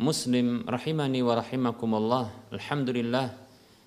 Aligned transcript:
Muslim 0.00 0.64
rahimani 0.64 1.20
wa 1.20 1.36
rahimakumullah. 1.36 2.32
Alhamdulillah 2.56 3.36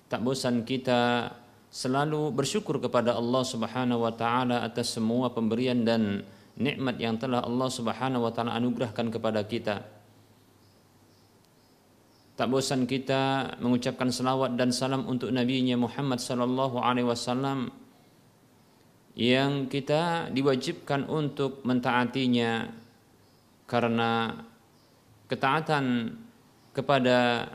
tak 0.06 0.22
bosan 0.22 0.62
kita 0.62 1.26
selalu 1.74 2.30
bersyukur 2.30 2.78
kepada 2.78 3.18
Allah 3.18 3.42
Subhanahu 3.42 4.06
wa 4.06 4.14
taala 4.14 4.62
atas 4.62 4.94
semua 4.94 5.34
pemberian 5.34 5.82
dan 5.82 6.22
nikmat 6.54 7.02
yang 7.02 7.18
telah 7.18 7.42
Allah 7.42 7.66
Subhanahu 7.66 8.22
wa 8.22 8.30
taala 8.30 8.54
anugerahkan 8.54 9.10
kepada 9.10 9.42
kita. 9.42 9.82
Tak 12.38 12.46
bosan 12.46 12.86
kita 12.86 13.58
mengucapkan 13.58 14.14
salawat 14.14 14.54
dan 14.54 14.70
salam 14.70 15.10
untuk 15.10 15.34
nabinya 15.34 15.74
Muhammad 15.74 16.22
sallallahu 16.22 16.78
alaihi 16.78 17.10
wasallam 17.10 17.74
yang 19.18 19.66
kita 19.66 20.30
diwajibkan 20.30 21.10
untuk 21.10 21.62
mentaatinya 21.66 22.70
karena 23.66 24.34
ketaatan 25.34 26.14
kepada 26.70 27.50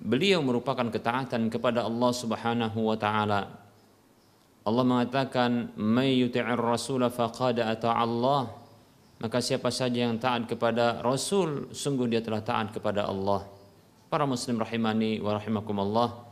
beliau 0.00 0.40
merupakan 0.40 0.88
ketaatan 0.88 1.52
kepada 1.52 1.84
Allah 1.84 2.10
Subhanahu 2.16 2.78
wa 2.88 2.96
taala. 2.96 3.52
Allah 4.64 4.84
mengatakan, 4.84 5.76
"May 5.76 6.24
yuti'ir 6.24 6.56
rasul 6.56 7.04
faqad 7.12 7.60
Allah." 7.84 8.58
Maka 9.18 9.42
siapa 9.42 9.74
saja 9.74 10.06
yang 10.06 10.14
taat 10.22 10.46
kepada 10.46 11.02
Rasul, 11.02 11.74
sungguh 11.74 12.06
dia 12.06 12.22
telah 12.22 12.38
taat 12.38 12.70
kepada 12.70 13.02
Allah. 13.02 13.42
Para 14.06 14.22
muslim 14.30 14.62
rahimani 14.62 15.18
wa 15.18 15.34
rahimakumullah. 15.34 16.22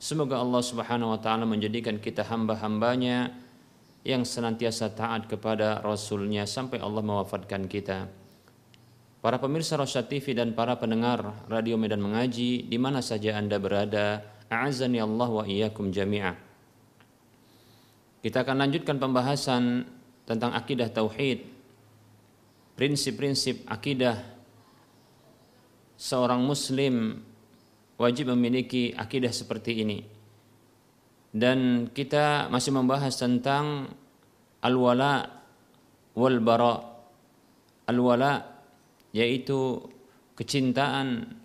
Semoga 0.00 0.40
Allah 0.40 0.64
Subhanahu 0.64 1.12
wa 1.12 1.20
taala 1.20 1.44
menjadikan 1.44 2.00
kita 2.00 2.24
hamba-hambanya 2.24 3.36
yang 4.08 4.24
senantiasa 4.24 4.96
taat 4.96 5.28
kepada 5.28 5.84
Rasulnya 5.84 6.48
sampai 6.48 6.80
Allah 6.80 7.04
mewafatkan 7.04 7.68
kita. 7.68 8.08
Para 9.20 9.36
pemirsa 9.36 9.76
Rosyad 9.76 10.08
TV 10.08 10.32
dan 10.32 10.56
para 10.56 10.80
pendengar 10.80 11.44
Radio 11.44 11.76
Medan 11.76 12.00
Mengaji 12.00 12.64
di 12.64 12.78
mana 12.80 13.04
saja 13.04 13.36
Anda 13.36 13.60
berada, 13.60 14.24
a'azani 14.48 14.96
Allah 14.96 15.28
wa 15.28 15.44
iyyakum 15.44 15.92
jami'ah. 15.92 16.32
Kita 18.24 18.40
akan 18.40 18.64
lanjutkan 18.64 18.96
pembahasan 18.96 19.84
tentang 20.24 20.56
akidah 20.56 20.88
tauhid. 20.88 21.44
Prinsip-prinsip 22.80 23.68
akidah 23.68 24.16
seorang 26.00 26.40
muslim 26.40 27.20
wajib 28.00 28.32
memiliki 28.32 28.96
akidah 28.96 29.36
seperti 29.36 29.84
ini. 29.84 30.00
Dan 31.28 31.92
kita 31.92 32.48
masih 32.48 32.72
membahas 32.72 33.20
tentang 33.20 33.84
al-wala 34.64 35.44
wal 36.16 36.40
bara. 36.40 36.88
Al-wala 37.84 38.49
yaitu 39.10 39.82
kecintaan 40.38 41.36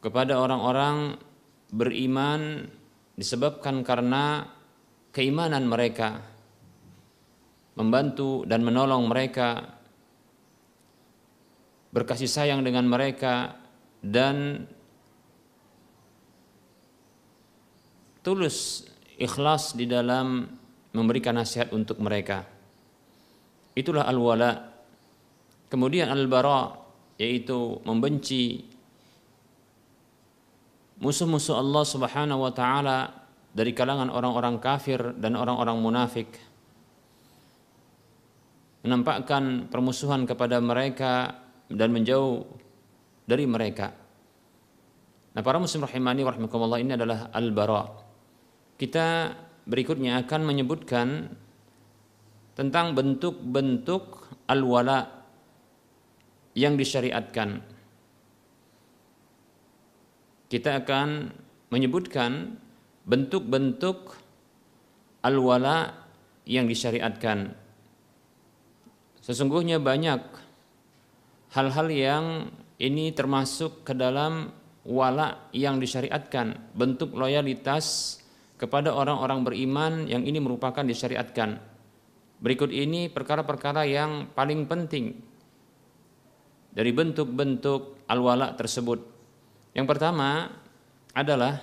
kepada 0.00 0.40
orang-orang 0.40 1.20
beriman 1.70 2.66
disebabkan 3.14 3.84
karena 3.84 4.48
keimanan 5.12 5.68
mereka 5.68 6.24
membantu 7.76 8.48
dan 8.48 8.64
menolong 8.64 9.06
mereka 9.06 9.76
berkasih 11.90 12.30
sayang 12.30 12.62
dengan 12.62 12.86
mereka 12.86 13.58
dan 14.00 14.64
tulus 18.22 18.86
ikhlas 19.18 19.74
di 19.74 19.84
dalam 19.84 20.48
memberikan 20.94 21.36
nasihat 21.36 21.70
untuk 21.74 21.98
mereka. 22.00 22.46
Itulah 23.74 24.06
al-wala 24.06 24.69
Kemudian 25.70 26.10
al-bara 26.10 26.74
yaitu 27.14 27.78
membenci 27.86 28.66
musuh-musuh 30.98 31.56
Allah 31.56 31.84
Subhanahu 31.86 32.42
wa 32.42 32.52
taala 32.52 32.98
dari 33.54 33.70
kalangan 33.70 34.10
orang-orang 34.10 34.58
kafir 34.58 34.98
dan 35.16 35.38
orang-orang 35.38 35.78
munafik. 35.78 36.28
Menampakkan 38.82 39.68
permusuhan 39.70 40.26
kepada 40.26 40.58
mereka 40.58 41.38
dan 41.68 41.94
menjauh 41.94 42.42
dari 43.28 43.44
mereka. 43.46 43.92
Nah, 45.30 45.42
para 45.46 45.62
muslim 45.62 45.86
rahimani 45.86 46.26
rahimakumullah 46.26 46.82
ini 46.82 46.98
adalah 46.98 47.30
al-bara. 47.30 47.86
Kita 48.74 49.36
berikutnya 49.68 50.18
akan 50.24 50.40
menyebutkan 50.42 51.30
tentang 52.56 52.96
bentuk-bentuk 52.96 54.26
al-wala 54.50 55.19
yang 56.54 56.74
disyariatkan. 56.74 57.62
Kita 60.50 60.82
akan 60.82 61.30
menyebutkan 61.70 62.58
bentuk-bentuk 63.06 64.18
al-wala 65.22 65.94
yang 66.42 66.66
disyariatkan. 66.66 67.54
Sesungguhnya 69.22 69.78
banyak 69.78 70.22
hal-hal 71.54 71.88
yang 71.92 72.24
ini 72.82 73.14
termasuk 73.14 73.86
ke 73.86 73.94
dalam 73.94 74.50
wala 74.82 75.46
yang 75.54 75.78
disyariatkan, 75.78 76.74
bentuk 76.74 77.14
loyalitas 77.14 78.18
kepada 78.58 78.90
orang-orang 78.90 79.46
beriman 79.46 79.92
yang 80.10 80.26
ini 80.26 80.42
merupakan 80.42 80.82
disyariatkan. 80.82 81.62
Berikut 82.40 82.72
ini 82.72 83.12
perkara-perkara 83.12 83.84
yang 83.84 84.32
paling 84.32 84.64
penting 84.64 85.29
dari 86.70 86.90
bentuk-bentuk 86.94 88.06
al-wala 88.06 88.54
tersebut. 88.54 89.02
Yang 89.74 89.86
pertama 89.86 90.50
adalah 91.14 91.62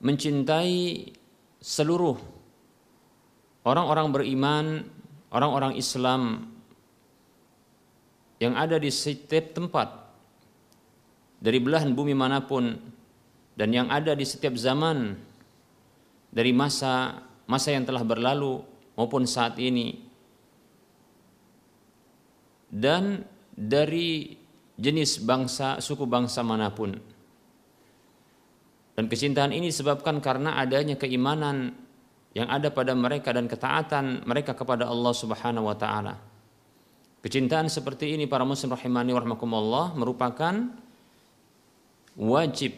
mencintai 0.00 1.10
seluruh 1.58 2.16
orang-orang 3.66 4.08
beriman, 4.14 4.66
orang-orang 5.34 5.76
Islam 5.76 6.48
yang 8.38 8.54
ada 8.54 8.78
di 8.78 8.88
setiap 8.88 9.52
tempat 9.52 9.90
dari 11.42 11.58
belahan 11.58 11.92
bumi 11.92 12.14
mana 12.14 12.42
pun 12.42 12.78
dan 13.58 13.68
yang 13.74 13.90
ada 13.90 14.14
di 14.14 14.22
setiap 14.22 14.54
zaman 14.54 15.18
dari 16.30 16.54
masa 16.54 17.18
masa 17.50 17.74
yang 17.74 17.82
telah 17.82 18.06
berlalu 18.06 18.62
maupun 18.94 19.26
saat 19.26 19.58
ini 19.58 20.07
dan 22.68 23.24
dari 23.56 24.36
jenis 24.78 25.24
bangsa 25.24 25.82
suku 25.82 26.06
bangsa 26.06 26.46
mana 26.46 26.70
pun 26.70 26.94
dan 28.98 29.06
kecintaan 29.06 29.54
ini 29.54 29.70
disebabkan 29.70 30.18
karena 30.18 30.58
adanya 30.58 30.98
keimanan 30.98 31.70
yang 32.34 32.50
ada 32.50 32.66
pada 32.74 32.98
mereka 32.98 33.30
dan 33.30 33.46
ketaatan 33.46 34.26
mereka 34.26 34.58
kepada 34.58 34.90
Allah 34.90 35.14
Subhanahu 35.14 35.70
wa 35.70 35.78
taala. 35.78 36.18
Kecintaan 37.22 37.70
seperti 37.70 38.18
ini 38.18 38.26
para 38.26 38.42
muslim 38.42 38.74
rahimani 38.74 39.14
warahmatullah 39.14 39.94
merupakan 39.94 40.74
wajib 42.18 42.74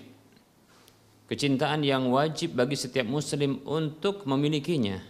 kecintaan 1.32 1.88
yang 1.88 2.12
wajib 2.12 2.52
bagi 2.52 2.76
setiap 2.76 3.08
muslim 3.08 3.64
untuk 3.64 4.28
memilikinya. 4.28 5.00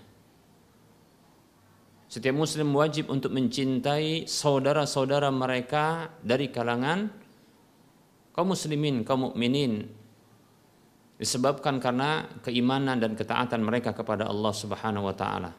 Setiap 2.10 2.34
muslim 2.34 2.74
wajib 2.74 3.06
untuk 3.06 3.30
mencintai 3.30 4.26
saudara-saudara 4.26 5.30
mereka 5.30 6.10
dari 6.26 6.50
kalangan 6.50 7.06
kaum 8.34 8.50
muslimin, 8.50 9.06
kaum 9.06 9.30
mukminin 9.30 9.86
disebabkan 11.22 11.78
karena 11.78 12.26
keimanan 12.42 12.98
dan 12.98 13.14
ketaatan 13.14 13.62
mereka 13.62 13.94
kepada 13.94 14.26
Allah 14.26 14.50
Subhanahu 14.50 15.06
wa 15.06 15.14
taala. 15.14 15.54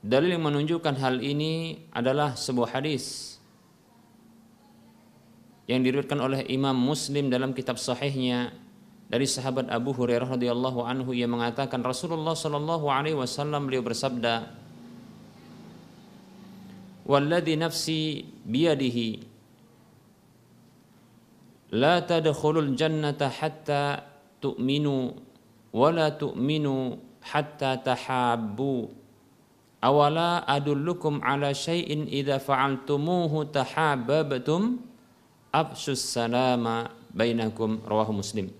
Dalil 0.00 0.40
yang 0.40 0.48
menunjukkan 0.48 0.96
hal 0.96 1.20
ini 1.20 1.84
adalah 1.92 2.32
sebuah 2.32 2.80
hadis 2.80 3.36
yang 5.68 5.84
diriwayatkan 5.84 6.16
oleh 6.16 6.48
Imam 6.48 6.72
Muslim 6.72 7.28
dalam 7.28 7.52
kitab 7.52 7.76
sahihnya 7.76 8.56
dari 9.10 9.26
sahabat 9.26 9.66
Abu 9.74 9.90
Hurairah 9.90 10.38
radhiyallahu 10.38 10.86
anhu 10.86 11.10
yang 11.10 11.34
mengatakan 11.34 11.82
Rasulullah 11.82 12.38
sallallahu 12.38 12.86
alaihi 12.86 13.18
wasallam 13.18 13.66
beliau 13.66 13.82
bersabda 13.82 14.62
Walladhi 17.10 17.58
nafsi 17.58 18.22
biyadihi 18.46 19.26
la 21.74 22.06
tadkhulul 22.06 22.78
jannata 22.78 23.26
hatta 23.26 24.06
tu'minu 24.38 25.18
wa 25.74 25.90
la 25.90 26.14
tu'minu 26.14 26.94
hatta 27.26 27.82
tahabbu 27.82 28.94
awala 29.82 30.46
adullukum 30.46 31.18
ala 31.18 31.50
syai'in 31.50 32.06
idza 32.06 32.38
fa'altumuhu 32.38 33.50
tahabbabtum 33.50 34.78
afsus 35.50 35.98
salama 35.98 36.94
bainakum 37.10 37.82
rawahu 37.82 38.22
muslim 38.22 38.59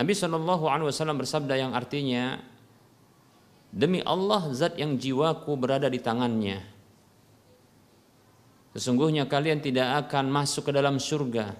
Nabi 0.00 0.16
Shallallahu 0.16 0.64
Alaihi 0.64 0.88
Wasallam 0.88 1.20
bersabda 1.20 1.60
yang 1.60 1.76
artinya 1.76 2.40
demi 3.68 4.00
Allah 4.00 4.48
zat 4.56 4.80
yang 4.80 4.96
jiwaku 4.96 5.52
berada 5.60 5.92
di 5.92 6.00
tangannya 6.00 6.64
sesungguhnya 8.72 9.28
kalian 9.28 9.60
tidak 9.60 10.08
akan 10.08 10.32
masuk 10.32 10.72
ke 10.72 10.72
dalam 10.72 10.96
surga 10.96 11.52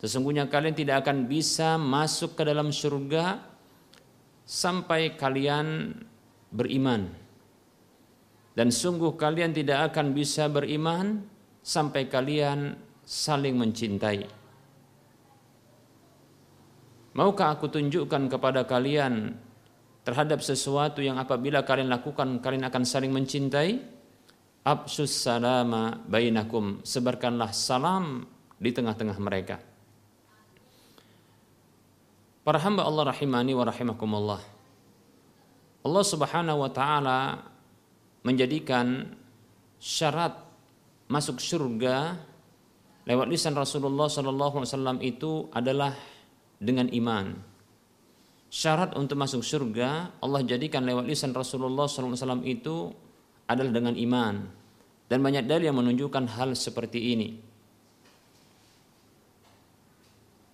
sesungguhnya 0.00 0.48
kalian 0.48 0.72
tidak 0.72 1.04
akan 1.04 1.28
bisa 1.28 1.76
masuk 1.76 2.32
ke 2.32 2.42
dalam 2.48 2.72
surga 2.72 3.52
sampai 4.42 5.14
kalian 5.14 5.96
beriman. 6.52 7.08
Dan 8.52 8.68
sungguh 8.68 9.16
kalian 9.16 9.56
tidak 9.56 9.92
akan 9.92 10.12
bisa 10.12 10.44
beriman 10.52 11.24
sampai 11.64 12.04
kalian 12.12 12.76
saling 13.00 13.56
mencintai. 13.56 14.41
Maukah 17.12 17.52
aku 17.52 17.68
tunjukkan 17.68 18.32
kepada 18.32 18.64
kalian 18.64 19.36
terhadap 20.00 20.40
sesuatu 20.40 21.04
yang 21.04 21.20
apabila 21.20 21.60
kalian 21.60 21.92
lakukan 21.92 22.40
kalian 22.40 22.64
akan 22.64 22.82
saling 22.88 23.12
mencintai? 23.12 24.00
Absus 24.62 25.10
salama 25.12 25.98
bainakum. 26.06 26.80
Sebarkanlah 26.86 27.50
salam 27.50 28.24
di 28.56 28.70
tengah-tengah 28.70 29.18
mereka. 29.18 29.58
Para 32.42 32.58
hamba 32.62 32.86
Allah 32.86 33.10
rahimani 33.10 33.52
wa 33.58 33.66
rahimakumullah. 33.66 34.42
Allah 35.82 36.04
Subhanahu 36.06 36.62
wa 36.62 36.70
taala 36.70 37.42
menjadikan 38.22 39.18
syarat 39.82 40.38
masuk 41.10 41.42
surga 41.42 42.16
lewat 43.02 43.26
lisan 43.26 43.58
Rasulullah 43.58 44.06
sallallahu 44.06 44.62
alaihi 44.62 44.70
wasallam 44.70 44.98
itu 45.02 45.50
adalah 45.50 45.90
dengan 46.62 46.86
iman. 46.94 47.34
Syarat 48.52 48.94
untuk 48.94 49.18
masuk 49.18 49.42
surga 49.42 50.14
Allah 50.22 50.46
jadikan 50.46 50.86
lewat 50.86 51.08
lisan 51.08 51.34
Rasulullah 51.34 51.90
wasallam 51.90 52.46
itu 52.46 52.94
adalah 53.50 53.72
dengan 53.74 53.98
iman. 53.98 54.34
Dan 55.10 55.18
banyak 55.20 55.44
dalil 55.44 55.68
yang 55.68 55.76
menunjukkan 55.76 56.24
hal 56.38 56.54
seperti 56.54 57.12
ini. 57.12 57.28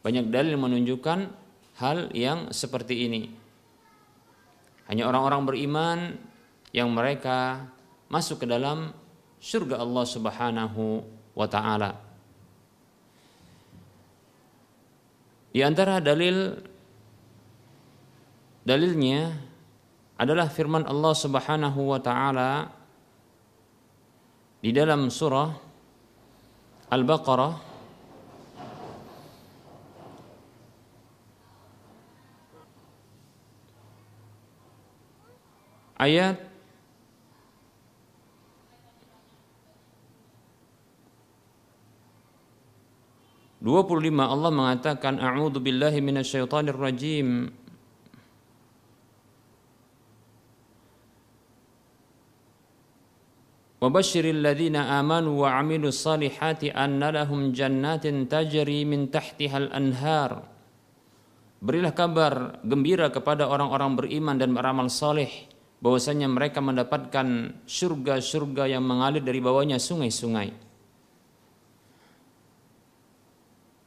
Banyak 0.03 0.33
dalil 0.33 0.57
yang 0.57 0.65
menunjukkan 0.65 1.19
hal 1.79 2.11
yang 2.17 2.51
seperti 2.51 3.07
ini. 3.07 3.23
Hanya 4.89 5.05
orang-orang 5.05 5.43
beriman 5.45 5.99
yang 6.73 6.91
mereka 6.91 7.69
masuk 8.09 8.43
ke 8.43 8.47
dalam 8.49 8.91
surga 9.39 9.79
Allah 9.79 10.05
Subhanahu 10.09 11.05
wa 11.37 11.47
taala. 11.47 12.08
Di 15.59 15.67
antara 15.67 15.99
dalil 15.99 16.55
dalilnya 18.63 19.35
adalah 20.15 20.47
firman 20.47 20.87
Allah 20.87 21.11
Subhanahu 21.19 21.83
wa 21.83 21.99
taala 21.99 22.71
di 24.63 24.71
dalam 24.71 25.11
surah 25.11 25.51
Al-Baqarah. 26.95 27.59
Ayat 35.99 36.39
Dua 43.68 43.88
puluh 43.88 44.12
lima 44.12 44.28
Allah 44.28 44.52
mengatakan 44.52 45.24
A'udhu 45.24 45.64
billahi 45.64 46.04
minasyaitanir 46.04 46.76
rajim 46.76 47.48
وبشر 53.84 54.24
الذين 54.40 54.80
آمنوا 54.80 55.36
وعملوا 55.44 55.92
الصالحات 55.92 56.72
أن 56.72 57.04
لهم 57.04 57.52
جنات 57.52 58.08
تجري 58.32 58.80
من 58.88 59.12
تحتها 59.12 59.58
الأنهار 59.68 60.32
Berilah 61.64 61.96
kabar 61.96 62.60
gembira 62.68 63.08
kepada 63.08 63.48
orang-orang 63.48 63.96
beriman 63.96 64.36
dan 64.36 64.52
beramal 64.52 64.92
saleh 64.92 65.48
bahwasanya 65.80 66.28
mereka 66.28 66.60
mendapatkan 66.60 67.56
surga-surga 67.64 68.68
yang 68.68 68.84
mengalir 68.84 69.24
dari 69.24 69.40
bawahnya 69.40 69.80
sungai-sungai. 69.80 70.52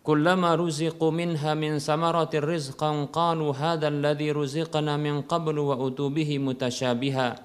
Kullama 0.01 0.57
ruziqu 0.57 1.13
minha 1.13 1.53
min 1.53 1.77
samaratir 1.77 2.41
rizqan 2.41 3.05
qalu 3.13 3.53
hadha 3.53 3.85
alladhi 3.93 4.33
ruziqna 4.33 4.97
min 4.97 5.21
qablu 5.21 5.69
wa 5.69 5.77
utubihi 5.77 6.41
mutasyabiha. 6.41 7.37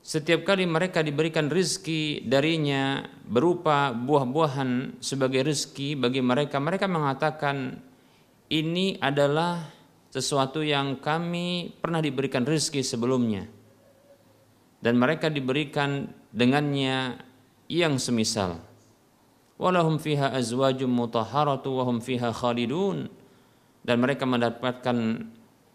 Setiap 0.00 0.48
kali 0.48 0.64
mereka 0.64 1.04
diberikan 1.04 1.52
rizki 1.52 2.24
darinya 2.24 3.04
berupa 3.28 3.92
buah-buahan 3.92 4.96
sebagai 5.04 5.44
rizki 5.44 5.92
bagi 5.92 6.24
mereka, 6.24 6.56
mereka 6.56 6.88
mengatakan 6.88 7.76
ini 8.48 8.96
adalah 8.96 9.68
sesuatu 10.10 10.64
yang 10.64 10.98
kami 10.98 11.76
pernah 11.78 12.02
diberikan 12.02 12.42
rezeki 12.42 12.82
sebelumnya 12.82 13.46
dan 14.82 14.98
mereka 14.98 15.30
diberikan 15.30 16.10
dengannya 16.34 17.20
yang 17.70 18.00
semisal 18.00 18.69
walahum 19.60 20.00
fiha 20.00 20.32
azwajum 20.32 20.88
mutahharatu 20.88 21.68
wa 21.76 21.84
hum 21.84 22.00
fiha 22.00 22.32
khalidun 22.32 23.12
dan 23.84 24.00
mereka 24.00 24.24
mendapatkan 24.24 24.96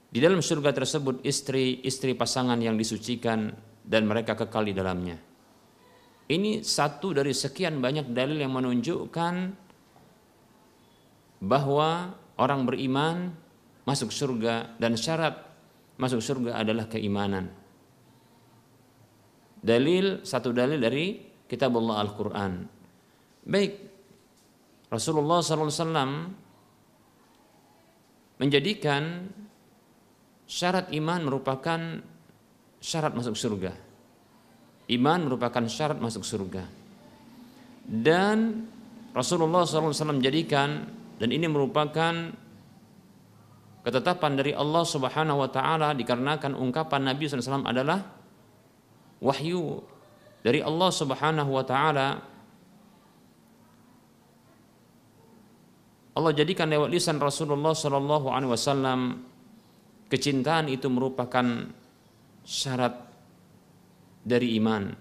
di 0.09 0.19
dalam 0.23 0.41
surga 0.41 0.73
tersebut 0.73 1.21
istri-istri 1.21 2.17
pasangan 2.17 2.57
yang 2.57 2.73
disucikan 2.73 3.53
dan 3.85 4.09
mereka 4.09 4.33
kekal 4.33 4.65
di 4.65 4.73
dalamnya. 4.73 5.21
Ini 6.25 6.65
satu 6.65 7.13
dari 7.13 7.37
sekian 7.37 7.77
banyak 7.77 8.09
dalil 8.09 8.41
yang 8.41 8.57
menunjukkan 8.57 9.33
bahwa 11.45 12.17
orang 12.41 12.65
beriman 12.65 13.29
masuk 13.85 14.09
surga 14.09 14.73
dan 14.81 14.97
syarat 14.97 15.37
masuk 16.01 16.25
surga 16.25 16.57
adalah 16.57 16.89
keimanan. 16.89 17.53
Dalil 19.61 20.25
satu 20.25 20.49
dalil 20.49 20.81
dari 20.81 21.21
kitab 21.45 21.77
Allah 21.77 22.01
Al-Qur'an. 22.01 22.74
Baik. 23.45 23.77
Rasulullah 24.89 25.41
SAW 25.41 26.33
menjadikan 28.41 29.29
syarat 30.49 30.89
iman 30.93 31.19
merupakan 31.25 31.79
syarat 32.81 33.13
masuk 33.13 33.37
surga. 33.37 33.73
Iman 34.89 35.29
merupakan 35.29 35.65
syarat 35.65 35.97
masuk 35.97 36.21
surga. 36.21 36.65
Dan 37.85 38.65
Rasulullah 39.13 39.65
SAW 39.65 40.17
menjadikan 40.17 40.89
dan 41.21 41.29
ini 41.29 41.45
merupakan 41.45 42.13
ketetapan 43.85 44.31
dari 44.33 44.51
Allah 44.57 44.83
Subhanahu 44.83 45.45
wa 45.45 45.49
taala 45.49 45.93
dikarenakan 45.93 46.57
ungkapan 46.57 47.13
Nabi 47.13 47.29
SAW 47.29 47.61
adalah 47.69 48.01
wahyu 49.21 49.85
dari 50.41 50.65
Allah 50.65 50.89
Subhanahu 50.89 51.53
wa 51.53 51.61
taala 51.61 52.34
Allah 56.15 56.31
jadikan 56.31 56.71
lewat 56.71 56.89
lisan 56.95 57.19
Rasulullah 57.19 57.75
sallallahu 57.75 58.31
alaihi 58.31 58.51
wasallam 58.55 58.99
kecintaan 60.07 60.71
itu 60.71 60.87
merupakan 60.87 61.43
syarat 62.47 62.95
dari 64.23 64.55
iman. 64.55 64.95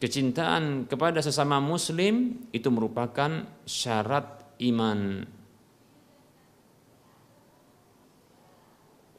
Kecintaan 0.00 0.88
kepada 0.88 1.20
sesama 1.20 1.60
muslim 1.60 2.48
itu 2.56 2.72
merupakan 2.72 3.44
syarat 3.68 4.56
iman. 4.64 5.28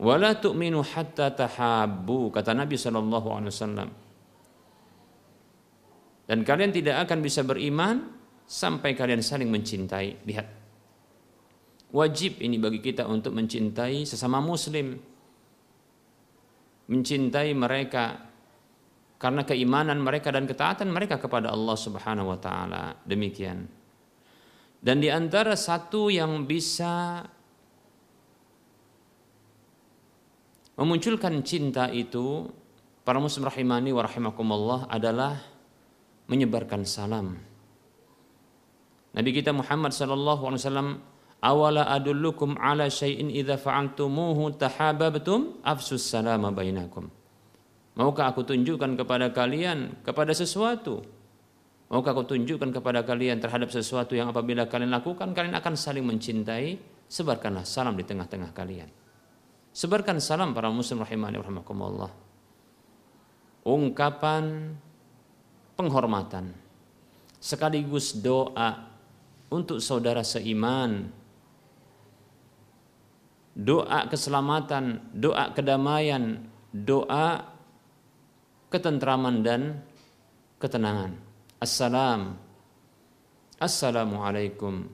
Wala 0.01 0.34
tu'minu 0.42 0.82
hatta 0.82 1.30
tahabbu 1.38 2.34
kata 2.34 2.58
Nabi 2.58 2.74
sallallahu 2.82 3.30
alaihi 3.30 3.54
wasallam. 3.54 3.90
Dan 6.25 6.42
kalian 6.42 6.74
tidak 6.74 7.06
akan 7.06 7.20
bisa 7.22 7.46
beriman 7.46 8.10
sampai 8.50 8.98
kalian 8.98 9.22
saling 9.22 9.54
mencintai. 9.54 10.25
Lihat. 10.25 10.61
Wajib 11.92 12.40
ini 12.40 12.56
bagi 12.56 12.80
kita 12.80 13.04
untuk 13.04 13.36
mencintai 13.36 14.08
sesama 14.08 14.40
muslim. 14.40 14.96
Mencintai 16.88 17.52
mereka 17.52 18.32
karena 19.20 19.44
keimanan 19.46 20.00
mereka 20.02 20.32
dan 20.32 20.48
ketaatan 20.48 20.90
mereka 20.90 21.20
kepada 21.20 21.52
Allah 21.52 21.76
Subhanahu 21.76 22.32
wa 22.32 22.40
taala. 22.40 22.96
Demikian. 23.04 23.68
Dan 24.82 24.98
di 24.98 25.14
antara 25.14 25.54
satu 25.54 26.10
yang 26.10 26.48
bisa 26.50 27.22
memunculkan 30.80 31.44
cinta 31.46 31.92
itu 31.94 32.50
para 33.06 33.22
muslim 33.22 33.46
rahimani 33.46 33.94
wa 33.94 34.02
rahimakumullah 34.02 34.80
adalah 34.90 35.38
menyebarkan 36.26 36.82
salam. 36.88 37.38
Nabi 39.12 39.30
kita 39.36 39.52
Muhammad 39.52 39.92
sallallahu 39.92 40.50
alaihi 40.50 40.62
wasallam 40.66 40.90
awala 41.42 41.90
adullukum 41.90 42.56
ala 42.62 42.88
syai'in 42.88 43.34
idza 43.34 43.58
fa'altumuhu 43.58 44.56
tahabbtum 44.56 45.60
afsus 45.66 46.06
salama 46.06 46.54
bainakum. 46.54 47.10
Maukah 47.98 48.32
aku 48.32 48.48
tunjukkan 48.48 48.96
kepada 48.96 49.34
kalian 49.36 50.00
kepada 50.06 50.32
sesuatu? 50.32 51.04
Maukah 51.92 52.16
aku 52.16 52.24
tunjukkan 52.24 52.72
kepada 52.72 53.04
kalian 53.04 53.44
terhadap 53.44 53.68
sesuatu 53.68 54.16
yang 54.16 54.32
apabila 54.32 54.64
kalian 54.72 54.96
lakukan 54.96 55.36
kalian 55.36 55.58
akan 55.60 55.76
saling 55.76 56.08
mencintai? 56.08 56.80
Sebarkanlah 57.12 57.68
salam 57.68 58.00
di 58.00 58.08
tengah-tengah 58.08 58.56
kalian. 58.56 58.88
Sebarkan 59.76 60.24
salam 60.24 60.56
para 60.56 60.72
muslim 60.72 61.04
rahimani 61.04 61.44
rahimakumullah. 61.44 62.08
Ungkapan 63.68 64.72
penghormatan 65.76 66.56
sekaligus 67.44 68.16
doa 68.16 68.88
untuk 69.52 69.84
saudara 69.84 70.24
seiman. 70.24 71.12
Doa 73.51 74.08
keselamatan, 74.08 75.12
doa 75.12 75.51
kedamaian, 75.51 76.48
doa 76.72 77.51
ketentraman 78.72 79.43
dan 79.43 79.84
ketenangan. 80.58 81.20
Assalam. 81.60 82.39
Assalamualaikum. 83.60 84.88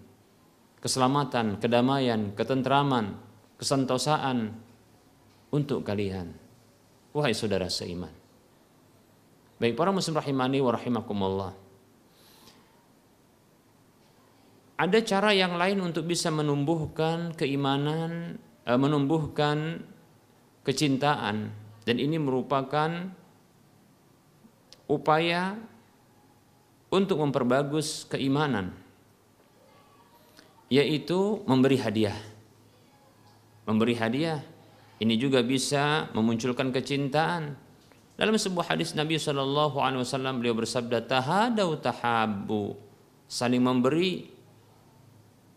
Keselamatan, 0.81 1.61
kedamaian, 1.61 2.33
ketentraman, 2.33 3.17
kesentosaan 3.57 4.53
untuk 5.51 5.83
kalian 5.83 6.35
wahai 7.15 7.33
saudara 7.33 7.65
seiman 7.71 8.11
baik 9.57 9.73
para 9.73 9.89
muslim 9.89 10.19
rahimani 10.19 10.61
wa 10.61 10.71
rahimakumullah 10.75 11.51
ada 14.77 14.99
cara 15.01 15.33
yang 15.33 15.57
lain 15.57 15.81
untuk 15.81 16.05
bisa 16.05 16.29
menumbuhkan 16.29 17.33
keimanan 17.33 18.37
menumbuhkan 18.75 19.87
kecintaan. 20.67 21.55
Dan 21.87 22.03
ini 22.03 22.19
merupakan 22.19 22.91
upaya 24.91 25.55
untuk 26.91 27.23
memperbagus 27.23 28.03
keimanan 28.11 28.75
yaitu 30.67 31.39
memberi 31.47 31.79
hadiah. 31.79 32.19
Memberi 33.63 33.95
hadiah. 33.95 34.43
Ini 34.97 35.15
juga 35.15 35.39
bisa 35.45 36.11
memunculkan 36.11 36.75
kecintaan. 36.75 37.55
Dalam 38.17 38.33
sebuah 38.33 38.73
hadis 38.73 38.97
Nabi 38.97 39.21
Shallallahu 39.21 39.77
Alaihi 39.77 40.01
Wasallam 40.01 40.41
beliau 40.41 40.57
bersabda 40.57 41.05
tahadau 41.05 41.77
tahabu 41.77 42.73
saling 43.29 43.61
memberi 43.61 44.25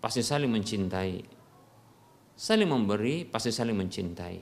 pasti 0.03 0.21
saling 0.21 0.53
mencintai 0.53 1.40
saling 2.41 2.73
memberi 2.73 3.29
pasti 3.29 3.53
saling 3.53 3.77
mencintai 3.77 4.41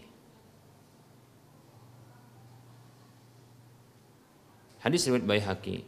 hadis 4.86 5.10
riwayat 5.10 5.26
Baihaqi 5.26 5.82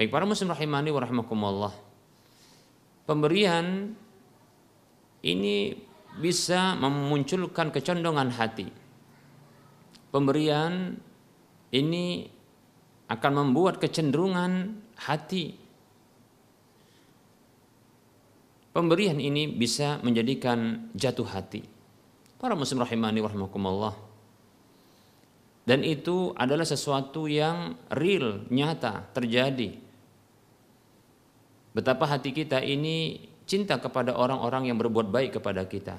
baik 0.00 0.08
para 0.08 0.24
muslim 0.24 0.56
rahimani 0.56 0.88
wa 0.88 1.68
pemberian 3.04 3.92
ini 5.20 5.76
bisa 6.18 6.74
memunculkan 6.74 7.70
kecondongan 7.70 8.34
hati. 8.34 8.66
Pemberian 10.10 10.98
ini 11.70 12.26
akan 13.06 13.32
membuat 13.34 13.78
kecenderungan 13.78 14.74
hati. 14.98 15.54
Pemberian 18.70 19.18
ini 19.18 19.50
bisa 19.50 19.98
menjadikan 20.06 20.90
jatuh 20.94 21.26
hati. 21.26 21.66
Para 22.38 22.54
muslim 22.54 22.78
rahimani 22.78 23.18
warahmatullah. 23.18 23.94
Dan 25.66 25.82
itu 25.82 26.30
adalah 26.38 26.62
sesuatu 26.62 27.26
yang 27.26 27.74
real, 27.94 28.46
nyata, 28.50 29.10
terjadi. 29.10 29.74
Betapa 31.70 32.06
hati 32.06 32.34
kita 32.34 32.58
ini 32.62 33.26
cinta 33.46 33.78
kepada 33.78 34.14
orang-orang 34.14 34.70
yang 34.70 34.78
berbuat 34.78 35.10
baik 35.10 35.38
kepada 35.38 35.66
kita. 35.66 35.98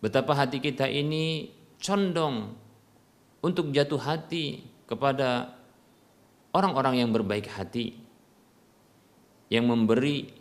Betapa 0.00 0.36
hati 0.36 0.60
kita 0.60 0.88
ini 0.88 1.52
condong 1.80 2.52
untuk 3.40 3.72
jatuh 3.72 4.00
hati 4.00 4.64
kepada 4.84 5.56
orang-orang 6.52 7.00
yang 7.00 7.10
berbaik 7.12 7.48
hati, 7.48 7.96
yang 9.48 9.68
memberi 9.68 10.35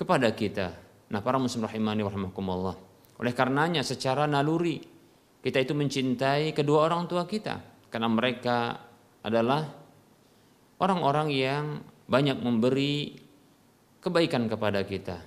kepada 0.00 0.32
kita. 0.32 0.72
Nah, 1.12 1.20
para 1.20 1.36
muslim 1.36 1.68
rahimani 1.68 2.00
warahmatullah. 2.00 2.76
Oleh 3.20 3.36
karenanya 3.36 3.84
secara 3.84 4.24
naluri 4.24 4.80
kita 5.44 5.60
itu 5.60 5.76
mencintai 5.76 6.56
kedua 6.56 6.88
orang 6.88 7.04
tua 7.04 7.28
kita 7.28 7.84
karena 7.92 8.08
mereka 8.08 8.80
adalah 9.20 9.68
orang-orang 10.80 11.28
yang 11.28 11.64
banyak 12.08 12.40
memberi 12.40 13.12
kebaikan 14.00 14.48
kepada 14.48 14.80
kita. 14.88 15.20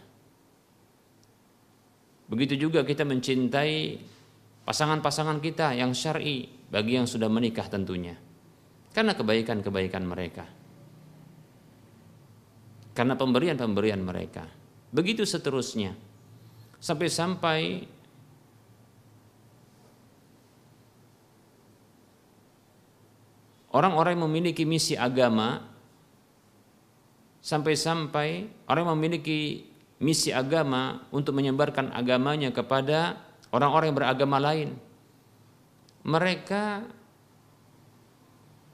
Begitu 2.33 2.57
juga 2.57 2.81
kita 2.81 3.05
mencintai 3.05 4.01
pasangan-pasangan 4.65 5.37
kita 5.37 5.77
yang 5.77 5.93
syar'i 5.93 6.49
bagi 6.73 6.97
yang 6.97 7.05
sudah 7.05 7.29
menikah 7.29 7.69
tentunya. 7.69 8.17
Karena 8.89 9.13
kebaikan-kebaikan 9.13 10.01
mereka. 10.01 10.45
Karena 12.93 13.13
pemberian-pemberian 13.13 14.01
mereka. 14.01 14.62
Begitu 14.93 15.25
seterusnya. 15.25 15.97
Sampai-sampai 16.77 17.89
orang-orang 23.73 24.13
yang 24.13 24.25
memiliki 24.29 24.63
misi 24.69 24.93
agama 24.93 25.73
sampai-sampai 27.43 28.47
orang 28.71 28.87
yang 28.87 28.93
memiliki 28.95 29.67
misi 29.99 30.31
agama 30.31 31.03
untuk 31.11 31.35
menyebarkan 31.35 31.91
agamanya 31.91 32.55
kepada 32.55 33.19
orang-orang 33.51 33.91
yang 33.91 33.99
beragama 33.99 34.37
lain. 34.39 34.69
Mereka 36.07 36.87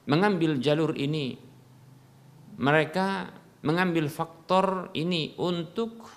mengambil 0.06 0.58
jalur 0.62 0.94
ini. 0.94 1.38
Mereka 2.60 3.39
mengambil 3.60 4.08
faktor 4.08 4.88
ini 4.96 5.36
untuk 5.36 6.08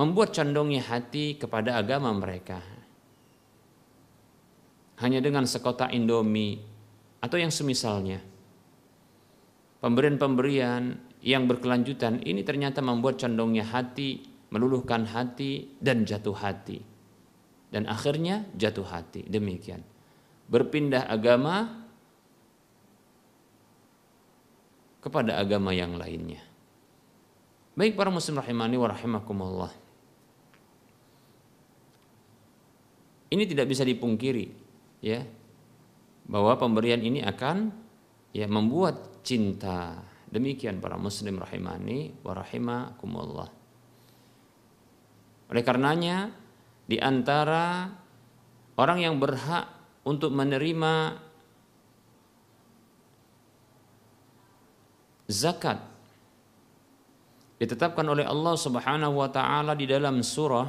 membuat 0.00 0.32
condongnya 0.32 0.82
hati 0.88 1.36
kepada 1.36 1.76
agama 1.76 2.12
mereka. 2.16 2.60
Hanya 5.02 5.18
dengan 5.18 5.44
sekotak 5.44 5.90
indomie 5.92 6.62
atau 7.18 7.36
yang 7.36 7.50
semisalnya 7.50 8.22
pemberian-pemberian 9.82 10.96
yang 11.22 11.50
berkelanjutan 11.50 12.22
ini 12.22 12.46
ternyata 12.46 12.78
membuat 12.80 13.18
condongnya 13.18 13.66
hati, 13.66 14.22
meluluhkan 14.54 15.04
hati 15.10 15.74
dan 15.82 16.06
jatuh 16.06 16.38
hati. 16.38 16.80
Dan 17.72 17.90
akhirnya 17.90 18.46
jatuh 18.54 18.86
hati. 18.86 19.26
Demikian. 19.26 19.82
Berpindah 20.46 21.08
agama 21.08 21.81
kepada 25.02 25.36
agama 25.36 25.74
yang 25.74 25.98
lainnya. 25.98 26.40
Baik 27.74 27.98
para 27.98 28.08
muslim 28.08 28.38
rahimani 28.38 28.76
wa 28.78 28.88
rahimakumullah. 28.88 29.72
Ini 33.32 33.44
tidak 33.48 33.66
bisa 33.66 33.82
dipungkiri 33.82 34.46
ya 35.02 35.24
bahwa 36.28 36.54
pemberian 36.54 37.02
ini 37.02 37.24
akan 37.24 37.72
ya 38.30 38.46
membuat 38.46 39.24
cinta. 39.26 39.98
Demikian 40.32 40.80
para 40.80 40.96
muslim 40.96 41.40
rahimani 41.40 42.22
wa 42.24 42.32
rahimakumullah. 42.32 43.48
Oleh 45.52 45.62
karenanya 45.64 46.32
di 46.88 46.96
antara 46.96 47.88
orang 48.80 48.98
yang 49.00 49.20
berhak 49.20 49.68
untuk 50.08 50.32
menerima 50.32 51.20
zakat 55.30 55.78
ditetapkan 57.62 58.02
oleh 58.02 58.26
Allah 58.26 58.58
Subhanahu 58.58 59.22
wa 59.22 59.30
taala 59.30 59.78
di 59.78 59.86
dalam 59.86 60.18
surah 60.22 60.66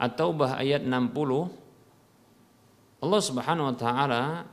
At-Taubah 0.00 0.56
ayat 0.56 0.80
60 0.80 3.04
Allah 3.04 3.20
Subhanahu 3.20 3.68
wa 3.68 3.76
taala 3.76 4.48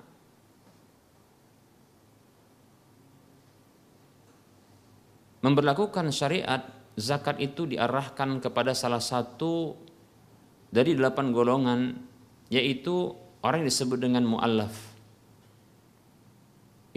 memberlakukan 5.44 6.12
syariat 6.12 6.68
zakat 7.00 7.40
itu 7.40 7.64
diarahkan 7.70 8.44
kepada 8.44 8.76
salah 8.76 9.00
satu 9.00 9.80
dari 10.68 10.92
delapan 10.98 11.32
golongan 11.32 11.96
yaitu 12.52 13.16
orang 13.44 13.64
yang 13.64 13.72
disebut 13.72 14.00
dengan 14.02 14.26
mu'allaf 14.28 14.76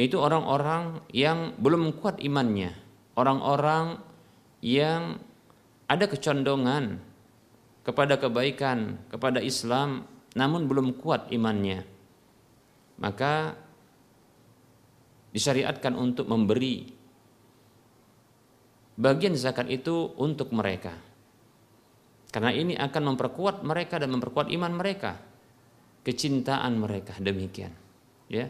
yaitu 0.01 0.17
orang-orang 0.17 1.05
yang 1.13 1.53
belum 1.61 1.93
kuat 2.01 2.25
imannya 2.25 2.73
orang-orang 3.21 4.01
yang 4.65 5.21
ada 5.85 6.09
kecondongan 6.09 6.97
kepada 7.85 8.17
kebaikan 8.17 8.97
kepada 9.13 9.45
Islam 9.45 10.09
namun 10.33 10.65
belum 10.65 10.97
kuat 10.97 11.29
imannya 11.29 11.85
maka 12.97 13.53
disyariatkan 15.31 15.95
untuk 15.97 16.27
memberi 16.27 17.01
bagian 19.01 19.33
zakat 19.33 19.73
itu 19.73 20.13
untuk 20.21 20.53
mereka. 20.53 20.93
Karena 22.31 22.55
ini 22.55 22.77
akan 22.79 23.17
memperkuat 23.17 23.67
mereka 23.67 23.99
dan 23.99 24.13
memperkuat 24.15 24.53
iman 24.55 24.73
mereka. 24.77 25.19
Kecintaan 26.05 26.79
mereka 26.79 27.17
demikian. 27.19 27.75
Ya. 28.31 28.47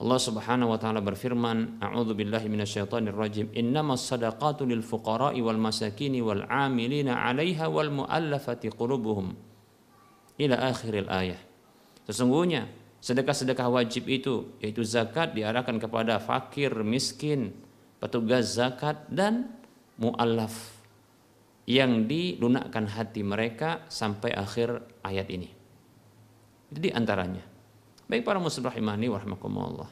Allah 0.00 0.16
Subhanahu 0.16 0.72
wa 0.72 0.80
taala 0.80 1.04
berfirman, 1.04 1.76
A'udzu 1.76 2.16
billahi 2.16 2.48
minasyaitonir 2.48 3.12
rajim. 3.12 3.52
Innamas 3.52 4.08
shadaqatu 4.08 4.64
lil 4.64 4.80
fuqara'i 4.80 5.44
wal 5.44 5.60
masakini 5.60 6.24
wal 6.24 6.40
'amilina 6.48 7.20
'alaiha 7.20 7.68
wal 7.68 7.92
mu'allafati 7.92 8.72
qulubuhum. 8.72 9.36
Ila 10.40 10.56
akhiril 10.72 11.04
ayah. 11.12 11.40
Sesungguhnya 12.08 12.64
sedekah-sedekah 13.04 13.68
wajib 13.68 14.08
itu 14.08 14.56
yaitu 14.64 14.80
zakat 14.88 15.36
diarahkan 15.36 15.76
kepada 15.76 16.16
fakir, 16.16 16.72
miskin, 16.80 17.52
petugas 18.00 18.56
zakat 18.56 19.04
dan 19.12 19.52
mu'allaf 20.00 20.80
yang 21.68 22.08
dilunakkan 22.08 22.88
hati 22.88 23.20
mereka 23.20 23.84
sampai 23.92 24.32
akhir 24.32 24.80
ayat 25.04 25.28
ini. 25.28 25.52
Jadi 26.72 26.88
antaranya. 26.88 27.49
Baik 28.10 28.26
para 28.26 28.42
muslim 28.42 28.66
rahimani 28.66 29.06
warahmatullah. 29.06 29.86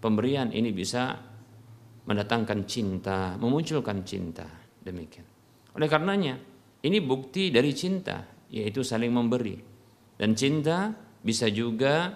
Pemberian 0.00 0.48
ini 0.56 0.72
bisa 0.72 1.20
mendatangkan 2.08 2.64
cinta, 2.64 3.36
memunculkan 3.36 4.00
cinta. 4.08 4.48
Demikian. 4.80 5.28
Oleh 5.76 5.84
karenanya, 5.84 6.40
ini 6.80 6.96
bukti 7.04 7.52
dari 7.52 7.76
cinta, 7.76 8.24
yaitu 8.48 8.80
saling 8.80 9.12
memberi. 9.12 9.52
Dan 10.16 10.32
cinta 10.32 10.96
bisa 11.20 11.52
juga 11.52 12.08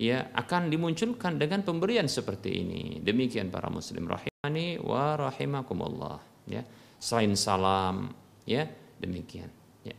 ya 0.00 0.32
akan 0.32 0.72
dimunculkan 0.72 1.36
dengan 1.36 1.60
pemberian 1.60 2.08
seperti 2.08 2.64
ini. 2.64 2.82
Demikian 3.04 3.52
para 3.52 3.68
muslim 3.68 4.08
rahimani 4.08 4.80
wa 4.80 5.20
rahimakumullah 5.20 6.48
ya. 6.48 6.64
Selain 6.96 7.36
salam 7.36 8.08
ya, 8.48 8.64
demikian 8.96 9.52
ya. 9.84 9.92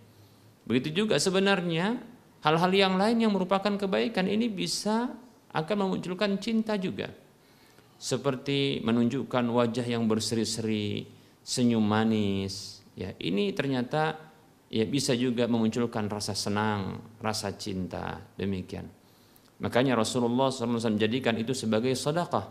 Begitu 0.65 1.06
juga 1.06 1.21
sebenarnya 1.21 2.11
hal-hal 2.41 2.71
yang 2.73 2.97
lain 2.97 3.21
yang 3.21 3.34
merupakan 3.34 3.73
kebaikan 3.77 4.25
ini 4.25 4.49
bisa 4.49 5.13
akan 5.54 5.77
memunculkan 5.88 6.38
cinta 6.41 6.75
juga. 6.77 7.10
Seperti 8.01 8.82
menunjukkan 8.82 9.45
wajah 9.45 9.86
yang 9.86 10.10
berseri-seri, 10.10 11.06
senyum 11.45 11.86
manis, 11.86 12.82
ya. 12.97 13.13
Ini 13.13 13.54
ternyata 13.54 14.17
ya 14.73 14.86
bisa 14.89 15.13
juga 15.13 15.45
memunculkan 15.45 16.10
rasa 16.10 16.34
senang, 16.34 16.97
rasa 17.21 17.54
cinta, 17.54 18.17
demikian. 18.34 18.89
Makanya 19.62 19.93
Rasulullah 19.93 20.49
SAW 20.49 20.97
menjadikan 20.97 21.38
itu 21.38 21.54
sebagai 21.54 21.93
sedekah. 21.93 22.49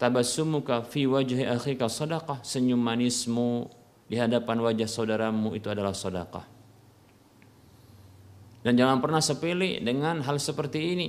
Tabassumuka 0.00 0.80
fi 0.80 1.04
wajhi 1.04 1.44
akhika 1.44 1.92
sedekah. 1.92 2.40
Senyum 2.40 2.80
manismu 2.80 3.68
di 4.08 4.16
hadapan 4.16 4.64
wajah 4.64 4.88
saudaramu 4.88 5.52
itu 5.52 5.68
adalah 5.68 5.92
sedekah. 5.92 6.57
Dan 8.62 8.74
jangan 8.74 8.98
pernah 8.98 9.22
sepele 9.22 9.78
dengan 9.78 10.22
hal 10.26 10.42
seperti 10.42 10.78
ini. 10.94 11.08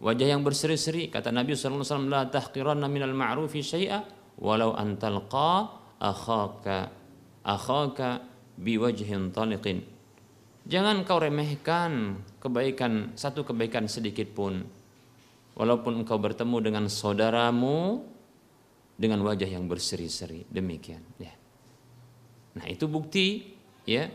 Wajah 0.00 0.32
yang 0.32 0.40
berseri-seri 0.40 1.12
kata 1.12 1.28
Nabi 1.28 1.52
SAW 1.52 2.08
la 2.08 2.24
tahqiranna 2.26 2.88
minal 2.88 3.12
ma'rufi 3.12 3.60
syai'a 3.60 4.00
walau 4.40 4.72
antalqa 4.72 5.76
akhaka 6.00 6.88
akhaka 7.44 8.24
biwajhin 8.56 9.28
taliqin 9.28 9.84
Jangan 10.70 11.02
kau 11.08 11.18
remehkan 11.20 12.20
kebaikan 12.38 13.16
satu 13.16 13.42
kebaikan 13.42 13.88
sedikit 13.88 14.28
pun. 14.30 14.60
Walaupun 15.56 16.04
engkau 16.04 16.16
bertemu 16.20 16.56
dengan 16.62 16.84
saudaramu 16.86 18.06
dengan 18.94 19.24
wajah 19.24 19.50
yang 19.50 19.66
berseri-seri. 19.66 20.46
Demikian, 20.46 21.02
ya. 21.16 21.32
Nah, 22.54 22.66
itu 22.70 22.86
bukti 22.86 23.56
ya. 23.82 24.08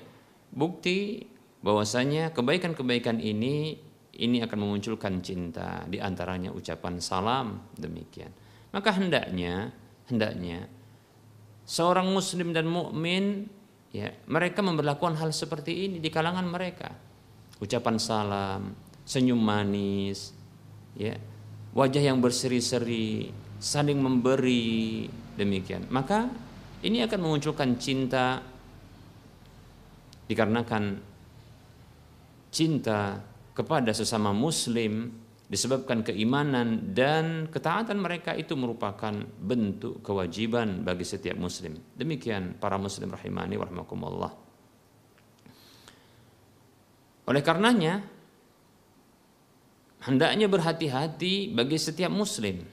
Bukti 0.54 1.28
bahwasanya 1.66 2.30
kebaikan-kebaikan 2.38 3.18
ini 3.18 3.82
ini 4.16 4.38
akan 4.46 4.58
memunculkan 4.62 5.20
cinta 5.26 5.84
di 5.90 5.98
antaranya 5.98 6.54
ucapan 6.54 7.02
salam 7.02 7.74
demikian. 7.74 8.30
Maka 8.70 8.94
hendaknya 8.94 9.74
hendaknya 10.06 10.70
seorang 11.66 12.14
muslim 12.14 12.54
dan 12.54 12.70
mukmin 12.70 13.50
ya 13.90 14.14
mereka 14.30 14.62
memperlakukan 14.62 15.18
hal 15.18 15.34
seperti 15.34 15.90
ini 15.90 15.98
di 15.98 16.14
kalangan 16.14 16.46
mereka 16.46 16.94
ucapan 17.58 17.96
salam 17.98 18.62
senyum 19.08 19.40
manis 19.40 20.36
ya 20.94 21.18
wajah 21.74 22.04
yang 22.04 22.22
berseri-seri 22.22 23.34
saling 23.58 23.98
memberi 23.98 25.08
demikian 25.40 25.90
maka 25.90 26.30
ini 26.86 27.02
akan 27.02 27.20
memunculkan 27.24 27.82
cinta 27.82 28.44
dikarenakan 30.30 31.15
cinta 32.56 33.20
kepada 33.52 33.92
sesama 33.92 34.32
muslim 34.32 35.12
disebabkan 35.52 36.02
keimanan 36.08 36.96
dan 36.96 37.52
ketaatan 37.52 38.00
mereka 38.00 38.32
itu 38.34 38.56
merupakan 38.56 39.12
bentuk 39.44 40.00
kewajiban 40.00 40.88
bagi 40.88 41.04
setiap 41.04 41.36
muslim. 41.36 41.76
Demikian 42.00 42.56
para 42.56 42.80
muslim 42.80 43.12
rahimani 43.12 43.60
warahmatullah. 43.60 44.32
Oleh 47.28 47.42
karenanya 47.44 48.00
hendaknya 50.08 50.48
berhati-hati 50.48 51.52
bagi 51.52 51.76
setiap 51.76 52.10
muslim 52.10 52.64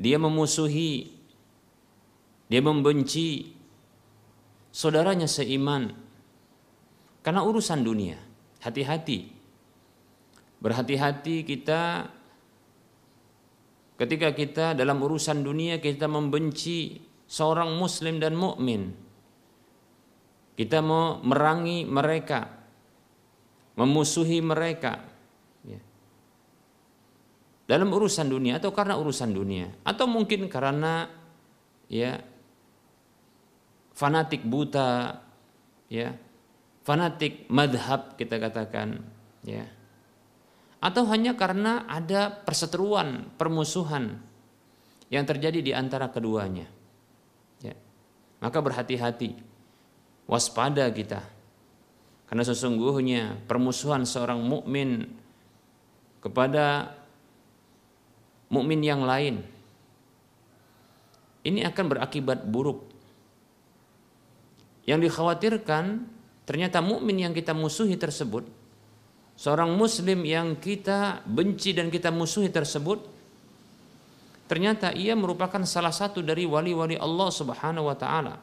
dia 0.00 0.16
memusuhi, 0.16 1.12
dia 2.48 2.62
membenci 2.64 3.52
saudaranya 4.72 5.28
seiman 5.28 5.92
karena 7.20 7.44
urusan 7.44 7.80
dunia. 7.84 8.18
Hati-hati. 8.60 9.32
Berhati-hati 10.60 11.48
kita 11.48 12.12
ketika 14.00 14.32
kita 14.32 14.66
dalam 14.72 15.00
urusan 15.00 15.44
dunia 15.44 15.76
kita 15.76 16.08
membenci 16.08 17.00
seorang 17.28 17.76
muslim 17.76 18.20
dan 18.20 18.36
mukmin. 18.36 18.92
Kita 20.56 20.84
mau 20.84 21.24
merangi 21.24 21.88
mereka, 21.88 22.52
memusuhi 23.80 24.44
mereka. 24.44 25.00
Ya. 25.64 25.80
Dalam 27.64 27.88
urusan 27.88 28.28
dunia 28.28 28.60
atau 28.60 28.68
karena 28.76 29.00
urusan 29.00 29.32
dunia 29.32 29.72
atau 29.88 30.04
mungkin 30.04 30.52
karena 30.52 31.08
ya 31.88 32.20
fanatik 33.96 34.44
buta, 34.44 35.16
ya, 35.88 36.12
fanatik 36.82 37.46
madhab 37.52 38.16
kita 38.16 38.40
katakan, 38.40 39.04
ya, 39.44 39.64
atau 40.80 41.04
hanya 41.12 41.36
karena 41.36 41.84
ada 41.84 42.32
perseteruan, 42.32 43.28
permusuhan 43.36 44.16
yang 45.12 45.28
terjadi 45.28 45.60
di 45.60 45.72
antara 45.76 46.08
keduanya. 46.08 46.64
Ya. 47.60 47.76
Maka 48.40 48.58
berhati-hati, 48.64 49.36
waspada 50.24 50.88
kita, 50.88 51.20
karena 52.30 52.46
sesungguhnya 52.46 53.42
permusuhan 53.44 54.06
seorang 54.06 54.40
mukmin 54.40 55.10
kepada 56.22 56.96
mukmin 58.46 58.80
yang 58.86 59.02
lain 59.02 59.42
ini 61.42 61.64
akan 61.64 61.84
berakibat 61.90 62.44
buruk 62.44 62.86
yang 64.84 65.00
dikhawatirkan 65.00 66.04
ternyata 66.50 66.82
mukmin 66.82 67.14
yang 67.14 67.30
kita 67.30 67.54
musuhi 67.54 67.94
tersebut, 67.94 68.42
seorang 69.38 69.70
muslim 69.70 70.26
yang 70.26 70.58
kita 70.58 71.22
benci 71.22 71.70
dan 71.70 71.94
kita 71.94 72.10
musuhi 72.10 72.50
tersebut, 72.50 73.06
ternyata 74.50 74.90
ia 74.90 75.14
merupakan 75.14 75.62
salah 75.62 75.94
satu 75.94 76.26
dari 76.26 76.50
wali-wali 76.50 76.98
Allah 76.98 77.30
Subhanahu 77.30 77.86
wa 77.86 77.94
taala. 77.94 78.34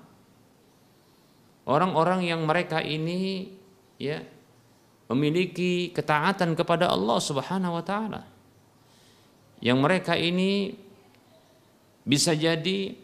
Orang-orang 1.67 2.23
yang 2.31 2.47
mereka 2.47 2.79
ini 2.79 3.51
ya 3.99 4.23
memiliki 5.11 5.91
ketaatan 5.91 6.55
kepada 6.55 6.87
Allah 6.87 7.19
Subhanahu 7.19 7.75
wa 7.75 7.83
taala. 7.83 8.23
Yang 9.59 9.79
mereka 9.83 10.15
ini 10.15 10.79
bisa 12.07 12.31
jadi 12.31 12.95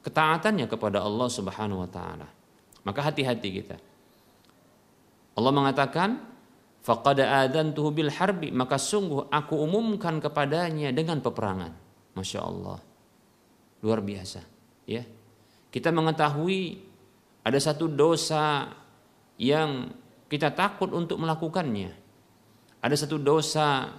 ketaatannya 0.04 0.66
kepada 0.72 1.04
Allah 1.04 1.28
Subhanahu 1.28 1.84
wa 1.84 1.90
taala. 1.90 2.28
Maka 2.88 3.00
hati-hati 3.12 3.50
kita. 3.52 3.78
Allah 5.36 5.52
mengatakan 5.56 6.20
faqad 6.84 7.24
adantuhu 7.24 7.92
bil 7.92 8.12
harbi 8.12 8.52
maka 8.52 8.80
sungguh 8.80 9.28
aku 9.28 9.56
umumkan 9.60 10.24
kepadanya 10.24 10.96
dengan 10.96 11.20
peperangan. 11.20 11.76
Masya 12.16 12.40
Allah. 12.40 12.80
Luar 13.84 14.00
biasa. 14.04 14.44
Ya. 14.88 15.04
Kita 15.70 15.94
mengetahui 15.94 16.82
ada 17.46 17.60
satu 17.62 17.88
dosa 17.88 18.74
yang 19.40 19.94
kita 20.28 20.52
takut 20.52 20.92
untuk 20.92 21.22
melakukannya. 21.22 21.96
Ada 22.80 23.06
satu 23.06 23.20
dosa 23.20 23.92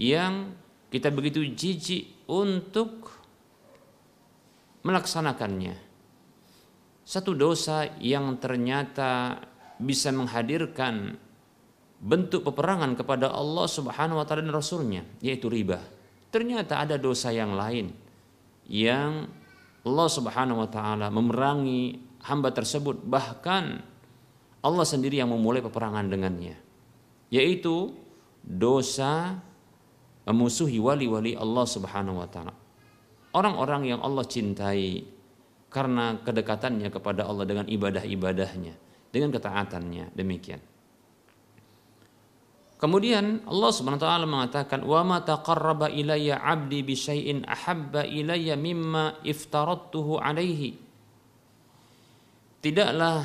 yang 0.00 0.56
kita 0.92 1.08
begitu 1.08 1.44
jijik 1.44 2.26
untuk 2.28 3.11
melaksanakannya. 4.82 5.74
Satu 7.02 7.34
dosa 7.34 7.86
yang 7.98 8.38
ternyata 8.38 9.42
bisa 9.82 10.14
menghadirkan 10.14 11.18
bentuk 12.02 12.46
peperangan 12.46 12.94
kepada 12.94 13.30
Allah 13.30 13.66
Subhanahu 13.66 14.22
wa 14.22 14.26
taala 14.26 14.46
dan 14.46 14.54
rasulnya 14.54 15.02
yaitu 15.22 15.50
riba. 15.50 15.82
Ternyata 16.30 16.82
ada 16.82 16.96
dosa 16.98 17.34
yang 17.34 17.54
lain 17.58 17.90
yang 18.70 19.26
Allah 19.82 20.08
Subhanahu 20.10 20.62
wa 20.62 20.70
taala 20.70 21.10
memerangi 21.10 21.98
hamba 22.22 22.54
tersebut 22.54 23.02
bahkan 23.02 23.82
Allah 24.62 24.86
sendiri 24.86 25.18
yang 25.18 25.34
memulai 25.34 25.58
peperangan 25.58 26.06
dengannya 26.06 26.54
yaitu 27.34 27.90
dosa 28.46 29.42
memusuhi 30.22 30.78
wali-wali 30.78 31.34
Allah 31.34 31.66
Subhanahu 31.66 32.22
wa 32.22 32.28
taala 32.30 32.61
orang-orang 33.32 33.96
yang 33.96 34.00
Allah 34.04 34.24
cintai 34.24 35.04
karena 35.72 36.20
kedekatannya 36.20 36.92
kepada 36.92 37.24
Allah 37.24 37.48
dengan 37.48 37.64
ibadah-ibadahnya, 37.64 38.74
dengan 39.08 39.32
ketaatannya. 39.32 40.12
Demikian. 40.12 40.60
Kemudian 42.76 43.46
Allah 43.46 43.70
Subhanahu 43.70 44.02
wa 44.02 44.04
taala 44.10 44.26
mengatakan 44.26 44.82
wa 44.82 45.06
ma 45.06 45.22
taqarraba 45.22 45.86
ilayya 45.86 46.42
'abdi 46.42 46.82
bi 46.82 46.98
syai'in 46.98 47.46
ahabba 47.46 48.02
ilayya 48.02 48.58
mimma 48.58 49.22
iftaradtuhu 49.22 50.18
alaihi. 50.18 50.74
Tidaklah 52.58 53.22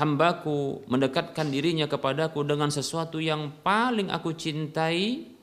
hambaku 0.00 0.88
mendekatkan 0.88 1.52
dirinya 1.52 1.84
kepadaku 1.84 2.48
dengan 2.48 2.72
sesuatu 2.72 3.20
yang 3.20 3.60
paling 3.60 4.08
aku 4.08 4.32
cintai 4.32 5.35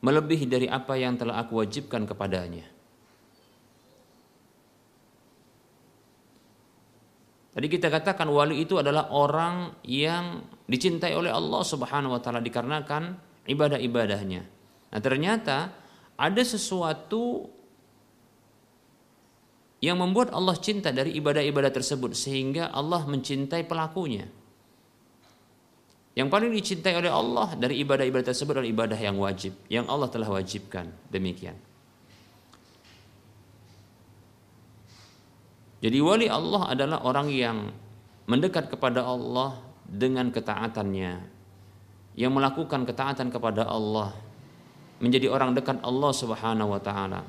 melebihi 0.00 0.44
dari 0.48 0.66
apa 0.66 0.96
yang 0.96 1.20
telah 1.20 1.40
aku 1.40 1.60
wajibkan 1.60 2.08
kepadanya. 2.08 2.64
Tadi 7.50 7.66
kita 7.66 7.90
katakan 7.90 8.30
wali 8.30 8.62
itu 8.62 8.78
adalah 8.78 9.10
orang 9.10 9.82
yang 9.82 10.46
dicintai 10.70 11.12
oleh 11.18 11.34
Allah 11.34 11.66
Subhanahu 11.66 12.14
wa 12.14 12.20
taala 12.22 12.38
dikarenakan 12.38 13.18
ibadah-ibadahnya. 13.50 14.42
Nah, 14.94 15.00
ternyata 15.02 15.74
ada 16.14 16.42
sesuatu 16.46 17.50
yang 19.82 19.98
membuat 19.98 20.30
Allah 20.30 20.54
cinta 20.60 20.94
dari 20.94 21.16
ibadah-ibadah 21.18 21.72
tersebut 21.74 22.14
sehingga 22.14 22.70
Allah 22.70 23.02
mencintai 23.08 23.66
pelakunya. 23.66 24.28
Yang 26.18 26.28
paling 26.28 26.50
dicintai 26.50 26.94
oleh 26.98 27.12
Allah 27.12 27.54
dari 27.54 27.78
ibadah-ibadah 27.86 28.34
tersebut 28.34 28.58
adalah 28.58 28.70
ibadah 28.70 28.98
yang 28.98 29.14
wajib, 29.22 29.54
yang 29.70 29.86
Allah 29.86 30.10
telah 30.10 30.26
wajibkan. 30.26 30.90
Demikian. 31.06 31.54
Jadi 35.80 35.98
wali 36.02 36.28
Allah 36.28 36.76
adalah 36.76 36.98
orang 37.06 37.32
yang 37.32 37.72
mendekat 38.28 38.68
kepada 38.68 39.06
Allah 39.06 39.62
dengan 39.86 40.28
ketaatannya, 40.28 41.24
yang 42.18 42.32
melakukan 42.34 42.84
ketaatan 42.84 43.32
kepada 43.32 43.64
Allah, 43.64 44.12
menjadi 45.00 45.32
orang 45.32 45.56
dekat 45.56 45.80
Allah 45.80 46.12
Subhanahu 46.12 46.74
wa 46.76 46.80
taala. 46.82 47.22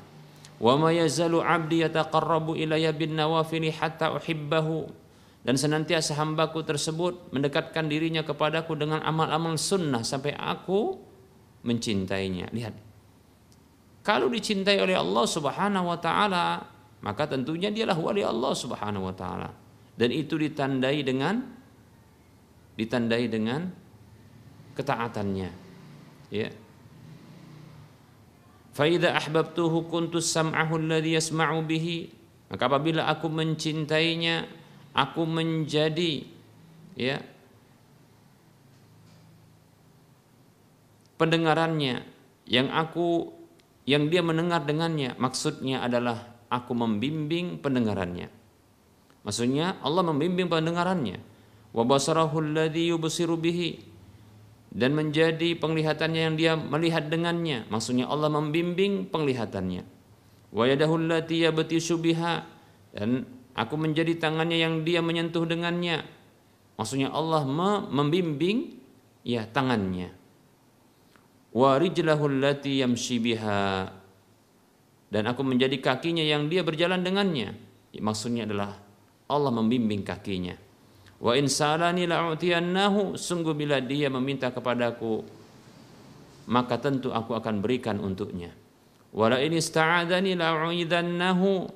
Wa 0.60 0.74
ma 0.76 0.92
yazalu 0.92 1.40
'abdi 1.40 1.86
yataqarrabu 1.86 2.54
ilayya 2.58 2.92
bin 2.92 3.16
nawafili 3.16 3.72
hatta 3.72 4.14
uhibbahu 4.14 5.01
dan 5.42 5.58
senantiasa 5.58 6.14
hambaku 6.14 6.62
tersebut 6.62 7.34
mendekatkan 7.34 7.90
dirinya 7.90 8.22
kepadaku 8.22 8.78
dengan 8.78 9.02
amal-amal 9.02 9.58
sunnah 9.58 10.06
sampai 10.06 10.38
aku 10.38 11.02
mencintainya. 11.66 12.46
Lihat. 12.54 12.74
Kalau 14.02 14.30
dicintai 14.30 14.78
oleh 14.82 14.98
Allah 14.98 15.26
Subhanahu 15.26 15.86
wa 15.90 15.98
taala, 15.98 16.62
maka 17.02 17.26
tentunya 17.26 17.70
dialah 17.70 17.98
wali 17.98 18.22
Allah 18.22 18.54
Subhanahu 18.54 19.10
wa 19.10 19.14
taala. 19.14 19.50
Dan 19.98 20.14
itu 20.14 20.38
ditandai 20.38 21.02
dengan 21.02 21.42
ditandai 22.78 23.24
dengan 23.26 23.66
ketaatannya. 24.78 25.50
Ya. 26.32 26.48
Fa 28.72 28.88
idza 28.88 29.12
ahbabtuhu 29.12 29.90
kuntu 29.90 30.22
sam'ahu 30.22 30.80
alladhi 30.80 31.18
yasma'u 31.18 31.60
bihi. 31.66 32.08
Maka 32.48 32.68
apabila 32.68 33.04
aku 33.08 33.28
mencintainya, 33.28 34.48
aku 34.92 35.24
menjadi 35.24 36.24
ya 36.96 37.20
pendengarannya 41.16 42.04
yang 42.48 42.68
aku 42.68 43.32
yang 43.88 44.12
dia 44.12 44.22
mendengar 44.22 44.62
dengannya 44.62 45.16
maksudnya 45.18 45.82
adalah 45.82 46.32
aku 46.52 46.76
membimbing 46.76 47.56
pendengarannya. 47.64 48.28
Maksudnya 49.24 49.80
Allah 49.80 50.04
membimbing 50.04 50.52
pendengarannya. 50.52 51.16
Wa 51.72 51.88
basarahu 51.88 52.44
alladhi 52.44 52.92
yubsiru 52.92 53.40
bihi 53.40 53.80
dan 54.68 54.92
menjadi 54.92 55.56
penglihatannya 55.56 56.20
yang 56.20 56.36
dia 56.36 56.52
melihat 56.52 57.08
dengannya. 57.08 57.64
Maksudnya 57.72 58.12
Allah 58.12 58.28
membimbing 58.28 59.08
penglihatannya. 59.08 59.88
Wa 60.52 60.68
yadahu 60.68 61.00
allati 61.00 61.48
yabtishu 61.48 61.96
biha 61.96 62.44
dan 62.92 63.24
aku 63.52 63.74
menjadi 63.76 64.16
tangannya 64.18 64.58
yang 64.60 64.82
dia 64.82 65.00
menyentuh 65.04 65.44
dengannya. 65.44 66.04
Maksudnya 66.76 67.12
Allah 67.12 67.44
membimbing 67.88 68.80
ya 69.22 69.44
tangannya. 69.48 70.10
Dan 75.12 75.24
aku 75.28 75.42
menjadi 75.44 75.76
kakinya 75.78 76.24
yang 76.24 76.48
dia 76.48 76.64
berjalan 76.64 77.04
dengannya. 77.04 77.52
Maksudnya 77.92 78.48
adalah 78.48 78.80
Allah 79.28 79.52
membimbing 79.52 80.00
kakinya. 80.00 80.56
Wa 81.20 81.36
in 81.36 81.46
salani 81.46 82.08
la'utiyannahu 82.08 83.20
sungguh 83.20 83.52
bila 83.52 83.78
dia 83.78 84.08
meminta 84.08 84.48
kepadaku 84.48 85.42
maka 86.48 86.78
tentu 86.80 87.14
aku 87.14 87.36
akan 87.38 87.62
berikan 87.62 88.02
untuknya. 88.02 88.50
Wala 89.12 89.38
in 89.44 89.52
ista'adani 89.54 90.34
la'uidannahu 90.34 91.68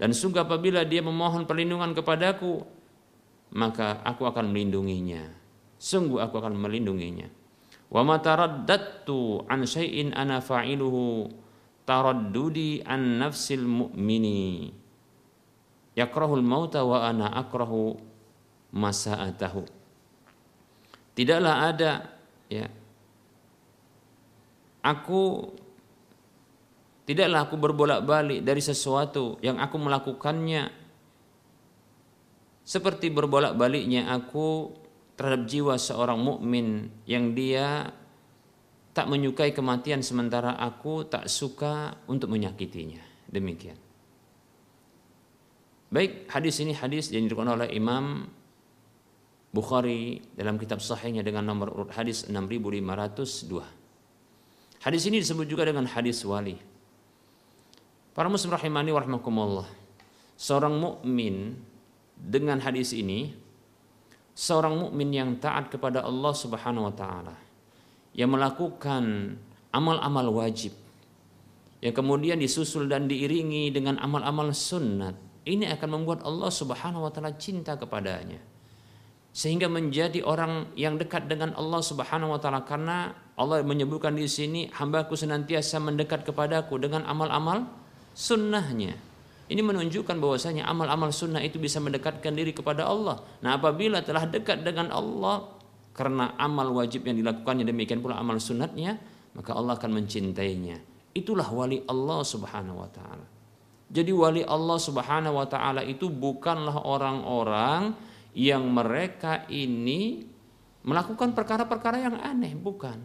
dan 0.00 0.10
sungguh 0.10 0.42
apabila 0.42 0.82
dia 0.82 1.00
memohon 1.00 1.46
perlindungan 1.46 1.94
kepadaku 1.94 2.66
maka 3.54 4.02
aku 4.02 4.26
akan 4.26 4.50
melindunginya. 4.50 5.30
Sungguh 5.78 6.18
aku 6.18 6.42
akan 6.42 6.58
melindunginya. 6.58 7.30
Wa 7.86 8.02
ma 8.02 8.18
an 8.18 9.60
syai'in 9.62 10.10
ana 10.16 10.42
fa'iluhu 10.42 11.30
taraddudi 11.84 12.80
an 12.82 13.20
nafsil 13.20 13.62
mu'mini 13.62 14.72
yakrahul 15.94 16.42
mauta 16.42 16.82
wa 16.82 17.06
ana 17.06 17.30
akrahu 17.30 17.94
masa'atahu 18.74 19.62
tidaklah 21.14 21.70
ada 21.70 21.92
ya 22.50 22.66
aku 24.82 25.54
tidaklah 27.04 27.48
aku 27.48 27.56
berbolak-balik 27.60 28.40
dari 28.44 28.62
sesuatu 28.64 29.36
yang 29.44 29.60
aku 29.60 29.76
melakukannya 29.76 30.72
seperti 32.64 33.12
berbolak-baliknya 33.12 34.08
aku 34.08 34.72
terhadap 35.14 35.46
jiwa 35.46 35.76
seorang 35.76 36.18
mukmin 36.18 36.88
yang 37.04 37.36
dia 37.36 37.92
tak 38.94 39.10
menyukai 39.10 39.52
kematian 39.52 40.00
sementara 40.00 40.56
aku 40.56 41.04
tak 41.04 41.26
suka 41.26 41.98
untuk 42.06 42.30
menyakitinya. 42.30 43.02
Demikian. 43.26 43.74
Baik, 45.90 46.30
hadis 46.30 46.62
ini 46.62 46.74
hadis 46.74 47.10
yang 47.10 47.26
diriwayatkan 47.26 47.54
oleh 47.54 47.68
Imam 47.74 48.30
Bukhari 49.54 50.18
dalam 50.34 50.58
kitab 50.58 50.82
sahihnya 50.82 51.22
dengan 51.22 51.46
nomor 51.46 51.70
urut 51.70 51.94
hadis 51.94 52.26
6502. 52.26 53.62
Hadis 54.82 55.02
ini 55.06 55.22
disebut 55.22 55.46
juga 55.46 55.70
dengan 55.70 55.86
hadis 55.86 56.26
wali. 56.26 56.58
Para 58.14 58.30
muslim 58.30 58.54
rahimani 58.54 58.94
warahmatullah. 58.94 59.66
Seorang 60.38 60.78
mukmin 60.78 61.58
dengan 62.14 62.62
hadis 62.62 62.94
ini 62.94 63.34
seorang 64.34 64.74
mukmin 64.74 65.14
yang 65.14 65.30
taat 65.38 65.70
kepada 65.70 66.02
Allah 66.02 66.34
Subhanahu 66.34 66.90
wa 66.90 66.94
taala 66.94 67.34
yang 68.14 68.34
melakukan 68.34 69.34
amal-amal 69.70 70.30
wajib 70.42 70.74
yang 71.82 71.94
kemudian 71.94 72.38
disusul 72.38 72.90
dan 72.90 73.06
diiringi 73.06 73.70
dengan 73.70 73.98
amal-amal 74.02 74.50
sunnat 74.50 75.14
ini 75.46 75.70
akan 75.70 75.88
membuat 76.02 76.26
Allah 76.26 76.50
Subhanahu 76.50 77.06
wa 77.06 77.10
taala 77.14 77.34
cinta 77.38 77.78
kepadanya 77.78 78.42
sehingga 79.34 79.66
menjadi 79.66 80.22
orang 80.22 80.70
yang 80.78 80.98
dekat 80.98 81.26
dengan 81.30 81.54
Allah 81.54 81.82
Subhanahu 81.82 82.34
wa 82.34 82.40
taala 82.42 82.66
karena 82.66 83.14
Allah 83.38 83.62
menyebutkan 83.62 84.14
di 84.14 84.26
sini 84.30 84.70
hambaku 84.70 85.14
senantiasa 85.18 85.78
mendekat 85.78 86.26
kepadaku 86.26 86.78
dengan 86.78 87.06
amal-amal 87.06 87.66
sunnahnya. 88.14 88.96
Ini 89.44 89.60
menunjukkan 89.60 90.16
bahwasanya 90.16 90.64
amal-amal 90.64 91.12
sunnah 91.12 91.44
itu 91.44 91.60
bisa 91.60 91.76
mendekatkan 91.76 92.32
diri 92.32 92.56
kepada 92.56 92.88
Allah. 92.88 93.20
Nah, 93.44 93.60
apabila 93.60 94.00
telah 94.00 94.24
dekat 94.24 94.64
dengan 94.64 94.88
Allah, 94.88 95.44
karena 95.94 96.34
amal 96.40 96.74
wajib 96.74 97.06
yang 97.06 97.14
dilakukannya 97.20 97.62
demikian 97.62 98.02
pula 98.02 98.18
amal 98.18 98.40
sunatnya 98.42 98.98
maka 99.34 99.54
Allah 99.54 99.78
akan 99.78 100.02
mencintainya. 100.02 100.78
Itulah 101.14 101.46
wali 101.54 101.82
Allah 101.86 102.20
subhanahu 102.26 102.82
wa 102.82 102.90
ta'ala. 102.90 103.26
Jadi 103.86 104.10
wali 104.10 104.42
Allah 104.42 104.78
subhanahu 104.78 105.38
wa 105.38 105.46
ta'ala 105.46 105.86
itu 105.86 106.10
bukanlah 106.10 106.82
orang-orang 106.82 107.94
yang 108.34 108.66
mereka 108.66 109.46
ini 109.46 110.26
melakukan 110.82 111.30
perkara-perkara 111.30 112.02
yang 112.02 112.18
aneh 112.18 112.58
bukan 112.58 112.98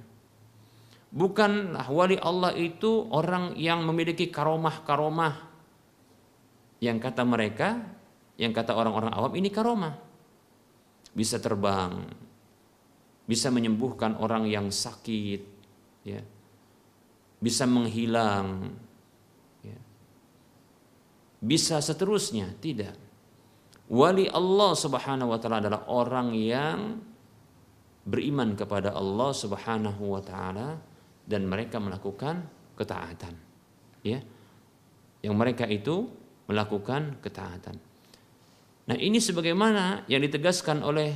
bukanlah 1.09 1.89
wali 1.89 2.17
Allah 2.21 2.53
itu 2.53 3.09
orang 3.09 3.57
yang 3.57 3.81
memiliki 3.85 4.29
karomah-karomah 4.29 5.35
yang 6.79 7.01
kata 7.01 7.25
mereka 7.25 7.81
yang 8.39 8.53
kata 8.55 8.71
orang-orang 8.77 9.11
awam 9.11 9.33
ini 9.35 9.49
karomah 9.49 9.97
bisa 11.11 11.41
terbang 11.41 12.05
bisa 13.29 13.53
menyembuhkan 13.53 14.17
orang 14.17 14.49
yang 14.49 14.73
sakit, 14.73 15.41
ya, 16.01 16.17
bisa 17.37 17.69
menghilang, 17.69 18.73
ya. 19.61 19.77
bisa 21.37 21.77
seterusnya. 21.77 22.49
Tidak. 22.57 22.95
Wali 23.93 24.25
Allah 24.25 24.73
Subhanahu 24.73 25.29
wa 25.29 25.37
taala 25.37 25.61
adalah 25.61 25.85
orang 25.93 26.33
yang 26.33 26.97
beriman 28.01 28.57
kepada 28.57 28.97
Allah 28.97 29.29
Subhanahu 29.29 30.17
wa 30.17 30.21
taala 30.25 30.81
dan 31.29 31.45
mereka 31.45 31.77
melakukan 31.77 32.49
ketaatan. 32.73 33.37
Ya. 34.01 34.25
Yang 35.21 35.35
mereka 35.37 35.69
itu 35.69 36.09
melakukan 36.49 37.21
ketaatan. 37.21 37.77
Nah 38.89 38.97
ini 38.97 39.21
sebagaimana 39.21 40.09
yang 40.09 40.25
ditegaskan 40.25 40.81
oleh 40.81 41.13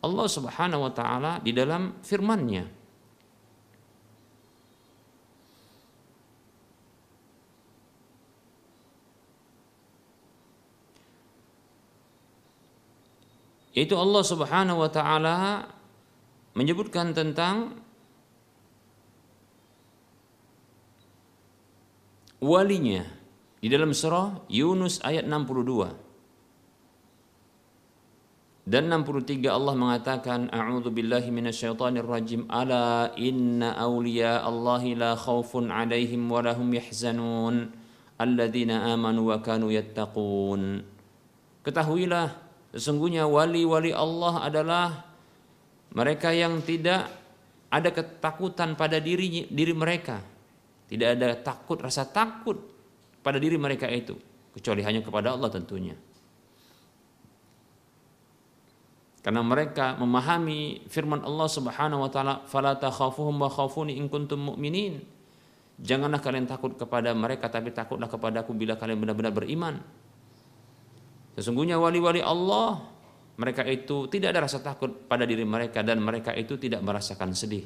Allah 0.00 0.24
Subhanahu 0.24 0.88
wa 0.88 0.92
taala 0.96 1.44
di 1.44 1.52
dalam 1.52 2.00
firman-Nya. 2.00 2.64
Yaitu 13.76 13.94
Allah 14.00 14.22
Subhanahu 14.24 14.80
wa 14.80 14.88
taala 14.88 15.68
menyebutkan 16.56 17.12
tentang 17.12 17.79
walinya 22.40 23.04
di 23.60 23.68
dalam 23.68 23.92
surah 23.92 24.48
Yunus 24.48 25.04
ayat 25.04 25.28
62. 25.28 26.10
Dan 28.70 28.86
63 28.92 29.50
Allah 29.50 29.74
mengatakan 29.74 30.46
A'udzu 30.52 30.92
billahi 30.94 31.32
minasyaitonir 31.32 32.06
rajim 32.06 32.46
ala 32.46 33.10
inna 33.18 33.74
awliya 33.74 34.44
Allahi 34.46 34.94
la 34.94 35.16
khaufun 35.18 35.72
'alaihim 35.72 36.28
wa 36.30 36.44
lahum 36.44 36.70
yahzanun 36.70 37.72
alladzina 38.20 38.94
amanu 38.94 39.32
wa 39.32 39.42
kanu 39.42 39.72
yattaqun 39.74 40.86
Ketahuilah 41.66 42.36
sesungguhnya 42.70 43.26
wali-wali 43.26 43.90
Allah 43.90 44.44
adalah 44.44 44.86
mereka 45.90 46.30
yang 46.30 46.62
tidak 46.62 47.10
ada 47.74 47.90
ketakutan 47.90 48.78
pada 48.78 49.02
diri 49.02 49.50
diri 49.50 49.74
mereka. 49.74 50.22
Tidak 50.90 51.08
ada 51.14 51.38
takut 51.38 51.78
rasa 51.78 52.02
takut 52.02 52.58
pada 53.22 53.38
diri 53.38 53.54
mereka 53.54 53.86
itu 53.86 54.18
kecuali 54.50 54.82
hanya 54.82 55.06
kepada 55.06 55.38
Allah 55.38 55.46
tentunya. 55.46 55.94
Karena 59.20 59.44
mereka 59.44 59.94
memahami 60.00 60.88
firman 60.88 61.22
Allah 61.22 61.46
Subhanahu 61.46 62.02
wa 62.02 62.10
taala, 62.10 62.34
"Fala 62.48 62.74
takhafuhum 62.74 63.36
wa 63.36 63.52
khafuni 63.52 64.00
in 64.00 64.10
kuntum 64.10 64.50
mu'minin." 64.50 65.04
Janganlah 65.80 66.18
kalian 66.20 66.48
takut 66.48 66.76
kepada 66.76 67.14
mereka 67.14 67.48
tapi 67.48 67.72
takutlah 67.72 68.08
kepadaku 68.08 68.52
bila 68.52 68.76
kalian 68.76 69.00
benar-benar 69.00 69.32
beriman. 69.32 69.80
Sesungguhnya 71.36 71.78
wali-wali 71.80 72.20
Allah 72.20 72.84
mereka 73.40 73.64
itu 73.64 74.04
tidak 74.12 74.36
ada 74.36 74.44
rasa 74.44 74.60
takut 74.60 74.92
pada 75.08 75.24
diri 75.24 75.46
mereka 75.46 75.80
dan 75.80 76.04
mereka 76.04 76.36
itu 76.36 76.60
tidak 76.60 76.84
merasakan 76.84 77.32
sedih. 77.32 77.64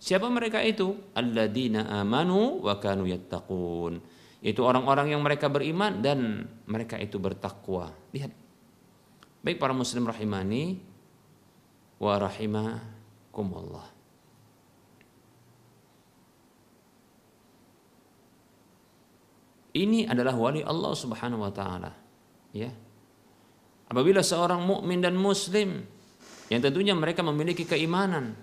Siapa 0.00 0.32
mereka 0.32 0.64
itu? 0.64 0.96
Alladzina 1.12 1.84
amanu 2.00 2.64
wa 2.64 2.80
kanu 2.80 3.04
yattaqun. 3.04 4.00
Itu 4.40 4.64
orang-orang 4.64 5.12
yang 5.12 5.20
mereka 5.20 5.52
beriman 5.52 6.00
dan 6.00 6.48
mereka 6.64 6.96
itu 6.96 7.20
bertakwa. 7.20 7.92
Lihat. 8.16 8.32
Baik 9.44 9.60
para 9.60 9.76
muslim 9.76 10.08
rahimani, 10.08 10.80
wa 12.00 12.16
rahimakumullah. 12.16 13.86
Ini 19.70 20.08
adalah 20.08 20.34
wali 20.34 20.64
Allah 20.64 20.92
Subhanahu 20.96 21.44
wa 21.44 21.52
taala. 21.52 21.92
Ya. 22.50 22.72
Apabila 23.86 24.24
seorang 24.24 24.64
mukmin 24.64 25.04
dan 25.04 25.14
muslim 25.14 25.84
yang 26.50 26.60
tentunya 26.64 26.96
mereka 26.96 27.22
memiliki 27.22 27.62
keimanan, 27.68 28.34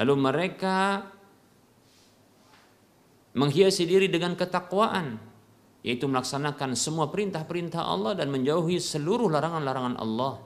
lalu 0.00 0.14
mereka 0.16 1.04
menghiasi 3.36 3.84
diri 3.84 4.08
dengan 4.08 4.32
ketakwaan, 4.34 5.20
yaitu 5.84 6.08
melaksanakan 6.08 6.72
semua 6.72 7.12
perintah-perintah 7.12 7.84
Allah 7.84 8.16
dan 8.16 8.32
menjauhi 8.32 8.80
seluruh 8.80 9.28
larangan-larangan 9.28 10.00
Allah. 10.00 10.40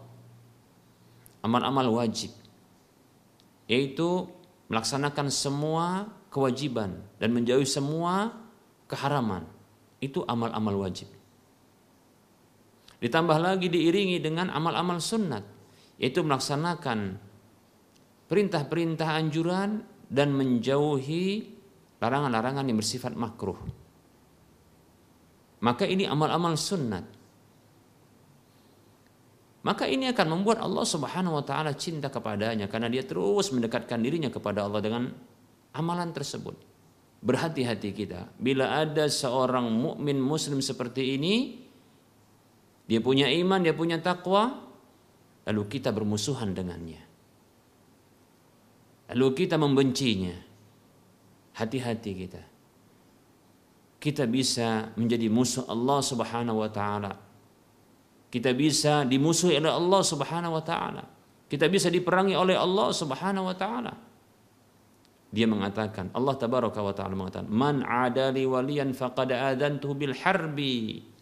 Amal-amal 1.45 1.89
wajib 1.93 2.45
yaitu 3.65 4.29
melaksanakan 4.69 5.33
semua 5.33 6.09
kewajiban 6.29 7.01
dan 7.21 7.33
menjauhi 7.33 7.65
semua 7.65 8.33
keharaman. 8.91 9.49
Itu 10.01 10.27
amal-amal 10.29 10.85
wajib. 10.85 11.09
Ditambah 13.01 13.37
lagi 13.41 13.69
diiringi 13.69 14.21
dengan 14.21 14.53
amal-amal 14.53 15.01
sunnat, 15.01 15.45
yaitu 16.01 16.21
melaksanakan 16.25 17.21
perintah-perintah 18.27 19.09
anjuran 19.19 19.85
dan 20.09 20.33
menjauhi 20.33 21.55
larangan-larangan 21.99 22.69
yang 22.69 22.79
bersifat 22.79 23.13
makruh. 23.17 23.59
Maka 25.65 25.89
ini 25.89 26.05
amal-amal 26.05 26.57
sunnat 26.61 27.25
maka 29.65 29.89
ini 29.89 30.13
akan 30.13 30.27
membuat 30.29 30.61
Allah 30.61 30.85
Subhanahu 30.85 31.41
wa 31.41 31.45
taala 31.45 31.73
cinta 31.73 32.13
kepadanya 32.13 32.69
karena 32.69 32.93
dia 32.93 33.01
terus 33.01 33.49
mendekatkan 33.49 33.97
dirinya 33.97 34.29
kepada 34.29 34.61
Allah 34.69 34.85
dengan 34.85 35.09
amalan 35.73 36.13
tersebut. 36.13 36.53
Berhati-hati 37.25 37.91
kita 37.97 38.29
bila 38.37 38.77
ada 38.77 39.09
seorang 39.09 39.65
mukmin 39.73 40.21
muslim 40.21 40.61
seperti 40.61 41.17
ini 41.17 41.65
dia 42.85 43.01
punya 43.01 43.33
iman, 43.33 43.65
dia 43.65 43.73
punya 43.73 43.97
takwa, 43.97 44.53
lalu 45.49 45.63
kita 45.73 45.89
bermusuhan 45.89 46.53
dengannya. 46.53 47.01
Lalu 49.13 49.27
kita 49.45 49.61
membencinya. 49.61 50.33
Hati-hati 51.55 52.13
kita. 52.17 52.43
Kita 54.01 54.25
bisa 54.29 54.93
menjadi 54.97 55.29
musuh 55.33 55.65
Allah 55.69 56.01
Subhanahu 56.01 56.61
wa 56.61 56.71
taala 56.73 57.25
kita 58.35 58.51
bisa 58.51 59.07
dimusuhi 59.07 59.63
oleh 59.63 59.71
Allah 59.71 60.03
Subhanahu 60.03 60.59
wa 60.59 60.65
taala. 60.67 61.07
Kita 61.47 61.71
bisa 61.71 61.87
diperangi 61.87 62.35
oleh 62.35 62.59
Allah 62.59 62.91
Subhanahu 62.91 63.47
wa 63.47 63.55
taala. 63.55 63.95
Dia 65.31 65.47
mengatakan, 65.47 66.11
Allah 66.11 66.35
tabaraka 66.35 66.83
wa 66.83 66.91
taala 66.91 67.15
mengatakan, 67.15 67.47
"Man 67.47 67.87
adali 67.87 68.43
waliyan 68.43 68.91
faqad 68.91 69.31
adantuhu 69.31 69.95
bil 69.95 70.15
harbi." 70.19 71.14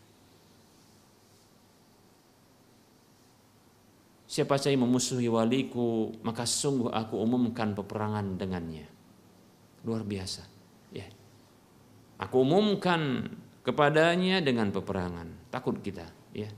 Siapa 4.32 4.56
saya 4.56 4.80
memusuhi 4.80 5.28
waliku, 5.28 6.08
maka 6.24 6.48
sungguh 6.48 6.88
aku 6.88 7.20
umumkan 7.20 7.76
peperangan 7.76 8.40
dengannya. 8.40 8.88
Luar 9.84 10.08
biasa. 10.08 10.48
Ya. 10.88 11.04
Aku 12.16 12.40
umumkan 12.40 13.28
kepadanya 13.60 14.40
dengan 14.40 14.72
peperangan. 14.72 15.52
Takut 15.52 15.76
kita, 15.84 16.08
ya. 16.32 16.48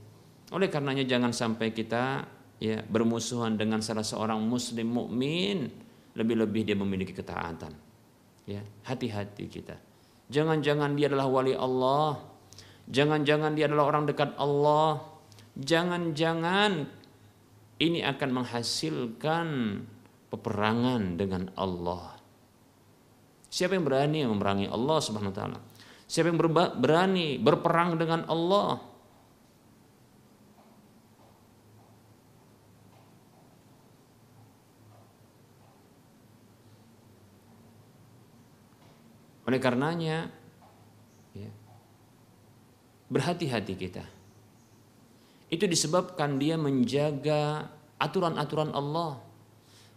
Oleh 0.55 0.71
karenanya 0.71 1.03
jangan 1.03 1.35
sampai 1.35 1.75
kita 1.75 2.23
ya 2.63 2.79
bermusuhan 2.87 3.59
dengan 3.59 3.83
salah 3.83 4.07
seorang 4.07 4.39
muslim 4.39 4.95
mukmin 4.95 5.67
lebih-lebih 6.15 6.71
dia 6.71 6.79
memiliki 6.79 7.11
ketaatan. 7.11 7.75
Ya, 8.47 8.63
hati-hati 8.87 9.51
kita. 9.51 9.75
Jangan-jangan 10.31 10.95
dia 10.95 11.11
adalah 11.11 11.27
wali 11.27 11.51
Allah. 11.51 12.23
Jangan-jangan 12.87 13.51
dia 13.51 13.67
adalah 13.67 13.91
orang 13.91 14.07
dekat 14.07 14.31
Allah. 14.39 15.03
Jangan-jangan 15.59 17.03
ini 17.79 17.99
akan 18.03 18.29
menghasilkan 18.31 19.47
peperangan 20.31 21.19
dengan 21.19 21.51
Allah. 21.59 22.15
Siapa 23.51 23.75
yang 23.75 23.87
berani 23.87 24.23
memerangi 24.27 24.67
Allah 24.67 24.97
Subhanahu 24.99 25.31
wa 25.31 25.37
taala? 25.37 25.59
Siapa 26.07 26.31
yang 26.31 26.39
berani 26.79 27.39
berperang 27.39 27.95
dengan 27.99 28.27
Allah? 28.27 28.79
Oleh 39.45 39.61
karenanya, 39.61 40.25
ya, 41.37 41.51
berhati-hati 43.13 43.73
kita. 43.77 44.14
Itu 45.55 45.71
disebabkan 45.71 46.35
dia 46.35 46.59
menjaga 46.59 47.71
aturan-aturan 47.95 48.75
Allah. 48.75 49.23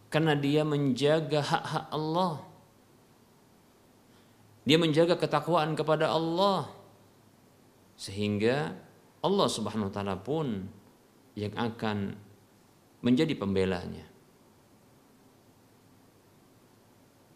Karena 0.07 0.39
dia 0.39 0.63
menjaga 0.63 1.43
hak-hak 1.43 1.87
Allah. 1.91 2.47
Dia 4.63 4.79
menjaga 4.79 5.19
ketakwaan 5.19 5.75
kepada 5.75 6.15
Allah. 6.15 6.71
Sehingga 7.99 8.79
Allah 9.19 9.49
subhanahu 9.51 9.91
wa 9.91 9.95
ta'ala 9.99 10.15
pun 10.23 10.71
yang 11.35 11.51
akan 11.59 12.15
menjadi 13.03 13.35
pembelanya. 13.35 14.07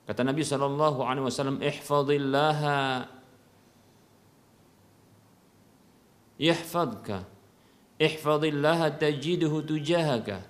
Kata 0.07 0.23
Nabi 0.23 0.47
Shallallahu 0.47 1.03
Alaihi 1.03 1.27
Wasallam, 1.27 1.59
ihfadillaha 1.59 3.11
yahfadka 6.39 7.32
ihfadillaha 8.03 8.99
tajiduhu 8.99 9.63
tujahaka. 9.63 10.43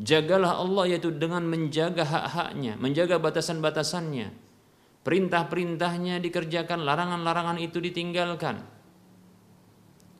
Jagalah 0.00 0.62
Allah 0.62 0.96
yaitu 0.96 1.12
dengan 1.12 1.44
menjaga 1.44 2.06
hak-haknya 2.06 2.78
menjaga 2.78 3.18
batasan-batasannya. 3.18 4.32
Perintah-perintahnya 5.00 6.22
dikerjakan 6.22 6.86
larangan-larangan 6.86 7.58
itu 7.60 7.82
ditinggalkan. 7.82 8.62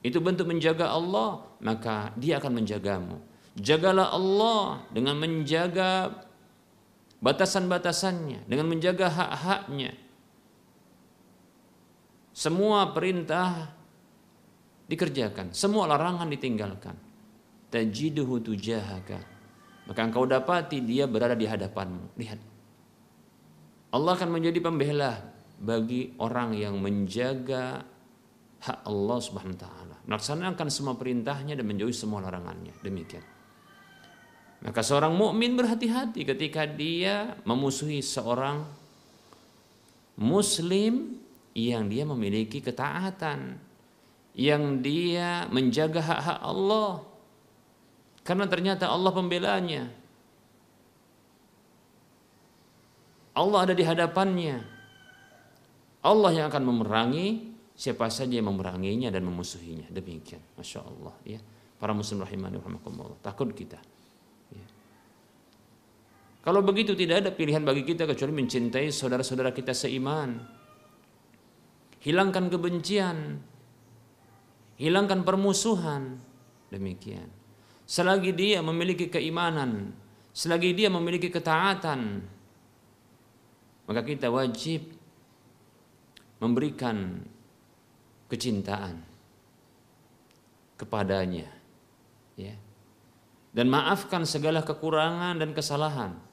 Itu 0.01 0.21
bentuk 0.25 0.49
menjaga 0.49 0.93
Allah 0.93 1.45
maka 1.63 2.13
dia 2.19 2.41
akan 2.41 2.61
menjagamu. 2.61 3.17
Jagalah 3.57 4.13
Allah 4.13 4.85
dengan 4.93 5.21
menjaga 5.21 6.13
batasan-batasannya, 7.21 8.49
dengan 8.49 8.67
menjaga 8.69 9.13
hak-haknya. 9.13 9.93
Semua 12.33 12.89
perintah 12.97 13.75
dikerjakan, 14.91 15.55
semua 15.55 15.87
larangan 15.87 16.27
ditinggalkan. 16.27 16.99
tajiduhu 17.71 18.43
tujahaka. 18.43 19.23
Maka 19.87 20.01
engkau 20.03 20.27
dapati 20.27 20.83
dia 20.83 21.07
berada 21.07 21.39
di 21.39 21.47
hadapanmu. 21.47 22.19
Lihat. 22.19 22.41
Allah 23.95 24.13
akan 24.19 24.31
menjadi 24.31 24.59
pembela 24.59 25.23
bagi 25.55 26.15
orang 26.19 26.59
yang 26.59 26.83
menjaga 26.83 27.87
hak 28.59 28.79
Allah 28.87 29.19
Subhanahu 29.23 29.55
wa 29.55 29.63
taala. 29.63 29.97
Melaksanakan 30.11 30.67
semua 30.67 30.99
perintahnya 30.99 31.55
dan 31.55 31.63
menjauhi 31.63 31.95
semua 31.95 32.19
larangannya. 32.23 32.75
Demikian. 32.83 33.23
Maka 34.67 34.83
seorang 34.83 35.15
mukmin 35.15 35.55
berhati-hati 35.55 36.27
ketika 36.27 36.67
dia 36.67 37.39
memusuhi 37.49 38.03
seorang 38.05 38.67
muslim 40.21 41.17
yang 41.57 41.89
dia 41.89 42.05
memiliki 42.05 42.61
ketaatan, 42.61 43.57
yang 44.35 44.81
dia 44.81 45.47
menjaga 45.51 46.01
hak-hak 46.01 46.41
Allah. 46.43 47.05
Karena 48.23 48.47
ternyata 48.47 48.87
Allah 48.87 49.11
pembelanya. 49.11 49.91
Allah 53.35 53.59
ada 53.65 53.75
di 53.75 53.85
hadapannya. 53.87 54.57
Allah 56.01 56.31
yang 56.33 56.47
akan 56.49 56.65
memerangi 56.65 57.53
siapa 57.77 58.09
saja 58.13 58.39
yang 58.41 58.49
memeranginya 58.53 59.09
dan 59.09 59.25
memusuhinya. 59.25 59.89
Demikian. 59.89 60.41
Masya 60.57 60.81
Allah. 60.85 61.15
Ya. 61.25 61.41
Para 61.81 61.97
muslim 61.97 62.21
rahimani 62.21 62.61
rahimakumullah. 62.61 63.17
Takut 63.25 63.51
kita. 63.57 63.81
Kalau 66.41 66.65
begitu 66.65 66.97
tidak 66.97 67.21
ada 67.21 67.31
pilihan 67.37 67.61
bagi 67.61 67.85
kita 67.85 68.09
kecuali 68.09 68.33
mencintai 68.33 68.89
saudara-saudara 68.89 69.53
kita 69.53 69.77
seiman. 69.77 70.41
Hilangkan 72.01 72.49
kebencian. 72.49 73.45
Hilangkan 74.81 75.23
permusuhan. 75.23 76.17
Demikian. 76.73 77.29
Selagi 77.85 78.33
dia 78.33 78.65
memiliki 78.65 79.13
keimanan, 79.13 79.93
selagi 80.33 80.73
dia 80.73 80.89
memiliki 80.89 81.29
ketaatan, 81.29 82.23
maka 83.85 84.01
kita 84.07 84.31
wajib 84.31 84.89
memberikan 86.41 87.21
kecintaan 88.31 89.05
kepadanya. 90.81 91.51
Ya. 92.39 92.57
Dan 93.53 93.69
maafkan 93.69 94.25
segala 94.25 94.63
kekurangan 94.63 95.43
dan 95.43 95.51
kesalahan 95.51 96.31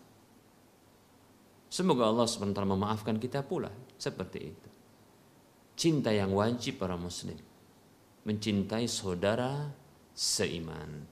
Semoga 1.67 2.07
Allah 2.07 2.23
SWT 2.23 2.55
memaafkan 2.63 3.19
kita 3.19 3.43
pula 3.43 3.71
seperti 3.99 4.39
itu. 4.39 4.69
Cinta 5.77 6.15
yang 6.15 6.31
wajib 6.31 6.79
para 6.79 6.95
muslim. 6.95 7.35
Mencintai 8.27 8.91
saudara 8.91 9.71
seiman. 10.11 11.07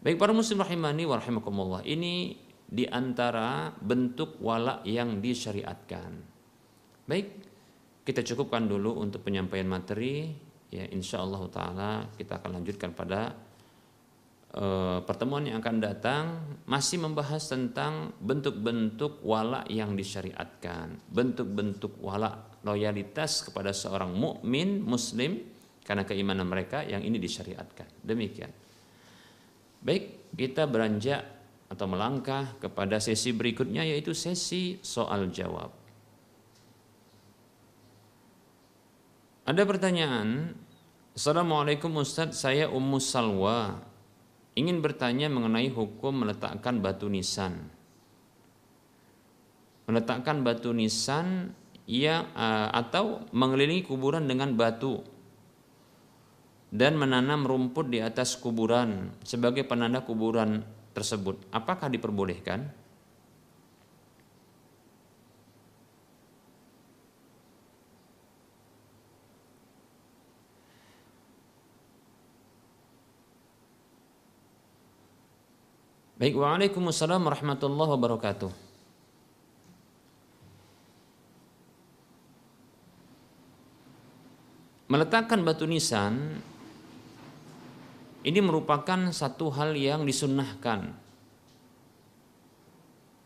Baik 0.00 0.16
para 0.16 0.32
muslim 0.32 0.64
rahimani 0.64 1.04
wa 1.04 1.20
rahimakumullah. 1.20 1.84
Ini 1.84 2.32
di 2.64 2.88
antara 2.88 3.68
bentuk 3.76 4.40
wala 4.40 4.80
yang 4.88 5.20
disyariatkan. 5.20 6.10
Baik, 7.04 7.28
kita 8.08 8.24
cukupkan 8.24 8.64
dulu 8.64 8.96
untuk 9.04 9.20
penyampaian 9.20 9.68
materi. 9.68 10.32
Ya, 10.72 10.88
insya 10.88 11.20
Allah 11.20 11.44
taala 11.52 11.90
kita 12.16 12.40
akan 12.40 12.62
lanjutkan 12.62 12.96
pada 12.96 13.36
Eh, 14.50 14.98
pertemuan 15.06 15.46
yang 15.46 15.62
akan 15.62 15.78
datang 15.78 16.24
masih 16.66 16.98
membahas 16.98 17.46
tentang 17.46 18.10
bentuk-bentuk 18.18 19.22
wala 19.22 19.62
yang 19.70 19.94
disyariatkan, 19.94 20.98
bentuk-bentuk 21.06 21.94
wala 22.02 22.50
loyalitas 22.66 23.46
kepada 23.46 23.70
seorang 23.70 24.10
mukmin 24.10 24.82
muslim 24.82 25.38
karena 25.90 26.06
keimanan 26.06 26.46
mereka 26.46 26.86
yang 26.86 27.02
ini 27.02 27.18
disyariatkan. 27.18 28.06
Demikian. 28.06 28.54
Baik, 29.82 30.30
kita 30.38 30.70
beranjak 30.70 31.26
atau 31.66 31.90
melangkah 31.90 32.54
kepada 32.62 33.02
sesi 33.02 33.34
berikutnya 33.34 33.82
yaitu 33.82 34.14
sesi 34.14 34.78
soal 34.86 35.34
jawab. 35.34 35.74
Ada 39.50 39.66
pertanyaan, 39.66 40.54
Assalamualaikum 41.10 41.90
Ustadz, 41.98 42.38
saya 42.38 42.70
Ummu 42.70 43.02
Salwa 43.02 43.82
ingin 44.54 44.78
bertanya 44.78 45.26
mengenai 45.26 45.74
hukum 45.74 46.22
meletakkan 46.22 46.78
batu 46.78 47.10
nisan. 47.10 47.66
Meletakkan 49.90 50.46
batu 50.46 50.70
nisan 50.70 51.50
ya 51.82 52.30
atau 52.70 53.26
mengelilingi 53.34 53.90
kuburan 53.90 54.30
dengan 54.30 54.54
batu 54.54 55.02
dan 56.70 56.94
menanam 56.94 57.42
rumput 57.42 57.90
di 57.90 57.98
atas 57.98 58.38
kuburan 58.38 59.10
sebagai 59.26 59.66
penanda 59.66 60.06
kuburan 60.06 60.62
tersebut. 60.94 61.42
Apakah 61.50 61.90
diperbolehkan? 61.90 62.70
Baik, 76.20 76.36
Waalaikumsalam 76.36 77.24
warahmatullahi 77.24 77.90
wabarakatuh. 77.96 78.52
Meletakkan 84.92 85.40
batu 85.40 85.64
nisan 85.64 86.44
ini 88.20 88.40
merupakan 88.44 89.08
satu 89.12 89.48
hal 89.52 89.72
yang 89.76 90.04
disunnahkan. 90.04 90.92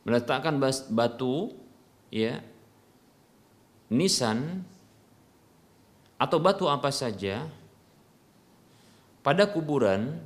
Meletakkan 0.04 0.60
batu 0.92 1.56
ya 2.12 2.38
nisan 3.88 4.62
atau 6.20 6.38
batu 6.38 6.68
apa 6.68 6.92
saja 6.92 7.48
pada 9.24 9.48
kuburan 9.48 10.20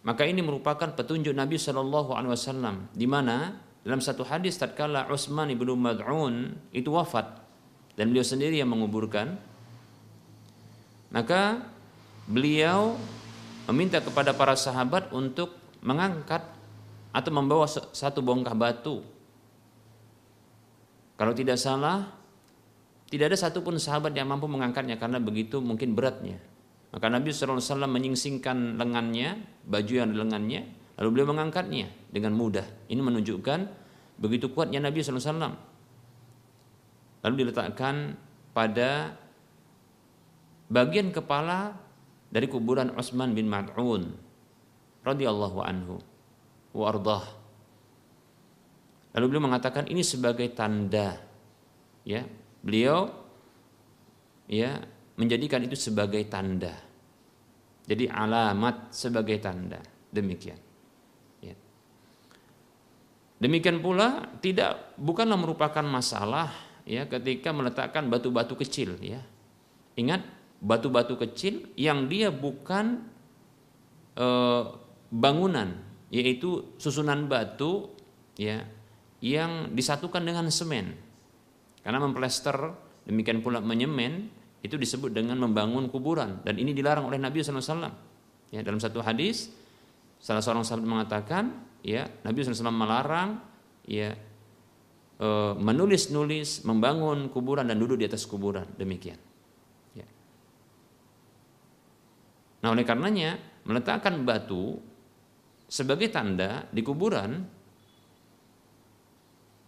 maka 0.00 0.24
ini 0.24 0.40
merupakan 0.40 0.88
petunjuk 0.96 1.36
Nabi 1.36 1.60
Shallallahu 1.60 2.16
Alaihi 2.16 2.32
Wasallam 2.32 2.88
di 2.96 3.04
mana 3.04 3.60
dalam 3.84 4.00
satu 4.00 4.24
hadis 4.24 4.56
tatkala 4.56 5.04
Utsman 5.12 5.52
ibnu 5.52 5.76
Mad'un 5.76 6.56
itu 6.72 6.88
wafat 6.88 7.28
dan 8.00 8.08
beliau 8.08 8.24
sendiri 8.24 8.56
yang 8.56 8.72
menguburkan 8.72 9.36
maka 11.12 11.60
beliau 12.24 12.96
meminta 13.70 14.02
kepada 14.02 14.34
para 14.34 14.58
sahabat 14.58 15.14
untuk 15.14 15.54
mengangkat 15.80 16.42
atau 17.14 17.30
membawa 17.30 17.66
satu 17.70 18.20
bongkah 18.20 18.54
batu 18.54 19.00
kalau 21.14 21.32
tidak 21.32 21.56
salah 21.56 22.10
tidak 23.10 23.34
ada 23.34 23.38
satupun 23.38 23.78
sahabat 23.78 24.14
yang 24.14 24.30
mampu 24.30 24.46
mengangkatnya 24.46 24.98
karena 24.98 25.18
begitu 25.18 25.58
mungkin 25.58 25.94
beratnya 25.94 26.38
maka 26.90 27.06
Nabi 27.06 27.30
SAW 27.30 27.86
menyingsingkan 27.86 28.74
lengannya, 28.74 29.38
baju 29.62 29.94
yang 29.94 30.10
lengannya, 30.10 30.66
lalu 30.98 31.08
beliau 31.14 31.28
mengangkatnya 31.30 31.86
dengan 32.10 32.34
mudah. 32.34 32.66
Ini 32.90 32.98
menunjukkan 32.98 33.60
begitu 34.18 34.50
kuatnya 34.50 34.82
Nabi 34.82 34.98
SAW. 34.98 35.54
Lalu 37.22 37.34
diletakkan 37.46 38.18
pada 38.50 39.14
bagian 40.66 41.14
kepala 41.14 41.78
dari 42.30 42.46
kuburan 42.46 42.94
Utsman 42.94 43.34
bin 43.34 43.50
Mad'un 43.50 44.14
radhiyallahu 45.02 45.58
anhu 45.60 45.98
wa. 46.72 46.90
Lalu 49.10 49.24
beliau 49.26 49.42
mengatakan 49.42 49.90
ini 49.90 50.06
sebagai 50.06 50.46
tanda 50.54 51.18
ya, 52.06 52.22
beliau 52.62 53.10
ya 54.46 54.78
menjadikan 55.18 55.66
itu 55.66 55.74
sebagai 55.74 56.22
tanda. 56.30 56.72
Jadi 57.90 58.06
alamat 58.06 58.94
sebagai 58.94 59.42
tanda. 59.42 59.82
Demikian. 60.14 60.58
Ya. 61.42 61.58
Demikian 63.42 63.82
pula 63.82 64.30
tidak 64.38 64.94
bukanlah 64.94 65.34
merupakan 65.34 65.82
masalah 65.82 66.54
ya 66.86 67.10
ketika 67.10 67.50
meletakkan 67.50 68.06
batu-batu 68.06 68.54
kecil 68.54 68.94
ya. 69.02 69.18
Ingat 69.98 70.22
batu-batu 70.60 71.16
kecil 71.16 71.72
yang 71.74 72.06
dia 72.06 72.28
bukan 72.28 73.04
e, 74.14 74.26
bangunan 75.10 75.80
yaitu 76.12 76.76
susunan 76.76 77.26
batu 77.26 77.90
ya 78.36 78.64
yang 79.20 79.72
disatukan 79.76 80.24
dengan 80.24 80.48
semen. 80.48 80.96
Karena 81.80 82.00
memplester 82.00 82.56
demikian 83.08 83.40
pula 83.40 83.60
menyemen 83.60 84.28
itu 84.60 84.76
disebut 84.76 85.16
dengan 85.16 85.40
membangun 85.40 85.88
kuburan 85.88 86.44
dan 86.44 86.60
ini 86.60 86.76
dilarang 86.76 87.08
oleh 87.08 87.16
Nabi 87.16 87.40
SAW. 87.40 87.88
Ya, 88.50 88.60
dalam 88.66 88.82
satu 88.82 89.00
hadis 89.00 89.48
salah 90.20 90.44
seorang 90.44 90.66
sahabat 90.66 90.84
mengatakan, 90.84 91.44
ya 91.80 92.10
Nabi 92.26 92.44
SAW 92.44 92.74
melarang 92.74 93.40
ya 93.88 94.12
e, 95.16 95.28
menulis-nulis, 95.56 96.68
membangun 96.68 97.32
kuburan 97.32 97.68
dan 97.68 97.80
duduk 97.80 97.96
di 97.96 98.04
atas 98.04 98.28
kuburan 98.28 98.68
demikian. 98.76 99.16
Ya. 99.96 100.04
Nah 102.60 102.68
oleh 102.72 102.84
karenanya 102.84 103.40
meletakkan 103.64 104.20
batu 104.24 104.76
sebagai 105.70 106.12
tanda 106.12 106.66
di 106.68 106.82
kuburan 106.84 107.40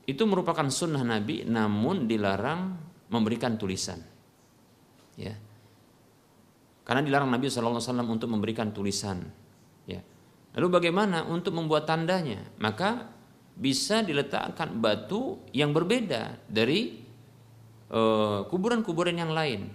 itu 0.03 0.23
merupakan 0.27 0.67
sunnah 0.67 1.07
Nabi 1.07 1.47
namun 1.47 2.11
dilarang 2.11 2.75
memberikan 3.09 3.55
tulisan. 3.55 4.03
Ya. 5.15 5.37
Karena 6.83 7.05
dilarang 7.07 7.31
Nabi 7.31 7.47
SAW 7.47 7.79
untuk 8.11 8.27
memberikan 8.27 8.75
tulisan 8.75 9.23
ya. 9.87 10.03
Lalu 10.59 10.69
bagaimana 10.69 11.25
untuk 11.25 11.55
membuat 11.57 11.87
tandanya? 11.89 12.43
Maka 12.59 13.09
bisa 13.57 14.01
diletakkan 14.03 14.81
batu 14.81 15.41
yang 15.53 15.71
berbeda 15.77 16.41
dari 16.49 16.99
eh, 17.93 18.41
kuburan-kuburan 18.49 19.17
yang 19.17 19.33
lain 19.33 19.69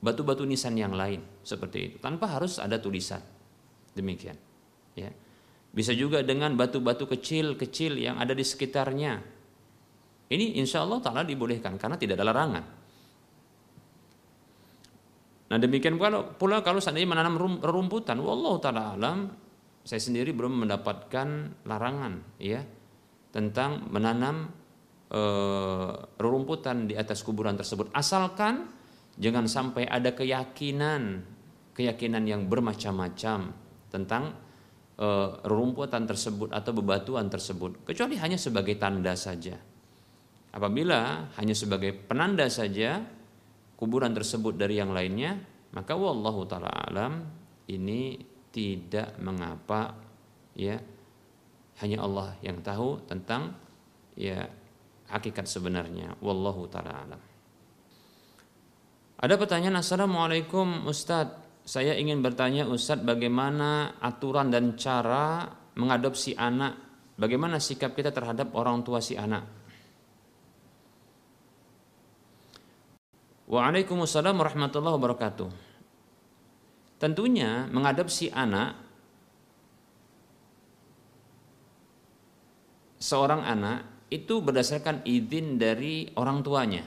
batu-batu 0.00 0.44
nisan 0.48 0.76
yang 0.76 0.96
lain 0.96 1.35
seperti 1.46 1.78
itu 1.78 1.96
tanpa 2.02 2.26
harus 2.26 2.58
ada 2.58 2.82
tulisan 2.82 3.22
demikian 3.94 4.34
ya 4.98 5.08
bisa 5.76 5.92
juga 5.92 6.24
dengan 6.24 6.56
batu-batu 6.56 7.04
kecil-kecil 7.04 8.00
yang 8.00 8.16
ada 8.16 8.32
di 8.32 8.40
sekitarnya. 8.40 9.20
Ini 10.32 10.56
insya 10.56 10.80
Allah 10.80 11.04
ta'ala 11.04 11.20
dibolehkan 11.20 11.76
karena 11.76 12.00
tidak 12.00 12.16
ada 12.16 12.32
larangan. 12.32 12.64
Nah 15.52 15.58
demikian 15.60 16.00
pula, 16.00 16.24
pula 16.24 16.64
kalau 16.64 16.80
seandainya 16.80 17.12
menanam 17.12 17.60
rerumputan, 17.60 18.16
wallahu 18.18 18.56
taala 18.56 18.96
alam, 18.96 19.30
saya 19.84 20.00
sendiri 20.00 20.32
belum 20.32 20.64
mendapatkan 20.64 21.62
larangan 21.68 22.24
ya 22.40 22.64
tentang 23.30 23.86
menanam 23.92 24.48
e, 25.12 25.20
rerumputan 26.18 26.88
di 26.88 26.96
atas 26.96 27.20
kuburan 27.20 27.54
tersebut. 27.54 27.92
Asalkan 27.92 28.66
jangan 29.20 29.44
sampai 29.44 29.84
ada 29.86 30.16
keyakinan 30.16 31.22
keyakinan 31.76 32.24
yang 32.24 32.48
bermacam-macam 32.48 33.52
tentang 33.92 34.32
uh, 34.96 35.28
rerumputan 35.44 36.08
tersebut 36.08 36.48
atau 36.48 36.72
bebatuan 36.72 37.28
tersebut 37.28 37.84
kecuali 37.84 38.16
hanya 38.16 38.40
sebagai 38.40 38.80
tanda 38.80 39.12
saja. 39.12 39.60
Apabila 40.56 41.28
hanya 41.36 41.52
sebagai 41.52 41.92
penanda 41.92 42.48
saja 42.48 43.04
kuburan 43.76 44.16
tersebut 44.16 44.56
dari 44.56 44.80
yang 44.80 44.96
lainnya, 44.96 45.36
maka 45.76 45.92
wallahu 45.92 46.48
taala 46.48 46.72
alam 46.72 47.28
ini 47.68 48.16
tidak 48.48 49.20
mengapa 49.20 49.92
ya 50.56 50.80
hanya 51.84 52.00
Allah 52.00 52.40
yang 52.40 52.64
tahu 52.64 53.04
tentang 53.04 53.52
ya 54.16 54.48
hakikat 55.12 55.44
sebenarnya 55.44 56.16
wallahu 56.24 56.64
taala 56.72 57.04
alam. 57.04 57.22
Ada 59.16 59.36
pertanyaan 59.36 59.80
Assalamualaikum 59.80 60.88
Ustadz 60.88 61.45
saya 61.66 61.98
ingin 61.98 62.22
bertanya 62.22 62.62
Ustadz 62.62 63.02
bagaimana 63.02 63.98
aturan 63.98 64.54
dan 64.54 64.78
cara 64.78 65.50
mengadopsi 65.74 66.38
anak? 66.38 66.78
Bagaimana 67.18 67.58
sikap 67.58 67.98
kita 67.98 68.14
terhadap 68.14 68.54
orang 68.54 68.86
tua 68.86 69.02
si 69.02 69.18
anak? 69.18 69.42
Waalaikumsalam 73.50 74.38
warahmatullahi 74.38 74.94
wabarakatuh. 74.94 75.50
Tentunya 77.02 77.66
mengadopsi 77.68 78.30
anak 78.30 78.86
Seorang 82.96 83.44
anak 83.44 84.08
itu 84.10 84.40
berdasarkan 84.42 85.04
izin 85.06 85.60
dari 85.60 86.10
orang 86.16 86.42
tuanya. 86.42 86.82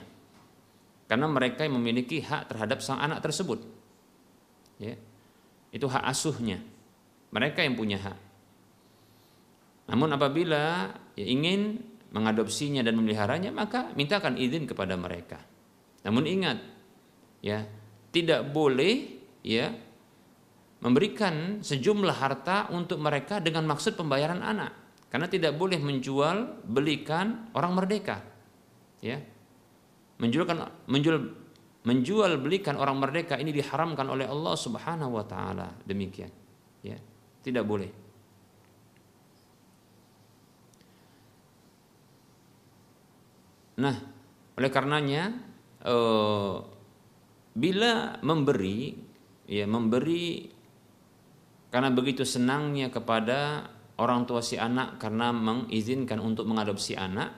Karena 1.06 1.32
mereka 1.32 1.64
yang 1.64 1.80
memiliki 1.80 2.20
hak 2.20 2.50
terhadap 2.52 2.84
sang 2.84 3.00
anak 3.00 3.24
tersebut 3.24 3.79
ya. 4.80 4.96
Itu 5.70 5.86
hak 5.86 6.02
asuhnya. 6.10 6.58
Mereka 7.30 7.62
yang 7.62 7.78
punya 7.78 8.02
hak. 8.02 8.18
Namun 9.94 10.10
apabila 10.18 10.90
ya 11.14 11.26
ingin 11.26 11.78
mengadopsinya 12.10 12.82
dan 12.82 12.98
memeliharanya 12.98 13.54
maka 13.54 13.94
mintakan 13.94 14.40
izin 14.40 14.66
kepada 14.66 14.98
mereka. 14.98 15.38
Namun 16.02 16.26
ingat 16.26 16.58
ya 17.46 17.70
tidak 18.10 18.50
boleh 18.50 19.22
ya 19.46 19.70
memberikan 20.80 21.60
sejumlah 21.60 22.16
harta 22.16 22.72
untuk 22.72 22.98
mereka 23.04 23.44
dengan 23.44 23.68
maksud 23.68 24.00
pembayaran 24.00 24.42
anak. 24.42 24.72
Karena 25.10 25.26
tidak 25.26 25.58
boleh 25.58 25.82
menjual 25.82 26.66
belikan 26.70 27.50
orang 27.58 27.74
merdeka. 27.74 28.22
Ya. 29.02 29.20
Menjualkan 30.22 30.70
menjual 30.86 31.39
menjual 31.88 32.36
belikan 32.44 32.76
orang 32.76 33.00
merdeka 33.00 33.40
ini 33.40 33.56
diharamkan 33.56 34.08
oleh 34.10 34.28
Allah 34.28 34.56
Subhanahu 34.56 35.16
wa 35.16 35.26
taala. 35.26 35.68
Demikian. 35.88 36.32
Ya. 36.84 37.00
Tidak 37.40 37.64
boleh. 37.64 37.92
Nah, 43.80 43.96
oleh 44.60 44.70
karenanya 44.70 45.32
eh, 45.88 46.56
bila 47.56 48.20
memberi 48.20 48.92
ya 49.48 49.66
memberi 49.66 50.52
karena 51.72 51.90
begitu 51.90 52.28
senangnya 52.28 52.92
kepada 52.92 53.72
orang 54.00 54.28
tua 54.28 54.44
si 54.44 54.60
anak 54.60 55.00
karena 55.00 55.32
mengizinkan 55.32 56.20
untuk 56.20 56.44
mengadopsi 56.44 57.00
anak, 57.00 57.36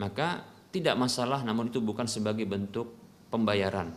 maka 0.00 0.48
tidak 0.72 0.96
masalah 0.96 1.44
namun 1.44 1.68
itu 1.68 1.80
bukan 1.80 2.08
sebagai 2.08 2.44
bentuk 2.48 3.05
pembayaran 3.32 3.92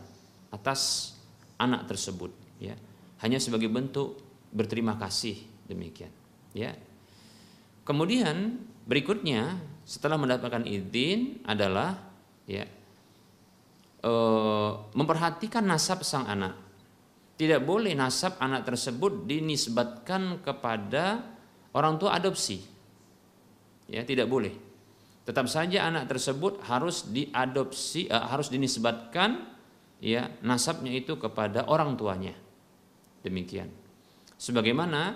atas 0.50 1.14
anak 1.60 1.86
tersebut 1.86 2.32
ya. 2.58 2.74
Hanya 3.20 3.36
sebagai 3.36 3.68
bentuk 3.68 4.16
berterima 4.50 4.96
kasih 4.96 5.36
demikian 5.68 6.10
ya. 6.56 6.72
Kemudian 7.84 8.60
berikutnya 8.86 9.58
setelah 9.84 10.16
mendapatkan 10.16 10.64
izin 10.64 11.42
adalah 11.44 11.96
ya 12.46 12.64
e, 14.00 14.12
memperhatikan 14.94 15.66
nasab 15.66 16.06
sang 16.06 16.26
anak. 16.26 16.54
Tidak 17.40 17.64
boleh 17.64 17.96
nasab 17.96 18.36
anak 18.36 18.68
tersebut 18.68 19.24
dinisbatkan 19.24 20.44
kepada 20.44 21.24
orang 21.72 21.96
tua 21.96 22.12
adopsi 22.16 22.60
ya 23.90 24.06
tidak 24.06 24.30
boleh 24.30 24.69
tetap 25.30 25.46
saja 25.46 25.86
anak 25.86 26.10
tersebut 26.10 26.58
harus 26.66 27.06
diadopsi 27.06 28.10
uh, 28.10 28.26
harus 28.26 28.50
dinisbatkan 28.50 29.46
ya 30.02 30.26
nasabnya 30.42 30.90
itu 30.90 31.14
kepada 31.14 31.70
orang 31.70 31.94
tuanya. 31.94 32.34
Demikian. 33.22 33.70
Sebagaimana 34.34 35.14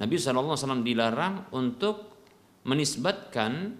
Nabi 0.00 0.16
SAW 0.16 0.80
dilarang 0.80 1.52
untuk 1.52 2.16
menisbatkan 2.64 3.76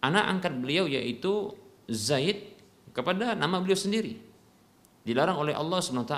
anak 0.00 0.24
angkat 0.24 0.56
beliau 0.56 0.88
yaitu 0.88 1.52
Zaid 1.84 2.56
kepada 2.96 3.36
nama 3.36 3.60
beliau 3.60 3.76
sendiri. 3.76 4.16
Dilarang 5.04 5.36
oleh 5.36 5.52
Allah 5.52 5.84
SWT 5.84 6.16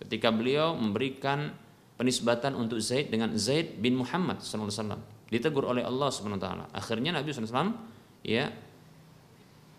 ketika 0.00 0.32
beliau 0.32 0.72
memberikan 0.72 1.52
penisbatan 2.00 2.56
untuk 2.56 2.80
Zaid 2.80 3.12
dengan 3.12 3.36
Zaid 3.36 3.84
bin 3.84 4.00
Muhammad 4.00 4.40
SAW 4.40 4.96
ditegur 5.28 5.68
oleh 5.68 5.84
Allah 5.84 6.08
SWT 6.08 6.72
akhirnya 6.72 7.20
Nabi 7.20 7.36
SAW 7.36 7.93
ya 8.24 8.48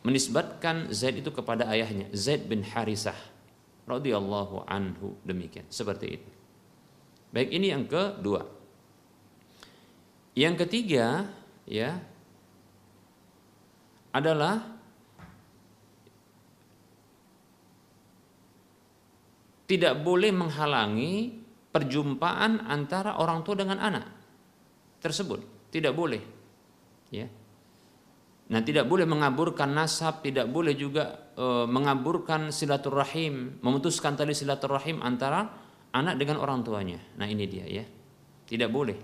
menisbatkan 0.06 0.94
Zaid 0.94 1.26
itu 1.26 1.34
kepada 1.34 1.66
ayahnya 1.74 2.08
Zaid 2.14 2.46
bin 2.46 2.62
Harisah 2.62 3.18
radhiyallahu 3.90 4.70
anhu 4.70 5.18
demikian 5.26 5.66
seperti 5.68 6.22
itu. 6.22 6.30
Baik 7.34 7.50
ini 7.52 7.74
yang 7.74 7.90
kedua. 7.90 8.46
Yang 10.38 10.68
ketiga 10.68 11.26
ya 11.66 11.98
adalah 14.14 14.76
tidak 19.66 19.98
boleh 20.06 20.30
menghalangi 20.30 21.42
perjumpaan 21.74 22.64
antara 22.70 23.18
orang 23.20 23.42
tua 23.42 23.60
dengan 23.60 23.82
anak 23.82 24.06
tersebut 25.04 25.68
tidak 25.74 25.92
boleh 25.92 26.24
ya 27.12 27.28
Nah, 28.46 28.62
tidak 28.62 28.86
boleh 28.86 29.10
mengaburkan 29.10 29.74
nasab, 29.74 30.22
tidak 30.22 30.46
boleh 30.46 30.78
juga 30.78 31.34
e, 31.34 31.66
mengaburkan 31.66 32.54
silaturahim, 32.54 33.58
memutuskan 33.66 34.14
tali 34.14 34.38
silaturahim 34.38 35.02
antara 35.02 35.50
anak 35.90 36.22
dengan 36.22 36.38
orang 36.38 36.62
tuanya. 36.62 37.02
Nah, 37.18 37.26
ini 37.26 37.50
dia 37.50 37.66
ya. 37.66 37.82
Tidak 38.46 38.70
boleh. 38.70 38.98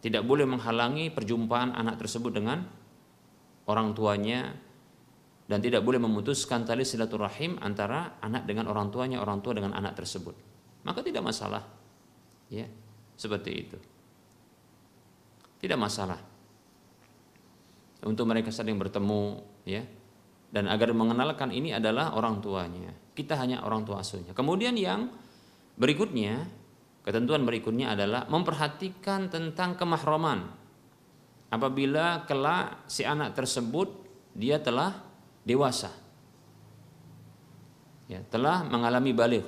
Tidak 0.00 0.24
boleh 0.24 0.48
menghalangi 0.48 1.12
perjumpaan 1.12 1.76
anak 1.76 2.00
tersebut 2.00 2.32
dengan 2.32 2.64
orang 3.68 3.92
tuanya 3.92 4.56
dan 5.44 5.60
tidak 5.60 5.84
boleh 5.84 6.00
memutuskan 6.00 6.64
tali 6.64 6.88
silaturahim 6.88 7.60
antara 7.60 8.16
anak 8.24 8.48
dengan 8.48 8.72
orang 8.72 8.88
tuanya, 8.88 9.20
orang 9.20 9.44
tua 9.44 9.52
dengan 9.52 9.76
anak 9.76 9.92
tersebut. 10.00 10.32
Maka 10.88 11.04
tidak 11.04 11.20
masalah. 11.20 11.68
Ya, 12.48 12.64
seperti 13.20 13.52
itu. 13.52 13.76
Tidak 15.60 15.76
masalah 15.76 16.31
untuk 18.02 18.26
mereka 18.26 18.50
saling 18.50 18.78
bertemu 18.78 19.42
ya 19.66 19.82
dan 20.52 20.68
agar 20.68 20.92
mengenalkan 20.92 21.50
ini 21.54 21.72
adalah 21.72 22.14
orang 22.18 22.42
tuanya 22.42 22.92
kita 23.16 23.38
hanya 23.38 23.62
orang 23.62 23.86
tua 23.86 24.02
asuhnya 24.02 24.34
kemudian 24.36 24.74
yang 24.76 25.08
berikutnya 25.78 26.62
ketentuan 27.02 27.42
berikutnya 27.42 27.94
adalah 27.94 28.26
memperhatikan 28.30 29.28
tentang 29.28 29.74
kemahroman. 29.74 30.46
Apabila 31.52 32.24
kelak 32.24 32.88
si 32.88 33.04
anak 33.04 33.36
tersebut 33.36 33.90
dia 34.32 34.62
telah 34.62 34.96
dewasa. 35.44 35.92
Ya, 38.08 38.24
telah 38.32 38.64
mengalami 38.64 39.12
balik. 39.12 39.44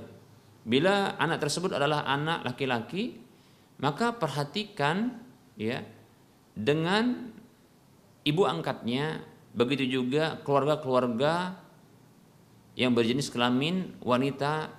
Bila 0.64 1.16
anak 1.16 1.40
tersebut 1.40 1.76
adalah 1.76 2.04
anak 2.04 2.44
laki-laki, 2.44 3.16
maka 3.80 4.12
perhatikan 4.16 5.16
ya 5.56 5.80
dengan 6.52 7.33
ibu 8.24 8.42
angkatnya, 8.48 9.20
begitu 9.54 10.00
juga 10.00 10.40
keluarga-keluarga 10.42 11.60
yang 12.74 12.90
berjenis 12.90 13.30
kelamin 13.30 13.94
wanita 14.02 14.72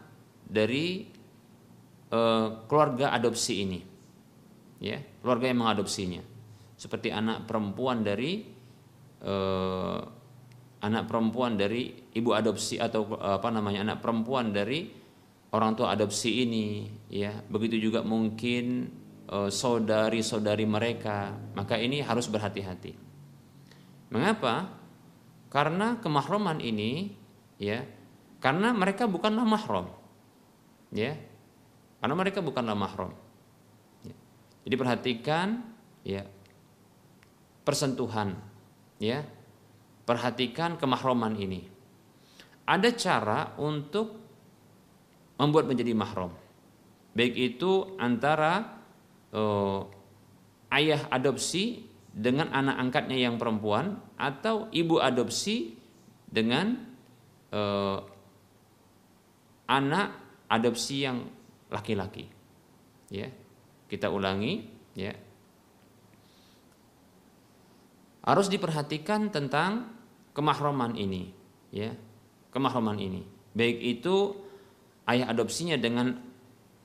dari 0.44 1.08
uh, 2.12 2.68
keluarga 2.68 3.16
adopsi 3.16 3.64
ini, 3.64 3.80
ya 4.84 5.00
keluarga 5.24 5.48
yang 5.48 5.64
mengadopsinya, 5.64 6.22
seperti 6.76 7.14
anak 7.14 7.48
perempuan 7.48 8.04
dari 8.04 8.44
uh, 9.24 10.02
anak 10.84 11.08
perempuan 11.08 11.56
dari 11.58 11.96
ibu 12.14 12.36
adopsi 12.36 12.78
atau 12.78 13.18
apa 13.18 13.50
namanya 13.50 13.82
anak 13.90 13.98
perempuan 14.04 14.54
dari 14.54 14.86
orang 15.56 15.74
tua 15.74 15.96
adopsi 15.96 16.44
ini, 16.44 16.86
ya. 17.08 17.32
Begitu 17.48 17.80
juga 17.90 18.04
mungkin 18.04 18.92
uh, 19.32 19.48
saudari-saudari 19.48 20.68
mereka, 20.68 21.32
maka 21.56 21.80
ini 21.80 22.04
harus 22.04 22.28
berhati-hati. 22.28 23.05
Mengapa? 24.10 24.70
Karena 25.50 25.98
kemahroman 26.04 26.60
ini 26.60 27.16
ya 27.56 27.86
karena 28.44 28.76
mereka 28.76 29.10
bukanlah 29.10 29.42
mahram. 29.42 29.90
Ya. 30.94 31.18
Karena 31.98 32.14
mereka 32.14 32.46
bukanlah 32.46 32.78
mahram. 32.78 33.16
Ya. 34.06 34.16
Jadi 34.68 34.76
perhatikan 34.78 35.48
ya 36.06 36.28
persentuhan 37.66 38.38
ya. 39.02 39.26
Perhatikan 40.06 40.78
kemahroman 40.78 41.34
ini. 41.34 41.66
Ada 42.70 42.94
cara 42.94 43.40
untuk 43.58 44.22
membuat 45.42 45.66
menjadi 45.66 45.98
mahram. 45.98 46.30
Baik 47.18 47.34
itu 47.34 47.98
antara 47.98 48.84
uh, 49.34 49.82
ayah 50.70 51.10
adopsi 51.10 51.90
dengan 52.16 52.48
anak 52.56 52.80
angkatnya 52.80 53.20
yang 53.20 53.36
perempuan 53.36 54.00
atau 54.16 54.72
ibu 54.72 55.04
adopsi 55.04 55.76
dengan 56.32 56.80
eh, 57.52 58.00
anak 59.68 60.08
adopsi 60.48 60.96
yang 61.04 61.28
laki-laki. 61.68 62.32
Ya. 63.12 63.28
Kita 63.92 64.08
ulangi 64.08 64.64
ya. 64.96 65.14
Harus 68.26 68.50
diperhatikan 68.50 69.30
tentang 69.30 69.94
kemahroman 70.34 70.98
ini, 70.98 71.30
ya. 71.70 71.94
Kemahroman 72.50 72.98
ini. 72.98 73.22
Baik 73.54 73.78
itu 73.78 74.34
ayah 75.06 75.30
adopsinya 75.30 75.78
dengan 75.78 76.18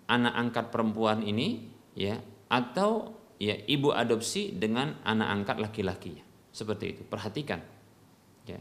anak 0.04 0.34
angkat 0.36 0.66
perempuan 0.68 1.24
ini, 1.24 1.64
ya, 1.96 2.20
atau 2.52 3.19
ya 3.40 3.56
ibu 3.56 3.88
adopsi 3.90 4.52
dengan 4.52 5.00
anak 5.00 5.28
angkat 5.32 5.56
laki-laki 5.64 6.14
seperti 6.52 6.84
itu. 6.94 7.02
Perhatikan. 7.08 7.64
Ya. 8.44 8.60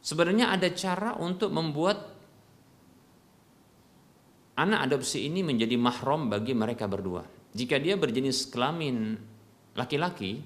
Sebenarnya 0.00 0.54
ada 0.54 0.70
cara 0.70 1.18
untuk 1.18 1.50
membuat 1.50 1.98
anak 4.54 4.86
adopsi 4.86 5.26
ini 5.26 5.42
menjadi 5.42 5.74
mahram 5.74 6.30
bagi 6.30 6.54
mereka 6.54 6.86
berdua. 6.86 7.26
Jika 7.50 7.82
dia 7.82 7.98
berjenis 7.98 8.46
kelamin 8.46 9.18
laki-laki 9.74 10.38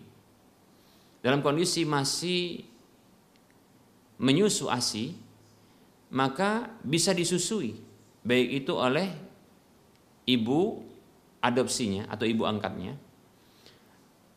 dalam 1.20 1.44
kondisi 1.44 1.84
masih 1.84 2.64
menyusu 4.16 4.72
asi 4.72 5.12
maka 6.14 6.70
bisa 6.86 7.10
disusui. 7.10 7.76
Baik 8.24 8.64
itu 8.64 8.72
oleh 8.72 9.10
ibu 10.24 10.80
adopsinya 11.44 12.08
atau 12.08 12.24
ibu 12.24 12.48
angkatnya 12.48 12.96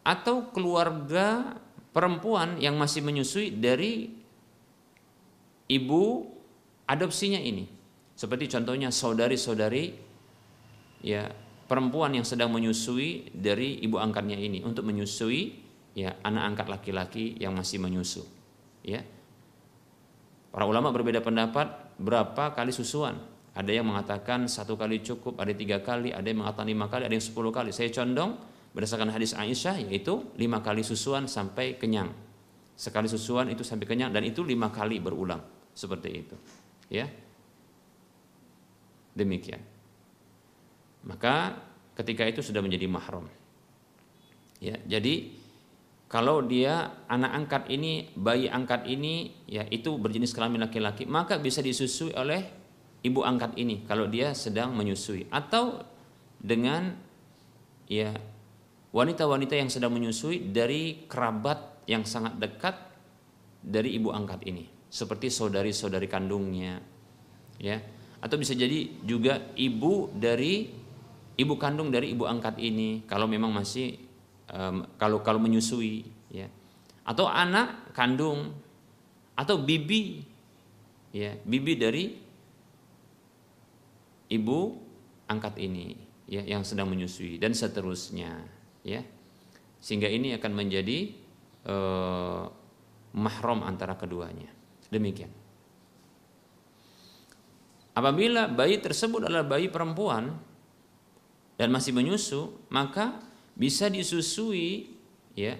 atau 0.03 0.51
keluarga 0.51 1.55
perempuan 1.91 2.59
yang 2.59 2.75
masih 2.75 3.03
menyusui 3.03 3.55
dari 3.59 4.07
ibu 5.67 6.03
adopsinya 6.87 7.39
ini. 7.39 7.67
Seperti 8.17 8.47
contohnya 8.49 8.89
saudari-saudari 8.89 9.93
ya 11.03 11.27
perempuan 11.67 12.15
yang 12.15 12.23
sedang 12.23 12.49
menyusui 12.55 13.35
dari 13.35 13.83
ibu 13.83 13.99
angkatnya 13.99 14.39
ini 14.39 14.63
untuk 14.63 14.87
menyusui 14.87 15.59
ya 15.93 16.15
anak 16.23 16.55
angkat 16.55 16.67
laki-laki 16.71 17.35
yang 17.37 17.51
masih 17.53 17.83
menyusu. 17.83 18.23
Ya. 18.87 19.03
Para 20.55 20.63
ulama 20.63 20.89
berbeda 20.95 21.19
pendapat 21.19 21.67
berapa 21.99 22.55
kali 22.55 22.71
susuan 22.71 23.19
ada 23.57 23.73
yang 23.73 23.89
mengatakan 23.89 24.45
satu 24.45 24.77
kali 24.77 25.01
cukup, 25.01 25.41
ada 25.41 25.49
tiga 25.49 25.81
kali, 25.81 26.13
ada 26.13 26.21
yang 26.29 26.45
mengatakan 26.45 26.69
lima 26.69 26.85
kali, 26.85 27.09
ada 27.09 27.15
yang 27.17 27.25
sepuluh 27.25 27.49
kali. 27.49 27.73
Saya 27.73 27.89
condong 27.89 28.37
berdasarkan 28.77 29.09
hadis 29.09 29.33
Aisyah 29.33 29.81
yaitu 29.89 30.29
lima 30.37 30.61
kali 30.61 30.85
susuan 30.85 31.25
sampai 31.25 31.81
kenyang. 31.81 32.13
Sekali 32.77 33.09
susuan 33.09 33.49
itu 33.49 33.65
sampai 33.65 33.89
kenyang 33.89 34.13
dan 34.13 34.21
itu 34.21 34.45
lima 34.45 34.69
kali 34.69 35.01
berulang 35.01 35.41
seperti 35.73 36.09
itu. 36.13 36.35
Ya, 36.93 37.09
demikian. 39.17 39.65
Maka 41.01 41.57
ketika 41.97 42.29
itu 42.29 42.45
sudah 42.45 42.61
menjadi 42.61 42.85
mahram. 42.85 43.25
Ya, 44.61 44.77
jadi 44.85 45.33
kalau 46.05 46.45
dia 46.45 47.03
anak 47.09 47.31
angkat 47.33 47.63
ini, 47.73 48.13
bayi 48.13 48.47
angkat 48.47 48.85
ini, 48.85 49.33
ya 49.49 49.65
itu 49.73 49.97
berjenis 49.97 50.31
kelamin 50.31 50.61
laki-laki, 50.61 51.09
maka 51.09 51.41
bisa 51.41 51.65
disusui 51.65 52.13
oleh 52.13 52.56
ibu 53.05 53.21
angkat 53.21 53.53
ini 53.59 53.85
kalau 53.85 54.09
dia 54.09 54.33
sedang 54.33 54.73
menyusui. 54.73 55.29
Atau 55.29 55.85
dengan 56.37 56.93
ya 57.89 58.13
wanita-wanita 58.93 59.53
yang 59.57 59.69
sedang 59.69 59.93
menyusui 59.93 60.49
dari 60.53 61.05
kerabat 61.05 61.85
yang 61.89 62.03
sangat 62.03 62.37
dekat 62.41 62.75
dari 63.61 63.95
ibu 63.97 64.09
angkat 64.13 64.43
ini. 64.47 64.65
Seperti 64.87 65.29
saudari-saudari 65.29 66.07
kandungnya 66.07 66.79
ya. 67.61 67.77
Atau 68.17 68.41
bisa 68.41 68.57
jadi 68.57 68.89
juga 69.05 69.53
ibu 69.53 70.09
dari 70.09 70.73
ibu 71.37 71.53
kandung 71.61 71.93
dari 71.93 72.17
ibu 72.17 72.25
angkat 72.25 72.57
ini 72.57 73.05
kalau 73.05 73.29
memang 73.29 73.53
masih 73.53 73.93
um, 74.49 74.89
kalau 74.97 75.21
kalau 75.21 75.37
menyusui 75.37 76.07
ya. 76.33 76.49
Atau 77.07 77.29
anak 77.29 77.95
kandung 77.95 78.51
atau 79.37 79.61
bibi 79.61 80.25
ya 81.13 81.37
bibi 81.45 81.73
dari 81.77 82.26
ibu 84.27 84.79
angkat 85.27 85.59
ini 85.59 85.95
ya 86.27 86.43
yang 86.43 86.63
sedang 86.67 86.91
menyusui 86.91 87.39
dan 87.39 87.55
seterusnya 87.55 88.43
ya. 88.83 89.01
Sehingga 89.77 90.09
ini 90.09 90.33
akan 90.35 90.51
menjadi 90.51 91.13
eh, 91.67 92.43
mahram 93.13 93.61
antara 93.63 93.95
keduanya. 93.95 94.49
Demikian. 94.87 95.31
Apabila 97.97 98.45
bayi 98.45 98.77
tersebut 98.77 99.25
adalah 99.25 99.43
bayi 99.43 99.73
perempuan 99.73 100.37
dan 101.57 101.73
masih 101.73 101.91
menyusu 101.97 102.69
maka 102.69 103.17
bisa 103.57 103.89
disusui 103.89 104.93
ya 105.33 105.57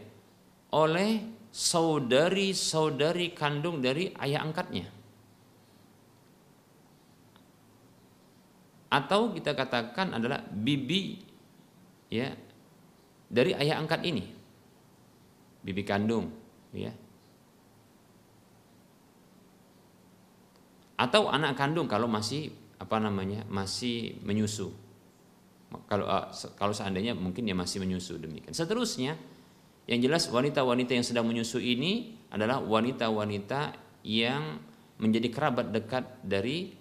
oleh 0.70 1.26
saudari-saudari 1.50 3.34
kandung 3.34 3.82
dari 3.82 4.14
ayah 4.22 4.46
angkatnya 4.46 4.86
atau 8.88 9.36
kita 9.36 9.52
katakan 9.52 10.16
adalah 10.16 10.40
bibi 10.48 11.20
ya 12.08 12.32
dari 13.28 13.52
ayah 13.56 13.84
angkat 13.84 14.04
ini. 14.08 14.24
Bibi 15.64 15.84
kandung 15.84 16.32
ya. 16.72 16.96
Atau 20.98 21.28
anak 21.28 21.60
kandung 21.60 21.86
kalau 21.92 22.08
masih 22.08 22.50
apa 22.80 22.98
namanya 23.04 23.44
masih 23.52 24.18
menyusu. 24.24 24.72
Kalau 25.92 26.08
uh, 26.08 26.32
kalau 26.56 26.72
seandainya 26.72 27.12
mungkin 27.12 27.44
dia 27.44 27.58
masih 27.58 27.84
menyusu 27.84 28.16
demikian. 28.16 28.56
Seterusnya 28.56 29.20
yang 29.92 30.00
jelas 30.00 30.32
wanita-wanita 30.32 30.96
yang 30.96 31.04
sedang 31.04 31.28
menyusu 31.28 31.60
ini 31.60 32.16
adalah 32.32 32.64
wanita-wanita 32.64 33.76
yang 34.08 34.64
menjadi 34.98 35.28
kerabat 35.28 35.76
dekat 35.76 36.08
dari 36.24 36.77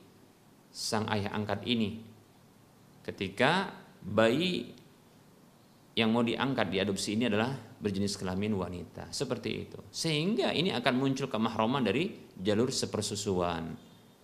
sang 0.76 1.08
ayah 1.08 1.32
angkat 1.32 1.64
ini. 1.64 2.04
Ketika 3.00 3.72
bayi 4.04 4.76
yang 5.96 6.12
mau 6.12 6.20
diangkat 6.20 6.68
diadopsi 6.68 7.16
ini 7.16 7.32
adalah 7.32 7.56
berjenis 7.56 8.20
kelamin 8.20 8.52
wanita. 8.52 9.08
Seperti 9.08 9.50
itu. 9.64 9.80
Sehingga 9.88 10.52
ini 10.52 10.68
akan 10.76 10.94
muncul 11.00 11.32
kemahroman 11.32 11.80
dari 11.80 12.28
jalur 12.36 12.68
sepersusuan. 12.68 13.72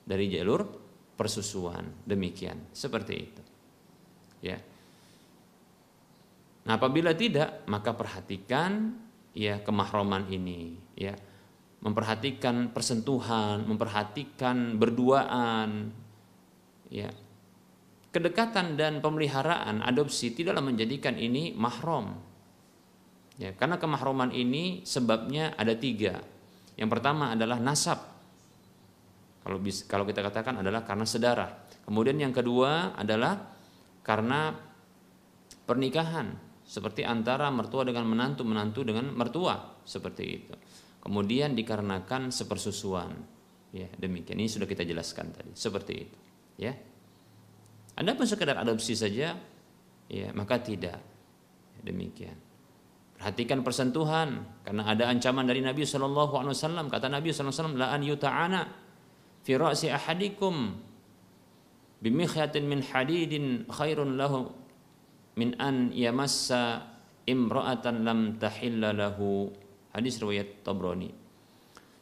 Dari 0.05 0.29
jalur 0.29 0.61
persusuan. 1.17 2.05
Demikian. 2.05 2.69
Seperti 2.77 3.15
itu. 3.17 3.43
Ya. 4.45 4.61
Nah 6.69 6.77
apabila 6.77 7.17
tidak 7.17 7.65
maka 7.65 7.97
perhatikan 7.97 8.93
ya 9.33 9.65
kemahroman 9.65 10.29
ini 10.29 10.77
ya. 10.93 11.17
Memperhatikan 11.83 12.71
persentuhan 12.71 13.67
memperhatikan 13.67 14.79
berduaan 14.79 16.02
ya 16.93 17.09
kedekatan 18.13 18.77
dan 18.77 19.01
pemeliharaan 19.01 19.81
adopsi 19.81 20.37
tidaklah 20.37 20.61
menjadikan 20.61 21.17
ini 21.17 21.57
mahrom. 21.57 22.13
Ya, 23.41 23.57
karena 23.57 23.81
kemahroman 23.81 24.31
ini 24.31 24.85
sebabnya 24.85 25.57
ada 25.57 25.73
tiga. 25.73 26.21
Yang 26.77 26.91
pertama 26.93 27.33
adalah 27.33 27.57
nasab. 27.59 27.99
Kalau 29.43 29.59
kalau 29.89 30.05
kita 30.05 30.21
katakan 30.21 30.61
adalah 30.61 30.85
karena 30.85 31.09
sedara. 31.09 31.49
Kemudian 31.83 32.21
yang 32.21 32.31
kedua 32.31 32.95
adalah 32.95 33.41
karena 34.05 34.55
pernikahan 35.67 36.31
seperti 36.63 37.03
antara 37.03 37.51
mertua 37.51 37.83
dengan 37.83 38.07
menantu, 38.07 38.47
menantu 38.47 38.81
dengan 38.87 39.11
mertua 39.11 39.83
seperti 39.83 40.25
itu. 40.29 40.55
Kemudian 41.03 41.59
dikarenakan 41.59 42.31
sepersusuan. 42.31 43.11
Ya, 43.73 43.89
demikian. 43.99 44.39
Ini 44.39 44.47
sudah 44.53 44.69
kita 44.69 44.85
jelaskan 44.87 45.33
tadi. 45.35 45.51
Seperti 45.57 45.95
itu. 45.97 46.19
Ya. 46.61 46.77
Anda 47.97 48.17
pun 48.17 48.25
sekedar 48.25 48.57
adopsi 48.57 48.97
saja, 48.97 49.37
ya 50.09 50.29
maka 50.33 50.61
tidak. 50.61 51.01
Demikian. 51.83 52.39
Perhatikan 53.19 53.63
persentuhan 53.63 54.43
karena 54.67 54.83
ada 54.87 55.07
ancaman 55.07 55.47
dari 55.47 55.63
Nabi 55.63 55.87
Shallallahu 55.87 56.35
Alaihi 56.43 56.55
Wasallam. 56.59 56.87
Kata 56.91 57.07
Nabi 57.07 57.31
Shallallahu 57.31 57.55
Alaihi 57.55 57.63
Wasallam, 57.63 57.79
la 57.79 57.89
an 57.95 58.03
yuta'ana 58.03 58.61
fi 59.47 59.53
ra'si 59.55 59.91
ahadikum 59.91 60.75
bimikhyatin 62.03 62.67
min 62.67 62.83
hadidin 62.83 63.67
khairun 63.71 64.19
lahu 64.19 64.51
min 65.39 65.55
an 65.63 65.95
yamassa 65.95 66.87
imra'atan 67.27 68.03
lam 68.03 68.19
tahilla 68.43 68.91
lahu. 68.91 69.51
Hadis 69.95 70.19
riwayat 70.19 70.67
Tabrani. 70.67 71.22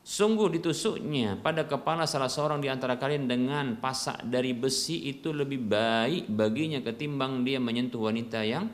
Sungguh 0.01 0.49
ditusuknya 0.49 1.37
pada 1.45 1.69
kepala 1.69 2.09
salah 2.09 2.33
seorang 2.33 2.65
di 2.65 2.73
antara 2.73 2.97
kalian 2.97 3.29
dengan 3.29 3.77
pasak 3.77 4.25
dari 4.25 4.57
besi 4.57 5.13
itu 5.13 5.29
lebih 5.29 5.61
baik 5.61 6.33
baginya 6.33 6.81
ketimbang 6.81 7.45
dia 7.45 7.61
menyentuh 7.61 8.09
wanita 8.09 8.41
yang 8.41 8.65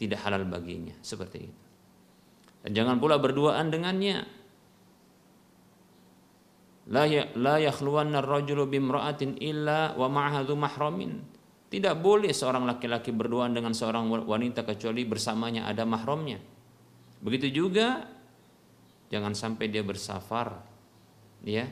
tidak 0.00 0.24
halal 0.24 0.48
baginya. 0.48 0.96
Seperti 1.04 1.38
itu. 1.44 1.62
Dan 2.64 2.70
jangan 2.72 2.96
pula 2.96 3.20
berduaan 3.20 3.68
dengannya. 3.68 4.24
La 6.88 7.04
ya 7.08 7.28
yakhluwanna 7.36 8.24
ar-rajulu 8.24 8.68
bimra'atin 8.68 9.40
illa 9.40 9.92
wa 9.96 10.08
ma'aha 10.08 10.48
mahramin. 10.52 11.12
Tidak 11.68 11.94
boleh 12.00 12.32
seorang 12.32 12.64
laki-laki 12.64 13.12
berduaan 13.12 13.52
dengan 13.52 13.76
seorang 13.76 14.08
wanita 14.08 14.64
kecuali 14.64 15.04
bersamanya 15.04 15.68
ada 15.68 15.84
mahramnya. 15.84 16.40
Begitu 17.24 17.52
juga 17.52 18.13
jangan 19.14 19.30
sampai 19.38 19.70
dia 19.70 19.86
bersafar 19.86 20.58
ya 21.46 21.70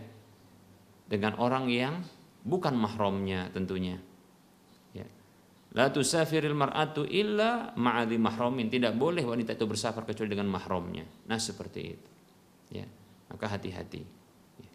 dengan 1.11 1.35
orang 1.43 1.67
yang 1.67 2.07
bukan 2.47 2.79
mahramnya 2.79 3.51
tentunya. 3.51 3.99
Ya. 4.95 5.11
La 5.75 5.91
tusafiril 5.91 6.55
mar'atu 6.55 7.03
illa 7.03 7.75
ma'adhi 7.75 8.15
mahramin. 8.23 8.71
Tidak 8.71 8.95
boleh 8.95 9.27
wanita 9.27 9.59
itu 9.59 9.67
bersafar 9.67 10.07
kecuali 10.07 10.39
dengan 10.39 10.47
mahramnya. 10.55 11.03
Nah 11.27 11.39
seperti 11.43 11.81
itu. 11.83 12.11
Ya. 12.71 12.87
Maka 13.27 13.59
hati-hati. 13.59 14.03
Ya. 14.63 14.71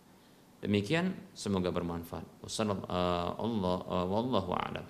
demikian 0.60 1.16
semoga 1.32 1.72
bermanfaat. 1.72 2.44
Wassalamualaikum 2.44 3.64
uh, 3.64 4.06
wallahu 4.12 4.52
a'lam. 4.52 4.88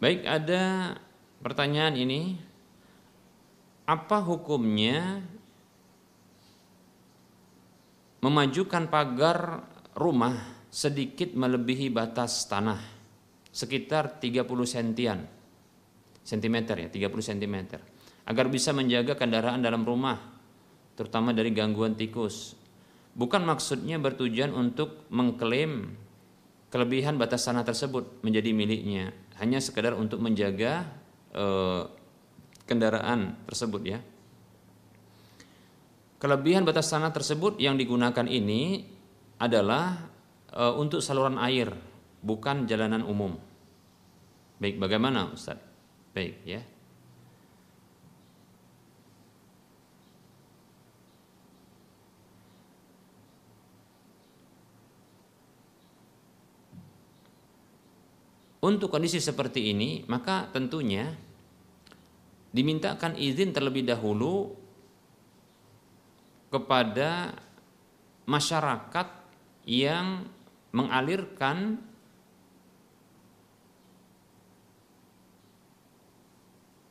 Baik, 0.00 0.24
ada 0.24 0.96
pertanyaan 1.40 1.96
ini 1.96 2.36
apa 3.88 4.22
hukumnya 4.22 5.24
memajukan 8.20 8.86
pagar 8.86 9.64
rumah 9.96 10.36
sedikit 10.70 11.34
melebihi 11.34 11.90
batas 11.90 12.46
tanah? 12.46 12.78
Sekitar 13.50 14.22
30 14.22 14.46
sentian. 14.62 15.20
Sentimeter 16.22 16.78
ya 16.78 16.88
30 16.92 17.10
cm 17.34 17.56
agar 18.30 18.46
bisa 18.46 18.70
menjaga 18.70 19.18
kendaraan 19.18 19.58
dalam 19.58 19.82
rumah 19.82 20.20
terutama 20.94 21.34
dari 21.34 21.50
gangguan 21.50 21.98
tikus. 21.98 22.54
Bukan 23.10 23.42
maksudnya 23.42 23.98
bertujuan 23.98 24.54
untuk 24.54 25.10
mengklaim 25.10 25.98
kelebihan 26.70 27.18
batas 27.18 27.42
tanah 27.42 27.66
tersebut 27.66 28.22
menjadi 28.22 28.54
miliknya. 28.54 29.10
Hanya 29.42 29.58
sekedar 29.58 29.98
untuk 29.98 30.22
menjaga 30.22 30.86
eh, 31.34 31.82
kendaraan 32.70 33.34
tersebut 33.50 33.82
ya. 33.82 33.98
Kelebihan 36.20 36.68
batas 36.68 36.92
tanah 36.92 37.10
tersebut 37.10 37.56
yang 37.56 37.80
digunakan 37.80 38.28
ini 38.28 38.84
adalah 39.40 40.04
e, 40.52 40.62
untuk 40.76 41.00
saluran 41.00 41.40
air, 41.40 41.72
bukan 42.20 42.68
jalanan 42.68 43.00
umum. 43.08 43.40
Baik, 44.60 44.76
bagaimana 44.76 45.32
Ustaz? 45.32 45.56
Baik 46.12 46.44
ya. 46.44 46.60
Untuk 58.60 58.92
kondisi 58.92 59.16
seperti 59.20 59.72
ini, 59.72 60.04
maka 60.04 60.48
tentunya 60.52 61.08
dimintakan 62.52 63.16
izin 63.16 63.56
terlebih 63.56 63.88
dahulu 63.88 64.52
kepada 66.52 67.32
masyarakat 68.28 69.08
yang 69.64 70.28
mengalirkan 70.74 71.80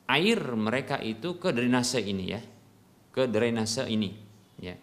air 0.10 0.40
mereka 0.58 0.98
itu 0.98 1.38
ke 1.38 1.54
drainase 1.54 2.02
ini 2.02 2.26
ya 2.34 2.42
ke 3.14 3.28
drainase 3.28 3.84
ini 3.90 4.10
ya. 4.62 4.76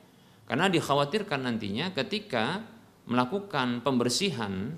Karena 0.47 0.71
dikhawatirkan 0.71 1.43
nantinya 1.43 1.91
ketika 1.97 2.63
melakukan 3.09 3.83
pembersihan 3.83 4.77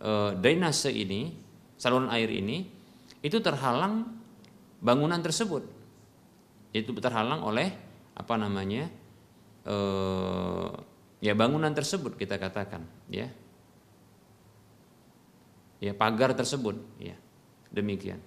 e, 0.00 0.10
drainase 0.38 0.92
ini, 0.92 1.32
saluran 1.76 2.08
air 2.12 2.28
ini, 2.32 2.66
itu 3.24 3.38
terhalang 3.40 4.16
bangunan 4.80 5.20
tersebut. 5.20 5.64
Itu 6.72 6.92
terhalang 7.00 7.44
oleh 7.44 7.72
apa 8.16 8.34
namanya? 8.36 8.88
E, 9.64 9.76
ya 11.20 11.32
bangunan 11.32 11.72
tersebut 11.72 12.16
kita 12.16 12.36
katakan, 12.36 12.84
ya. 13.08 13.28
Ya 15.76 15.92
pagar 15.92 16.32
tersebut, 16.32 16.80
ya. 16.96 17.16
Demikian. 17.68 18.20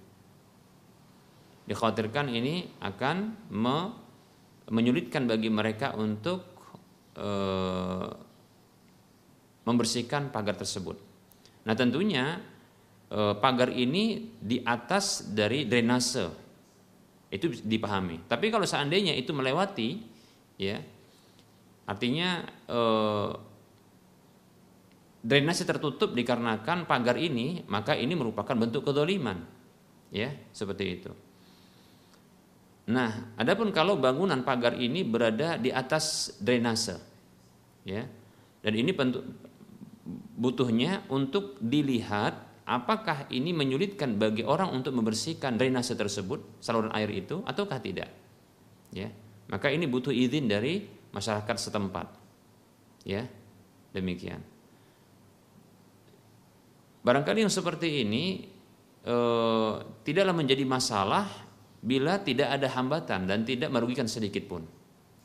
Dikhawatirkan 1.66 2.30
ini 2.34 2.70
akan 2.82 3.38
me, 3.54 3.78
menyulitkan 4.70 5.26
bagi 5.30 5.50
mereka 5.50 5.94
untuk 5.98 6.46
e, 7.18 7.30
membersihkan 9.70 10.34
pagar 10.34 10.58
tersebut. 10.58 11.09
Nah 11.70 11.78
tentunya 11.78 12.42
e, 13.14 13.38
pagar 13.38 13.70
ini 13.70 14.34
di 14.42 14.58
atas 14.66 15.22
dari 15.30 15.70
drainase 15.70 16.26
itu 17.30 17.62
dipahami. 17.62 18.26
Tapi 18.26 18.50
kalau 18.50 18.66
seandainya 18.66 19.14
itu 19.14 19.30
melewati, 19.38 20.02
ya 20.58 20.82
artinya 21.86 22.42
e, 22.66 22.80
drainase 25.22 25.62
tertutup 25.62 26.18
dikarenakan 26.18 26.90
pagar 26.90 27.22
ini, 27.22 27.62
maka 27.70 27.94
ini 27.94 28.18
merupakan 28.18 28.58
bentuk 28.58 28.90
kedoliman, 28.90 29.46
ya 30.10 30.34
seperti 30.50 30.86
itu. 30.90 31.14
Nah, 32.90 33.38
adapun 33.38 33.70
kalau 33.70 34.02
bangunan 34.02 34.42
pagar 34.42 34.74
ini 34.74 35.06
berada 35.06 35.62
di 35.62 35.70
atas 35.70 36.34
drainase, 36.42 36.98
ya, 37.86 38.10
dan 38.66 38.74
ini 38.74 38.90
butuhnya 40.40 41.04
untuk 41.12 41.60
dilihat 41.60 42.64
apakah 42.64 43.28
ini 43.28 43.52
menyulitkan 43.52 44.16
bagi 44.16 44.48
orang 44.48 44.72
untuk 44.72 44.96
membersihkan 44.96 45.60
drainase 45.60 46.00
tersebut, 46.00 46.64
saluran 46.64 46.96
air 46.96 47.12
itu 47.12 47.44
ataukah 47.44 47.84
tidak? 47.84 48.08
Ya. 48.96 49.12
Maka 49.52 49.68
ini 49.74 49.84
butuh 49.84 50.16
izin 50.16 50.48
dari 50.48 50.88
masyarakat 51.12 51.56
setempat. 51.60 52.08
Ya. 53.04 53.28
Demikian. 53.92 54.40
Barangkali 57.04 57.42
yang 57.42 57.52
seperti 57.52 58.06
ini 58.06 58.46
e, 59.02 59.18
tidaklah 60.06 60.36
menjadi 60.38 60.64
masalah 60.64 61.26
bila 61.82 62.22
tidak 62.22 62.54
ada 62.54 62.70
hambatan 62.70 63.26
dan 63.26 63.44
tidak 63.44 63.74
merugikan 63.74 64.08
sedikit 64.08 64.48
pun. 64.48 64.64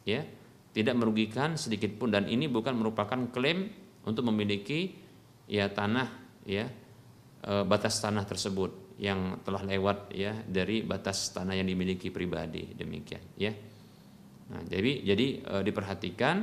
Ya. 0.05 0.27
tidak 0.75 0.99
merugikan 0.99 1.55
sedikit 1.55 1.95
pun 2.03 2.11
dan 2.11 2.27
ini 2.27 2.51
bukan 2.51 2.75
merupakan 2.75 3.31
klaim 3.31 3.71
untuk 4.03 4.27
memiliki 4.27 5.04
ya 5.49 5.68
tanah 5.68 6.09
ya 6.49 6.68
e, 7.45 7.53
batas 7.64 8.01
tanah 8.01 8.24
tersebut 8.24 8.97
yang 9.01 9.42
telah 9.42 9.66
lewat 9.66 10.14
ya 10.14 10.32
dari 10.47 10.86
batas 10.86 11.34
tanah 11.34 11.59
yang 11.59 11.66
dimiliki 11.66 12.09
pribadi 12.14 12.72
demikian 12.72 13.24
ya. 13.34 13.53
Nah 14.55 14.62
jadi 14.68 15.03
jadi 15.03 15.26
e, 15.42 15.55
diperhatikan 15.64 16.36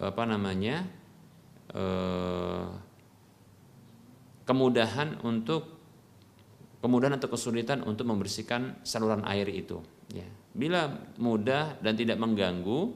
apa 0.00 0.22
namanya 0.24 0.84
e, 1.72 1.84
kemudahan 4.44 5.22
untuk 5.22 5.78
kemudahan 6.80 7.20
atau 7.20 7.28
kesulitan 7.28 7.84
untuk 7.84 8.08
membersihkan 8.08 8.82
saluran 8.82 9.22
air 9.28 9.46
itu 9.52 9.80
ya. 10.10 10.26
Bila 10.50 10.90
mudah 11.22 11.78
dan 11.78 11.94
tidak 11.94 12.18
mengganggu 12.18 12.90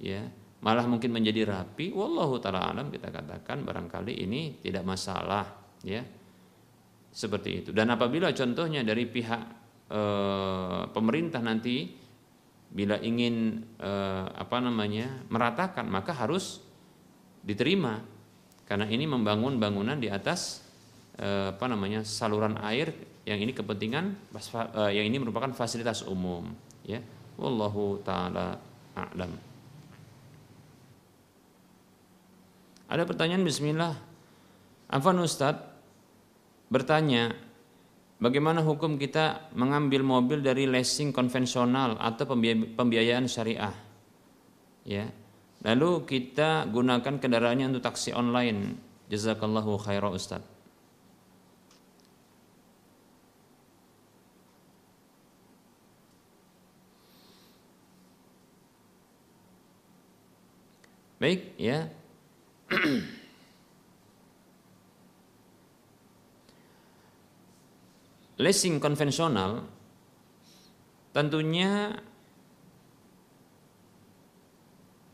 ya 0.00 0.24
malah 0.60 0.84
mungkin 0.84 1.10
menjadi 1.16 1.48
rapi 1.48 1.92
wallahu 1.96 2.36
taala 2.36 2.68
alam 2.68 2.92
kita 2.92 3.08
katakan 3.08 3.64
barangkali 3.64 4.12
ini 4.24 4.60
tidak 4.60 4.84
masalah 4.84 5.44
ya. 5.84 6.04
Seperti 7.10 7.50
itu. 7.64 7.70
Dan 7.74 7.90
apabila 7.90 8.30
contohnya 8.30 8.86
dari 8.86 9.02
pihak 9.02 9.42
e, 9.90 10.02
pemerintah 10.94 11.42
nanti 11.42 11.90
bila 12.70 13.02
ingin 13.02 13.66
e, 13.74 13.92
apa 14.30 14.62
namanya 14.62 15.26
meratakan 15.26 15.90
maka 15.90 16.14
harus 16.14 16.62
diterima. 17.42 17.98
Karena 18.62 18.86
ini 18.86 19.10
membangun 19.10 19.58
bangunan 19.58 19.98
di 19.98 20.06
atas 20.06 20.62
e, 21.18 21.50
apa 21.50 21.66
namanya 21.66 22.06
saluran 22.06 22.62
air 22.62 22.94
yang 23.26 23.42
ini 23.42 23.50
kepentingan 23.50 24.30
yang 24.94 25.04
ini 25.10 25.18
merupakan 25.18 25.50
fasilitas 25.50 26.06
umum 26.06 26.46
ya. 26.86 27.02
Wallahu 27.34 28.06
taala 28.06 28.54
a'lam 28.94 29.49
Ada 32.90 33.06
pertanyaan 33.06 33.46
bismillah. 33.46 33.94
Afan 34.90 35.22
Ustadz 35.22 35.62
bertanya, 36.74 37.30
bagaimana 38.18 38.66
hukum 38.66 38.98
kita 38.98 39.54
mengambil 39.54 40.02
mobil 40.02 40.42
dari 40.42 40.66
leasing 40.66 41.14
konvensional 41.14 41.94
atau 42.02 42.34
pembiayaan 42.74 43.30
syariah? 43.30 43.70
Ya. 44.82 45.06
Lalu 45.62 46.02
kita 46.02 46.66
gunakan 46.66 47.22
kendaraannya 47.22 47.70
untuk 47.70 47.86
taksi 47.86 48.10
online. 48.10 48.74
Jazakallahu 49.06 49.78
khairan 49.78 50.10
Ustaz. 50.10 50.42
Baik, 61.20 61.54
ya. 61.54 61.99
Leasing 68.40 68.80
konvensional 68.80 69.68
tentunya 71.10 71.90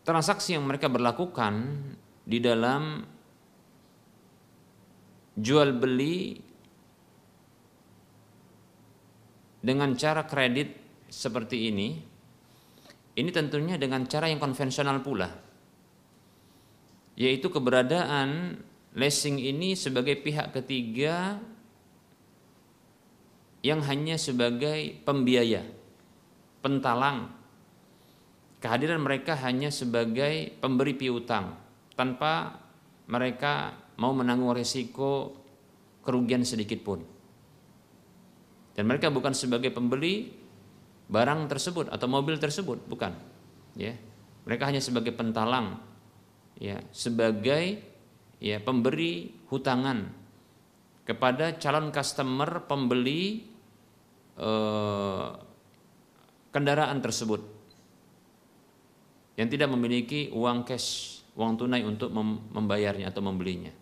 transaksi 0.04 0.52
yang 0.54 0.68
mereka 0.68 0.92
berlakukan 0.92 1.80
di 2.22 2.38
dalam 2.38 3.02
jual 5.34 5.74
beli 5.74 6.38
dengan 9.64 9.96
cara 9.98 10.22
kredit 10.28 10.68
seperti 11.10 11.72
ini 11.72 11.88
ini 13.16 13.30
tentunya 13.32 13.80
dengan 13.80 14.04
cara 14.06 14.28
yang 14.30 14.38
konvensional 14.38 15.00
pula 15.00 15.45
yaitu 17.16 17.48
keberadaan 17.48 18.60
leasing 18.92 19.40
ini 19.40 19.72
sebagai 19.72 20.20
pihak 20.20 20.52
ketiga 20.52 21.40
yang 23.64 23.82
hanya 23.82 24.14
sebagai 24.20 25.00
pembiaya, 25.02 25.64
pentalang. 26.60 27.34
Kehadiran 28.62 29.02
mereka 29.02 29.36
hanya 29.42 29.68
sebagai 29.68 30.54
pemberi 30.60 30.96
piutang 30.96 31.56
tanpa 31.92 32.56
mereka 33.08 33.74
mau 33.96 34.12
menanggung 34.12 34.52
resiko 34.52 35.34
kerugian 36.04 36.44
sedikit 36.46 36.80
pun. 36.84 37.00
Dan 38.76 38.84
mereka 38.84 39.08
bukan 39.08 39.32
sebagai 39.32 39.72
pembeli 39.72 40.30
barang 41.08 41.48
tersebut 41.48 41.88
atau 41.88 42.06
mobil 42.06 42.36
tersebut, 42.36 42.84
bukan. 42.86 43.12
Ya. 43.76 43.96
Mereka 44.44 44.68
hanya 44.68 44.84
sebagai 44.84 45.10
pentalang 45.16 45.80
ya 46.56 46.80
sebagai 46.92 47.80
ya 48.40 48.60
pemberi 48.60 49.32
hutangan 49.48 50.08
kepada 51.06 51.54
calon 51.56 51.94
customer 51.94 52.66
pembeli 52.66 53.46
eh, 54.36 55.28
kendaraan 56.50 56.98
tersebut 57.04 57.56
yang 59.36 59.48
tidak 59.52 59.68
memiliki 59.68 60.32
uang 60.32 60.64
cash, 60.64 61.20
uang 61.36 61.60
tunai 61.60 61.84
untuk 61.84 62.08
membayarnya 62.56 63.12
atau 63.12 63.20
membelinya. 63.20 63.72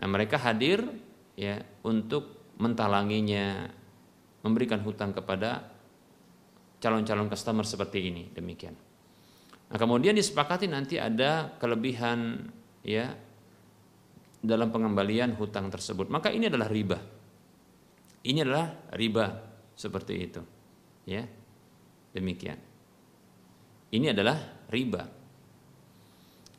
Nah, 0.00 0.08
mereka 0.08 0.36
hadir 0.36 0.84
ya 1.32 1.64
untuk 1.80 2.52
mentalanginya, 2.60 3.72
memberikan 4.44 4.84
hutang 4.84 5.16
kepada 5.16 5.64
calon-calon 6.78 7.32
customer 7.32 7.64
seperti 7.64 8.12
ini, 8.12 8.28
demikian. 8.36 8.76
Nah, 9.74 9.78
kemudian 9.82 10.14
disepakati 10.14 10.70
nanti 10.70 11.02
ada 11.02 11.50
kelebihan 11.58 12.46
ya 12.86 13.10
dalam 14.38 14.70
pengembalian 14.70 15.34
hutang 15.34 15.66
tersebut. 15.66 16.06
Maka 16.06 16.30
ini 16.30 16.46
adalah 16.46 16.70
riba. 16.70 16.94
Ini 18.22 18.46
adalah 18.46 18.70
riba 18.94 19.26
seperti 19.74 20.14
itu. 20.14 20.42
Ya. 21.10 21.26
Demikian. 22.14 22.54
Ini 23.90 24.14
adalah 24.14 24.62
riba. 24.70 25.02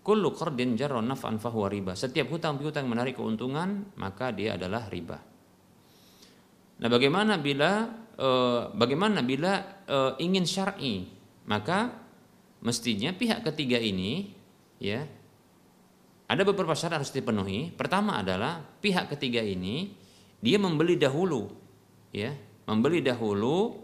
Kullu 0.04 0.36
qardin 0.36 0.76
jarra 0.76 1.00
naf'an 1.00 1.40
fahuwa 1.40 1.72
riba. 1.72 1.96
Setiap 1.96 2.28
hutang 2.36 2.60
piutang 2.60 2.84
menarik 2.84 3.16
keuntungan, 3.16 3.96
maka 3.96 4.36
dia 4.36 4.60
adalah 4.60 4.92
riba. 4.92 5.16
Nah, 6.84 6.90
bagaimana 6.92 7.40
bila 7.40 7.88
e, 8.12 8.30
bagaimana 8.76 9.24
bila 9.24 9.82
e, 9.88 9.98
ingin 10.20 10.44
syar'i? 10.44 11.08
Maka 11.48 12.05
mestinya 12.66 13.14
pihak 13.14 13.46
ketiga 13.46 13.78
ini 13.78 14.34
ya 14.82 15.06
ada 16.26 16.42
beberapa 16.42 16.74
syarat 16.74 17.06
harus 17.06 17.14
dipenuhi. 17.14 17.70
Pertama 17.70 18.18
adalah 18.18 18.66
pihak 18.82 19.14
ketiga 19.14 19.46
ini 19.46 19.94
dia 20.42 20.58
membeli 20.58 20.98
dahulu 20.98 21.54
ya, 22.10 22.34
membeli 22.66 23.06
dahulu 23.06 23.78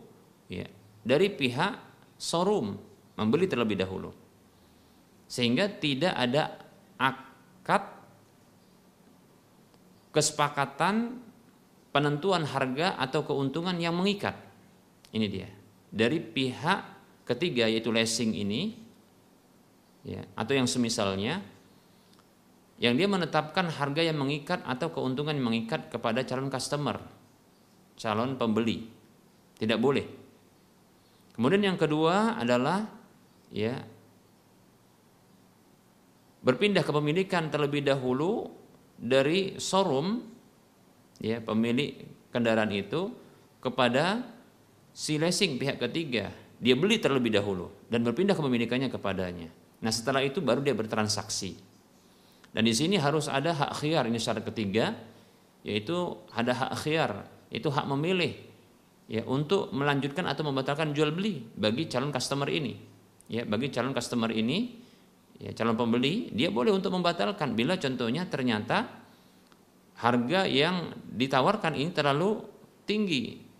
ya 0.50 0.66
dari 1.06 1.30
pihak 1.30 1.74
showroom, 2.18 2.78
membeli 3.18 3.46
terlebih 3.46 3.78
dahulu. 3.78 4.10
Sehingga 5.30 5.70
tidak 5.70 6.18
ada 6.18 6.60
akad 6.98 7.84
kesepakatan 10.12 11.22
penentuan 11.94 12.44
harga 12.44 12.98
atau 13.00 13.24
keuntungan 13.24 13.78
yang 13.78 13.96
mengikat. 13.96 14.36
Ini 15.14 15.28
dia. 15.30 15.50
Dari 15.92 16.20
pihak 16.20 17.01
ketiga 17.26 17.70
yaitu 17.70 17.94
leasing 17.94 18.34
ini 18.34 18.76
ya, 20.06 20.26
atau 20.34 20.54
yang 20.58 20.68
semisalnya 20.70 21.42
yang 22.82 22.98
dia 22.98 23.06
menetapkan 23.06 23.70
harga 23.70 24.02
yang 24.02 24.18
mengikat 24.18 24.66
atau 24.66 24.90
keuntungan 24.90 25.38
yang 25.38 25.54
mengikat 25.54 25.94
kepada 25.94 26.26
calon 26.26 26.50
customer, 26.50 26.98
calon 27.94 28.42
pembeli. 28.42 28.90
Tidak 29.62 29.78
boleh. 29.78 30.02
Kemudian 31.38 31.62
yang 31.62 31.78
kedua 31.78 32.42
adalah 32.42 32.90
ya 33.54 33.78
berpindah 36.42 36.82
kepemilikan 36.82 37.54
terlebih 37.54 37.86
dahulu 37.86 38.50
dari 38.98 39.62
showroom 39.62 40.26
ya 41.22 41.38
pemilik 41.38 42.02
kendaraan 42.34 42.74
itu 42.74 43.14
kepada 43.62 44.26
si 44.90 45.22
leasing 45.22 45.62
pihak 45.62 45.78
ketiga 45.78 46.34
dia 46.62 46.78
beli 46.78 47.02
terlebih 47.02 47.34
dahulu 47.34 47.74
dan 47.90 48.06
berpindah 48.06 48.38
kepemilikannya 48.38 48.94
kepadanya. 48.94 49.50
Nah 49.82 49.90
setelah 49.90 50.22
itu 50.22 50.46
baru 50.46 50.62
dia 50.62 50.78
bertransaksi. 50.78 51.58
Dan 52.54 52.70
di 52.70 52.74
sini 52.78 53.02
harus 53.02 53.26
ada 53.26 53.58
hak 53.58 53.82
khiar 53.82 54.06
ini 54.06 54.22
syarat 54.22 54.46
ketiga 54.46 54.94
yaitu 55.66 56.22
ada 56.38 56.54
hak 56.54 56.72
khiar 56.86 57.26
itu 57.50 57.66
hak 57.66 57.90
memilih 57.90 58.38
ya 59.10 59.26
untuk 59.26 59.74
melanjutkan 59.74 60.30
atau 60.30 60.46
membatalkan 60.46 60.94
jual 60.94 61.10
beli 61.10 61.42
bagi 61.58 61.90
calon 61.90 62.14
customer 62.14 62.46
ini. 62.54 62.78
Ya 63.26 63.42
bagi 63.42 63.74
calon 63.74 63.98
customer 63.98 64.30
ini 64.30 64.78
ya 65.42 65.58
calon 65.58 65.74
pembeli 65.74 66.30
dia 66.30 66.54
boleh 66.54 66.70
untuk 66.70 66.94
membatalkan 66.94 67.58
bila 67.58 67.74
contohnya 67.82 68.30
ternyata 68.30 68.86
harga 69.98 70.46
yang 70.46 70.94
ditawarkan 71.10 71.74
ini 71.74 71.90
terlalu 71.90 72.46
tinggi 72.86 73.51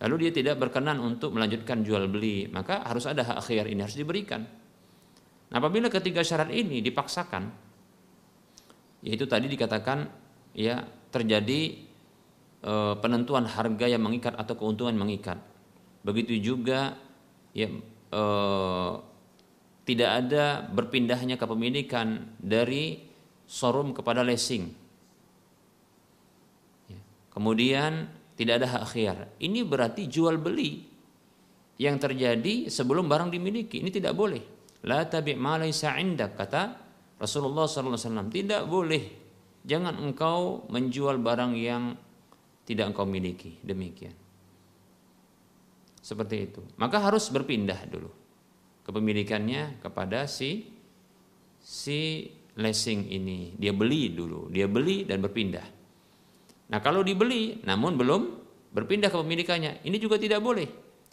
lalu 0.00 0.28
dia 0.28 0.32
tidak 0.32 0.56
berkenan 0.56 0.96
untuk 0.98 1.36
melanjutkan 1.36 1.84
jual 1.84 2.08
beli, 2.08 2.48
maka 2.48 2.80
harus 2.88 3.04
ada 3.04 3.20
hak 3.20 3.36
akhir 3.44 3.68
ini 3.68 3.80
harus 3.84 3.96
diberikan. 4.00 4.48
Nah, 5.50 5.56
apabila 5.60 5.92
ketiga 5.92 6.24
syarat 6.24 6.48
ini 6.48 6.80
dipaksakan, 6.80 7.52
yaitu 9.04 9.28
tadi 9.28 9.50
dikatakan 9.50 10.08
ya 10.56 10.80
terjadi 11.12 11.60
e, 12.64 12.72
penentuan 13.02 13.44
harga 13.44 13.86
yang 13.90 14.00
mengikat 14.00 14.36
atau 14.40 14.56
keuntungan 14.56 14.96
mengikat. 14.96 15.36
Begitu 16.00 16.40
juga 16.40 16.96
ya 17.52 17.68
e, 18.08 18.22
tidak 19.84 20.10
ada 20.22 20.64
berpindahnya 20.70 21.34
kepemilikan 21.34 22.36
dari 22.38 23.04
showroom 23.50 23.90
kepada 23.90 24.22
leasing. 24.22 24.70
Ya. 26.86 27.00
Kemudian 27.34 28.19
tidak 28.40 28.64
ada 28.64 28.68
hak 28.72 28.84
khiar. 28.96 29.18
Ini 29.36 29.68
berarti 29.68 30.08
jual 30.08 30.40
beli 30.40 30.80
yang 31.76 32.00
terjadi 32.00 32.72
sebelum 32.72 33.04
barang 33.04 33.28
dimiliki. 33.28 33.84
Ini 33.84 33.92
tidak 33.92 34.16
boleh. 34.16 34.40
La 34.88 35.04
tabi' 35.04 35.36
ma 35.36 35.60
laysa 35.60 36.00
indak 36.00 36.40
kata 36.40 36.62
Rasulullah 37.20 37.68
SAW. 37.68 38.32
Tidak 38.32 38.64
boleh. 38.64 39.04
Jangan 39.60 40.00
engkau 40.00 40.64
menjual 40.72 41.20
barang 41.20 41.52
yang 41.52 41.92
tidak 42.64 42.96
engkau 42.96 43.04
miliki. 43.04 43.60
Demikian. 43.60 44.16
Seperti 46.00 46.36
itu. 46.40 46.64
Maka 46.80 46.96
harus 46.96 47.28
berpindah 47.28 47.84
dulu 47.92 48.08
kepemilikannya 48.88 49.84
kepada 49.84 50.24
si 50.24 50.64
si 51.60 52.24
leasing 52.56 53.04
ini. 53.12 53.52
Dia 53.60 53.76
beli 53.76 54.16
dulu, 54.16 54.48
dia 54.48 54.64
beli 54.64 55.04
dan 55.04 55.20
berpindah. 55.20 55.79
Nah 56.70 56.78
kalau 56.78 57.02
dibeli 57.02 57.58
namun 57.66 57.98
belum 57.98 58.22
berpindah 58.70 59.10
kepemilikannya, 59.10 59.82
ini 59.82 59.96
juga 59.98 60.16
tidak 60.16 60.38
boleh. 60.38 60.66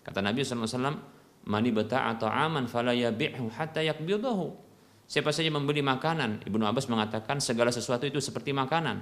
Kata 0.05 0.21
Nabi 0.21 0.45
SAW, 0.45 1.17
Mani 1.47 1.71
bata'a 1.71 2.15
ta'aman 2.19 2.69
fala 2.69 2.93
yabi'hu 2.93 3.49
hatta 3.51 3.81
yakbidahu. 3.81 4.67
Siapa 5.07 5.31
saja 5.31 5.47
membeli 5.47 5.79
makanan, 5.79 6.43
Ibnu 6.43 6.63
Abbas 6.67 6.91
mengatakan 6.91 7.39
segala 7.39 7.71
sesuatu 7.71 8.03
itu 8.03 8.19
seperti 8.19 8.51
makanan. 8.51 9.01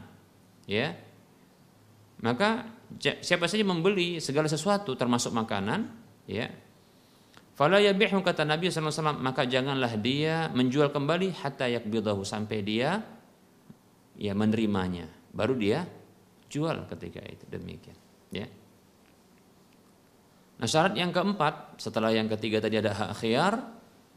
Ya. 0.69 0.93
Maka 2.21 2.69
siapa 3.01 3.49
saja 3.49 3.65
membeli 3.65 4.21
segala 4.21 4.45
sesuatu 4.45 4.93
termasuk 4.93 5.33
makanan, 5.33 5.89
ya, 6.29 6.53
Fala 7.55 7.79
yabihu 7.79 8.19
kata 8.19 8.43
Nabi 8.43 8.67
SAW 8.67 9.15
maka 9.15 9.47
janganlah 9.47 9.95
dia 9.95 10.51
menjual 10.51 10.91
kembali 10.91 11.39
hatta 11.39 11.71
yakbidahu 11.71 12.27
sampai 12.27 12.59
dia 12.59 12.99
ya 14.19 14.35
menerimanya 14.35 15.07
baru 15.31 15.55
dia 15.55 15.87
jual 16.55 16.87
ketika 16.87 17.19
itu. 17.27 17.43
Demikian. 17.51 17.97
Ya. 18.31 18.47
Nah 20.55 20.67
syarat 20.71 20.95
yang 20.95 21.11
keempat 21.11 21.83
setelah 21.83 22.15
yang 22.15 22.31
ketiga 22.31 22.63
tadi 22.63 22.79
ada 22.79 22.95
hak 22.95 23.11
khiyar 23.19 23.59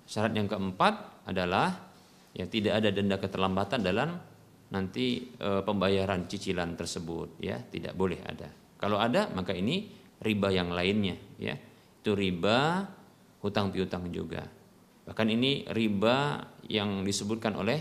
syarat 0.06 0.38
yang 0.38 0.46
keempat 0.46 1.26
adalah 1.26 1.90
ya 2.30 2.46
tidak 2.46 2.78
ada 2.78 2.94
denda 2.94 3.18
keterlambatan 3.18 3.82
dalam 3.82 4.14
nanti 4.70 5.34
e, 5.34 5.50
pembayaran 5.66 6.30
cicilan 6.30 6.78
tersebut 6.78 7.42
ya. 7.42 7.58
Tidak 7.58 7.98
boleh 7.98 8.22
ada. 8.22 8.46
Kalau 8.78 9.02
ada 9.02 9.26
maka 9.34 9.50
ini 9.50 9.90
riba 10.22 10.54
yang 10.54 10.70
lainnya 10.70 11.18
ya. 11.42 11.58
Itu 11.98 12.14
riba 12.14 12.86
hutang 13.42 13.74
piutang 13.74 14.06
juga. 14.14 14.46
Bahkan 15.08 15.26
ini 15.26 15.66
riba 15.72 16.46
yang 16.68 17.02
disebutkan 17.02 17.58
oleh 17.58 17.80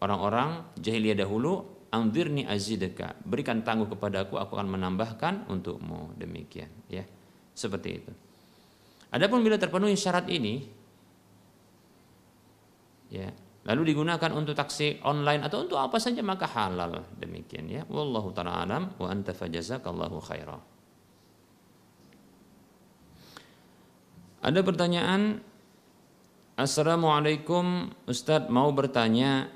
orang-orang 0.00 0.72
jahiliyah 0.80 1.20
dahulu, 1.20 1.69
anzirni 1.90 2.46
azidaka, 2.46 3.18
berikan 3.26 3.62
tangguh 3.66 3.90
kepadaku, 3.90 4.38
aku 4.38 4.54
akan 4.56 4.68
menambahkan 4.78 5.50
untukmu. 5.50 6.14
Demikian, 6.16 6.70
ya. 6.86 7.02
Seperti 7.54 7.88
itu. 7.90 8.12
Adapun 9.10 9.42
bila 9.42 9.58
terpenuhi 9.58 9.98
syarat 9.98 10.30
ini, 10.30 10.62
ya, 13.10 13.26
lalu 13.66 13.92
digunakan 13.92 14.30
untuk 14.32 14.54
taksi 14.56 15.02
online 15.04 15.44
atau 15.44 15.66
untuk 15.66 15.76
apa 15.76 15.98
saja 16.00 16.22
maka 16.24 16.48
halal. 16.48 17.04
Demikian 17.18 17.68
ya. 17.68 17.82
Wallahu 17.90 18.32
taala 18.32 18.64
alam 18.64 18.94
wa 18.96 19.06
anta 19.10 19.36
fajazakallahu 19.36 20.16
khairan. 20.24 20.62
Ada 24.40 24.60
pertanyaan 24.64 25.44
Assalamualaikum 26.56 27.88
Ustadz 28.04 28.52
mau 28.52 28.68
bertanya 28.72 29.48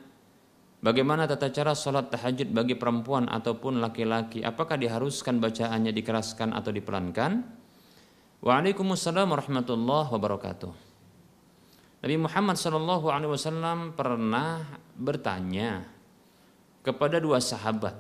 Bagaimana 0.85 1.25
tata 1.25 1.49
cara 1.49 1.73
sholat 1.73 2.13
tahajud 2.13 2.53
bagi 2.53 2.77
perempuan 2.77 3.25
ataupun 3.33 3.81
laki-laki 3.81 4.45
Apakah 4.45 4.77
diharuskan 4.77 5.41
bacaannya 5.41 5.97
dikeraskan 5.97 6.53
atau 6.53 6.69
dipelankan 6.69 7.41
Waalaikumsalam 8.45 9.33
warahmatullahi 9.33 10.13
wabarakatuh 10.13 10.73
Nabi 12.05 12.21
Muhammad 12.21 12.61
Shallallahu 12.61 13.09
Alaihi 13.09 13.33
Wasallam 13.33 13.97
pernah 13.97 14.61
bertanya 14.93 15.89
kepada 16.85 17.17
dua 17.17 17.41
sahabat 17.41 17.97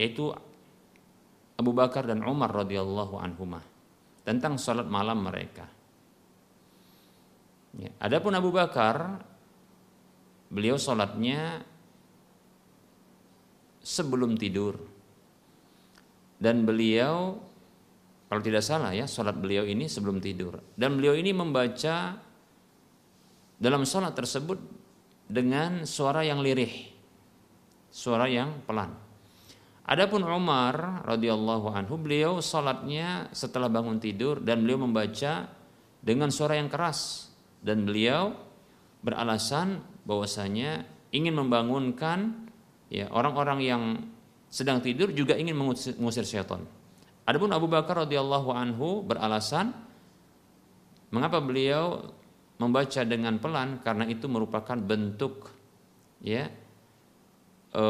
yaitu 0.00 0.32
Abu 1.60 1.76
Bakar 1.76 2.08
dan 2.08 2.24
Umar 2.24 2.48
radhiyallahu 2.48 3.20
anhumah 3.20 3.60
tentang 4.24 4.56
sholat 4.56 4.88
malam 4.88 5.20
mereka. 5.20 5.68
Ya. 7.76 7.92
Adapun 8.00 8.32
Abu 8.32 8.48
Bakar, 8.52 9.20
beliau 10.48 10.80
sholatnya 10.80 11.60
sebelum 13.86 14.34
tidur. 14.34 14.74
Dan 16.42 16.66
beliau, 16.66 17.38
kalau 18.26 18.42
tidak 18.42 18.66
salah 18.66 18.90
ya, 18.90 19.06
sholat 19.06 19.38
beliau 19.38 19.62
ini 19.62 19.86
sebelum 19.86 20.18
tidur. 20.18 20.58
Dan 20.74 20.98
beliau 20.98 21.14
ini 21.14 21.30
membaca 21.30 22.18
dalam 23.56 23.86
sholat 23.86 24.12
tersebut 24.18 24.58
dengan 25.30 25.86
suara 25.86 26.26
yang 26.26 26.42
lirih, 26.42 26.90
suara 27.94 28.26
yang 28.26 28.66
pelan. 28.66 28.90
Adapun 29.86 30.26
Umar 30.26 31.06
radhiyallahu 31.06 31.70
anhu 31.70 31.94
beliau 31.94 32.42
sholatnya 32.42 33.30
setelah 33.30 33.70
bangun 33.70 34.02
tidur 34.02 34.42
dan 34.42 34.66
beliau 34.66 34.82
membaca 34.82 35.46
dengan 36.02 36.34
suara 36.34 36.58
yang 36.58 36.66
keras 36.66 37.30
dan 37.62 37.86
beliau 37.86 38.34
beralasan 39.06 39.78
bahwasanya 40.02 40.82
ingin 41.14 41.38
membangunkan 41.38 42.45
ya 42.92 43.10
orang-orang 43.10 43.58
yang 43.62 43.82
sedang 44.46 44.78
tidur 44.80 45.10
juga 45.10 45.34
ingin 45.34 45.58
mengusir, 45.58 46.24
syaitan. 46.24 46.62
Adapun 47.26 47.50
Abu 47.50 47.66
Bakar 47.66 48.06
radhiyallahu 48.06 48.54
anhu 48.54 49.02
beralasan 49.02 49.74
mengapa 51.10 51.42
beliau 51.42 52.14
membaca 52.56 53.02
dengan 53.02 53.36
pelan 53.42 53.82
karena 53.82 54.06
itu 54.06 54.30
merupakan 54.30 54.78
bentuk 54.78 55.50
ya 56.22 56.48
e, 57.74 57.84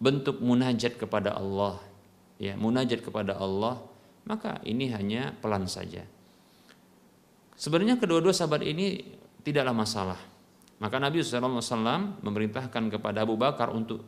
bentuk 0.00 0.40
munajat 0.40 0.96
kepada 0.96 1.36
Allah 1.36 1.82
ya 2.40 2.56
munajat 2.56 3.04
kepada 3.04 3.36
Allah 3.36 3.82
maka 4.24 4.62
ini 4.64 4.88
hanya 4.94 5.34
pelan 5.42 5.68
saja 5.68 6.06
Sebenarnya 7.56 7.96
kedua-dua 7.96 8.36
sahabat 8.36 8.60
ini 8.60 9.16
tidaklah 9.40 9.72
masalah. 9.72 10.20
Maka 10.76 11.00
Nabi 11.00 11.24
SAW 11.24 12.20
memerintahkan 12.20 12.84
kepada 12.92 13.24
Abu 13.24 13.40
Bakar 13.40 13.72
untuk 13.72 14.04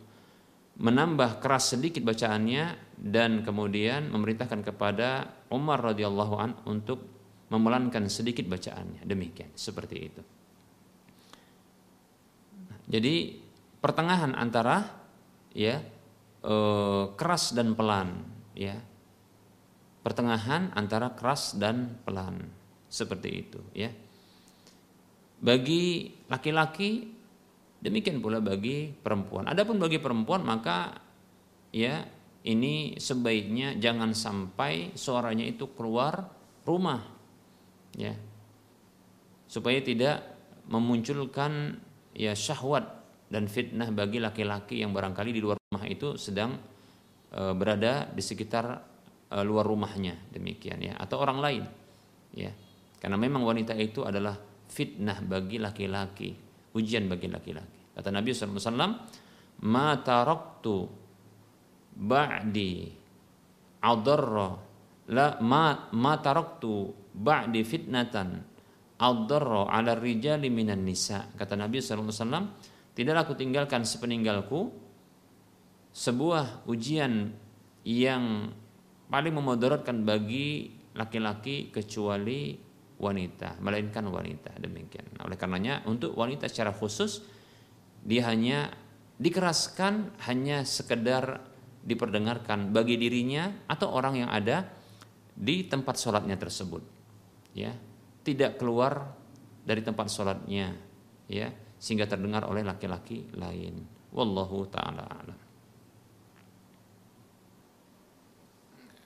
menambah 0.79 1.43
keras 1.43 1.75
sedikit 1.75 2.05
bacaannya 2.07 2.77
dan 2.95 3.43
kemudian 3.43 4.13
memerintahkan 4.13 4.63
kepada 4.63 5.27
Umar 5.51 5.83
radhiyallahu 5.83 6.35
an 6.39 6.51
untuk 6.69 7.03
memelankan 7.49 8.07
sedikit 8.13 8.45
bacaannya. 8.47 9.03
Demikian, 9.03 9.51
seperti 9.57 9.97
itu. 9.97 10.23
Jadi 12.89 13.37
pertengahan 13.81 14.37
antara 14.37 14.85
ya 15.57 15.81
eh, 16.45 17.05
keras 17.17 17.57
dan 17.57 17.73
pelan, 17.73 18.23
ya. 18.53 18.77
Pertengahan 20.05 20.73
antara 20.77 21.13
keras 21.17 21.59
dan 21.59 22.01
pelan 22.07 22.49
seperti 22.89 23.29
itu 23.45 23.61
ya 23.77 23.93
bagi 25.39 26.11
laki-laki 26.27 27.19
demikian 27.79 28.19
pula 28.19 28.43
bagi 28.43 28.91
perempuan. 28.91 29.47
Adapun 29.47 29.79
bagi 29.79 30.03
perempuan 30.03 30.43
maka 30.43 30.99
ya 31.71 32.03
ini 32.47 32.99
sebaiknya 32.99 33.79
jangan 33.79 34.15
sampai 34.15 34.95
suaranya 34.99 35.47
itu 35.47 35.71
keluar 35.75 36.27
rumah 36.67 37.03
ya. 37.95 38.15
Supaya 39.49 39.81
tidak 39.81 40.21
memunculkan 40.69 41.81
ya 42.13 42.37
syahwat 42.37 42.85
dan 43.33 43.49
fitnah 43.49 43.89
bagi 43.93 44.21
laki-laki 44.21 44.85
yang 44.85 44.93
barangkali 44.93 45.31
di 45.33 45.41
luar 45.41 45.57
rumah 45.57 45.85
itu 45.89 46.17
sedang 46.21 46.57
e, 47.33 47.43
berada 47.57 48.09
di 48.09 48.21
sekitar 48.21 48.67
e, 49.33 49.37
luar 49.45 49.65
rumahnya. 49.65 50.29
Demikian 50.29 50.81
ya. 50.85 50.95
Atau 51.01 51.21
orang 51.21 51.39
lain 51.41 51.65
ya. 52.37 52.53
Karena 53.01 53.17
memang 53.17 53.47
wanita 53.47 53.73
itu 53.79 54.05
adalah 54.05 54.48
fitnah 54.79 55.19
bagi 55.27 55.59
laki-laki, 55.59 56.31
ujian 56.79 57.11
bagi 57.11 57.27
laki-laki. 57.27 57.99
Kata 57.99 58.15
Nabi 58.15 58.31
SAW, 58.31 58.95
Ma 59.59 59.99
taraktu 59.99 60.87
ba'di 61.99 62.87
adarra 63.83 64.55
la 65.11 65.35
ma, 65.43 65.91
ma 65.91 66.15
taraktu 66.23 66.95
ba'di 67.11 67.67
fitnatan 67.67 68.39
ad-darra 69.03 69.67
'ala 69.67 69.99
rijali 69.99 70.47
minan 70.47 70.87
nisa. 70.87 71.27
Kata 71.35 71.59
Nabi 71.59 71.83
sallallahu 71.83 72.47
tidaklah 72.95 73.27
aku 73.27 73.35
tinggalkan 73.35 73.83
sepeninggalku 73.83 74.71
sebuah 75.91 76.71
ujian 76.71 77.35
yang 77.83 78.55
paling 79.11 79.35
memudaratkan 79.35 80.07
bagi 80.07 80.71
laki-laki 80.95 81.75
kecuali 81.75 82.68
wanita, 82.99 83.63
melainkan 83.63 84.03
wanita 84.11 84.59
demikian. 84.59 85.07
Nah, 85.17 85.31
oleh 85.31 85.39
karenanya 85.39 85.87
untuk 85.87 86.19
wanita 86.19 86.51
secara 86.51 86.75
khusus 86.75 87.23
dia 88.03 88.27
hanya 88.27 88.75
dikeraskan 89.19 90.19
hanya 90.27 90.63
sekedar 90.67 91.43
diperdengarkan 91.83 92.75
bagi 92.75 92.99
dirinya 92.99 93.65
atau 93.71 93.95
orang 93.95 94.27
yang 94.27 94.31
ada 94.31 94.67
di 95.39 95.67
tempat 95.71 95.95
sholatnya 95.95 96.35
tersebut, 96.35 96.83
ya 97.55 97.71
tidak 98.27 98.59
keluar 98.59 99.15
dari 99.63 99.81
tempat 99.81 100.11
sholatnya, 100.11 100.75
ya 101.31 101.49
sehingga 101.79 102.11
terdengar 102.11 102.43
oleh 102.51 102.67
laki-laki 102.67 103.31
lain. 103.39 103.87
Wallahu 104.11 104.67
taala 104.67 105.07
alam. 105.07 105.39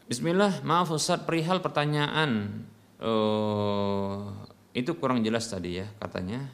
Bismillah, 0.09 0.65
maaf 0.65 0.93
Ustaz, 0.93 1.21
perihal 1.25 1.61
pertanyaan 1.61 2.65
uh, 3.03 4.31
itu 4.73 4.97
kurang 4.97 5.21
jelas 5.21 5.51
tadi 5.51 5.83
ya 5.83 5.87
katanya. 6.01 6.49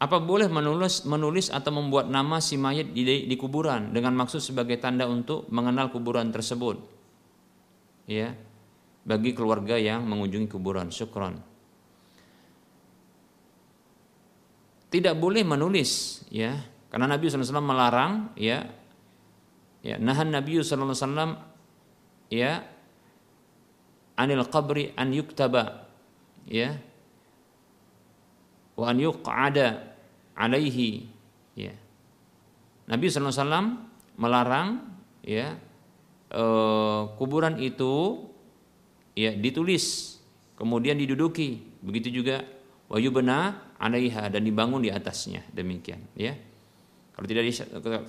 Apa 0.00 0.20
boleh 0.20 0.50
menulis 0.50 1.06
menulis 1.06 1.48
atau 1.48 1.70
membuat 1.70 2.10
nama 2.10 2.42
si 2.42 2.58
mayat 2.60 2.92
di, 2.92 3.24
di 3.24 3.36
kuburan 3.38 3.94
dengan 3.94 4.12
maksud 4.18 4.42
sebagai 4.42 4.76
tanda 4.76 5.08
untuk 5.08 5.48
mengenal 5.48 5.88
kuburan 5.92 6.28
tersebut? 6.34 6.80
Ya. 8.08 8.36
Bagi 9.04 9.36
keluarga 9.36 9.76
yang 9.76 10.08
mengunjungi 10.08 10.48
kuburan. 10.48 10.88
Syukron. 10.88 11.36
Tidak 14.88 15.12
boleh 15.18 15.42
menulis 15.44 16.22
ya, 16.30 16.54
karena 16.88 17.10
Nabi 17.10 17.26
SAW 17.26 17.60
melarang 17.60 18.32
ya. 18.38 18.64
Ya, 19.84 20.00
nahan 20.00 20.32
Nabi 20.32 20.64
SAW 20.64 20.96
ya 22.32 22.64
anil 24.18 24.46
qabri 24.46 24.94
an 24.94 25.10
yuktaba 25.10 25.86
ya. 26.46 26.78
Wa 28.74 28.90
an 28.90 28.98
yuq'ada 28.98 29.66
alaihi 30.34 31.06
ya. 31.54 31.74
Nabi 32.90 33.06
SAW 33.08 33.80
melarang 34.18 34.82
ya 35.24 35.56
e, 36.28 36.44
kuburan 37.16 37.56
itu 37.62 38.26
ya 39.14 39.30
ditulis 39.34 40.18
kemudian 40.58 40.98
diduduki. 40.98 41.62
Begitu 41.82 42.22
juga 42.22 42.42
wa 42.90 42.98
yubna 42.98 43.70
alaiha 43.78 44.30
dan 44.30 44.42
dibangun 44.42 44.82
di 44.82 44.90
atasnya. 44.90 45.46
Demikian 45.54 46.02
ya. 46.18 46.34
Kalau 47.14 47.26
tidak 47.30 47.46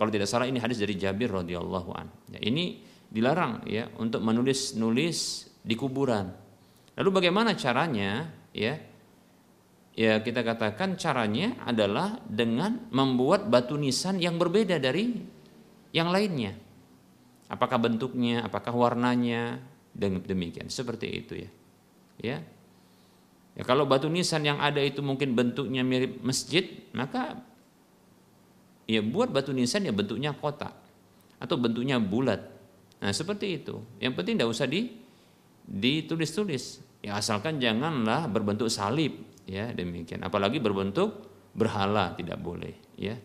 kalau 0.01 0.10
tidak 0.10 0.26
salah 0.26 0.49
ini 0.49 0.58
hadis 0.58 0.82
dari 0.82 0.97
Jabir 0.97 1.30
radhiyallahu 1.30 1.89
an. 1.93 2.10
Ya, 2.34 2.41
ini 2.41 2.82
dilarang 3.06 3.70
ya 3.70 3.86
untuk 4.01 4.26
menulis 4.26 4.74
nulis 4.74 5.45
di 5.66 5.74
kuburan. 5.74 6.30
Lalu 6.95 7.09
bagaimana 7.09 7.57
caranya? 7.57 8.30
Ya, 8.55 8.80
ya 9.97 10.22
kita 10.22 10.45
katakan 10.45 10.95
caranya 10.95 11.59
adalah 11.66 12.22
dengan 12.30 12.88
membuat 12.93 13.49
batu 13.49 13.76
nisan 13.76 14.22
yang 14.22 14.38
berbeda 14.38 14.78
dari 14.78 15.11
yang 15.91 16.13
lainnya. 16.13 16.53
Apakah 17.49 17.82
bentuknya, 17.82 18.45
apakah 18.45 18.72
warnanya, 18.72 19.59
demikian. 19.97 20.70
Seperti 20.70 21.07
itu 21.09 21.34
ya. 21.36 21.49
Ya. 22.22 22.38
Ya 23.55 23.63
kalau 23.63 23.88
batu 23.88 24.11
nisan 24.11 24.43
yang 24.43 24.59
ada 24.59 24.84
itu 24.84 24.99
mungkin 24.99 25.32
bentuknya 25.32 25.80
mirip 25.84 26.20
masjid, 26.20 26.68
maka 26.91 27.39
ya 28.84 28.99
buat 28.99 29.32
batu 29.32 29.55
nisan 29.55 29.88
ya 29.88 29.95
bentuknya 29.95 30.36
kotak 30.36 30.76
atau 31.39 31.55
bentuknya 31.55 31.99
bulat. 31.99 32.43
Nah, 32.99 33.11
seperti 33.16 33.63
itu. 33.63 33.80
Yang 33.99 34.13
penting 34.20 34.36
tidak 34.39 34.51
usah 34.51 34.68
di 34.68 35.05
ditulis-tulis. 35.66 36.82
Ya 37.01 37.18
asalkan 37.18 37.61
janganlah 37.61 38.30
berbentuk 38.30 38.70
salib 38.70 39.18
ya 39.45 39.70
demikian. 39.74 40.22
Apalagi 40.26 40.61
berbentuk 40.61 41.26
berhala 41.53 42.13
tidak 42.18 42.41
boleh 42.41 42.74
ya. 42.97 43.18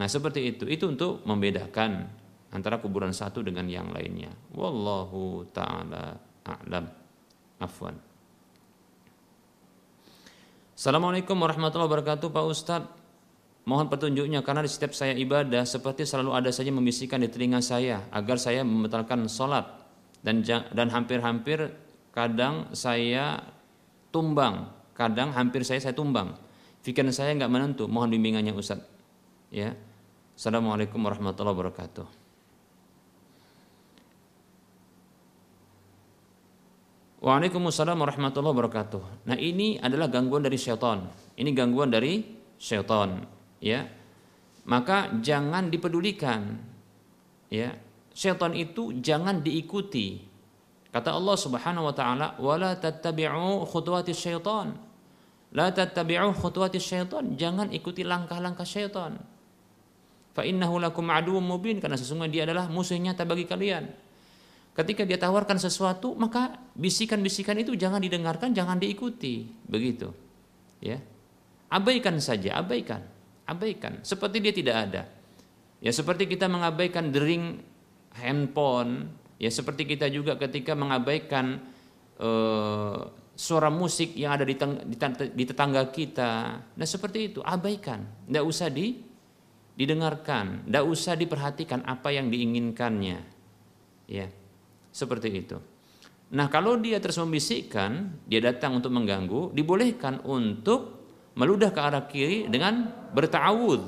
Nah, 0.00 0.08
seperti 0.08 0.56
itu. 0.56 0.64
Itu 0.64 0.88
untuk 0.88 1.24
membedakan 1.28 2.08
antara 2.52 2.80
kuburan 2.80 3.12
satu 3.12 3.44
dengan 3.44 3.68
yang 3.68 3.92
lainnya. 3.92 4.32
Wallahu 4.56 5.44
taala 5.52 6.16
a'lam. 6.46 6.86
Afwan. 7.60 7.92
Assalamualaikum 10.72 11.36
warahmatullahi 11.36 11.92
wabarakatuh 11.92 12.32
Pak 12.32 12.44
Ustadz 12.48 13.00
Mohon 13.68 13.92
petunjuknya 13.92 14.40
karena 14.40 14.64
di 14.64 14.70
setiap 14.72 14.96
saya 14.96 15.12
ibadah 15.12 15.68
seperti 15.68 16.08
selalu 16.08 16.32
ada 16.32 16.48
saja 16.48 16.72
membisikkan 16.72 17.20
di 17.20 17.28
telinga 17.28 17.60
saya 17.60 18.08
agar 18.08 18.40
saya 18.40 18.64
membatalkan 18.64 19.28
sholat 19.28 19.68
dan 20.20 20.44
dan 20.46 20.88
hampir-hampir 20.92 21.72
kadang 22.12 22.72
saya 22.76 23.40
tumbang, 24.12 24.68
kadang 24.92 25.32
hampir 25.32 25.64
saya 25.64 25.80
saya 25.80 25.94
tumbang. 25.96 26.36
Pikiran 26.80 27.12
saya 27.12 27.36
nggak 27.36 27.52
menentu, 27.52 27.84
mohon 27.86 28.08
bimbingannya 28.08 28.56
Ustaz. 28.56 28.80
Ya. 29.52 29.76
Assalamualaikum 30.40 30.96
warahmatullahi 31.04 31.52
wabarakatuh. 31.52 32.20
Waalaikumsalam 37.20 38.00
warahmatullahi 38.00 38.56
wabarakatuh. 38.56 39.28
Nah 39.28 39.36
ini 39.36 39.76
adalah 39.76 40.08
gangguan 40.08 40.40
dari 40.40 40.56
syaitan. 40.56 41.04
Ini 41.36 41.52
gangguan 41.52 41.92
dari 41.92 42.24
syaitan. 42.56 43.20
Ya, 43.60 43.84
maka 44.64 45.12
jangan 45.20 45.68
dipedulikan. 45.68 46.56
Ya, 47.52 47.76
syaitan 48.20 48.52
itu 48.52 48.92
jangan 49.00 49.40
diikuti. 49.40 50.20
Kata 50.92 51.16
Allah 51.16 51.36
Subhanahu 51.40 51.88
wa 51.88 51.94
taala, 51.96 52.36
"Wala 52.36 52.76
tattabi'u 52.76 53.64
khutuwati 53.64 54.12
syaitan." 54.12 54.76
La 55.56 55.72
tattabi'u 55.72 56.36
khutuwati 56.36 56.76
syaitan, 56.76 57.32
jangan 57.40 57.72
ikuti 57.72 58.04
langkah-langkah 58.04 58.68
syaitan. 58.68 59.16
Fa 60.36 60.44
innahu 60.44 60.78
lakum 60.78 61.08
aduwwum 61.08 61.42
mubin 61.42 61.80
karena 61.80 61.96
sesungguhnya 61.96 62.30
dia 62.30 62.42
adalah 62.46 62.68
musuh 62.68 62.94
nyata 63.00 63.24
bagi 63.24 63.48
kalian. 63.48 63.88
Ketika 64.76 65.02
dia 65.02 65.18
tawarkan 65.18 65.58
sesuatu, 65.58 66.14
maka 66.14 66.54
bisikan-bisikan 66.78 67.58
itu 67.58 67.74
jangan 67.74 67.98
didengarkan, 67.98 68.54
jangan 68.54 68.78
diikuti. 68.78 69.50
Begitu. 69.66 70.14
Ya. 70.78 71.02
Abaikan 71.66 72.22
saja, 72.22 72.62
abaikan. 72.62 73.02
Abaikan, 73.50 73.98
seperti 74.06 74.38
dia 74.38 74.54
tidak 74.54 74.76
ada. 74.86 75.02
Ya 75.82 75.90
seperti 75.90 76.30
kita 76.30 76.46
mengabaikan 76.46 77.10
dering 77.10 77.58
handphone, 78.18 79.10
ya 79.38 79.50
seperti 79.52 79.86
kita 79.86 80.10
juga 80.10 80.34
ketika 80.34 80.74
mengabaikan 80.74 81.62
uh, 82.18 83.00
suara 83.38 83.72
musik 83.72 84.12
yang 84.18 84.36
ada 84.36 84.44
di, 84.44 84.52
di, 84.58 84.96
di 85.32 85.44
tetangga 85.46 85.88
kita. 85.88 86.32
Nah 86.76 86.86
seperti 86.86 87.32
itu, 87.32 87.40
abaikan, 87.40 88.04
tidak 88.28 88.44
usah 88.44 88.68
di, 88.68 89.00
didengarkan, 89.78 90.68
tidak 90.68 90.84
usah 90.84 91.14
diperhatikan 91.16 91.80
apa 91.88 92.12
yang 92.12 92.28
diinginkannya, 92.28 93.18
ya 94.10 94.26
seperti 94.92 95.28
itu. 95.32 95.56
Nah 96.30 96.46
kalau 96.52 96.78
dia 96.78 97.00
terus 97.00 97.18
membisikkan, 97.18 98.20
dia 98.28 98.44
datang 98.44 98.78
untuk 98.78 98.92
mengganggu, 98.92 99.56
dibolehkan 99.56 100.22
untuk 100.22 101.00
meludah 101.34 101.70
ke 101.72 101.80
arah 101.80 102.04
kiri 102.10 102.50
dengan 102.50 102.90
bertawud 103.16 103.80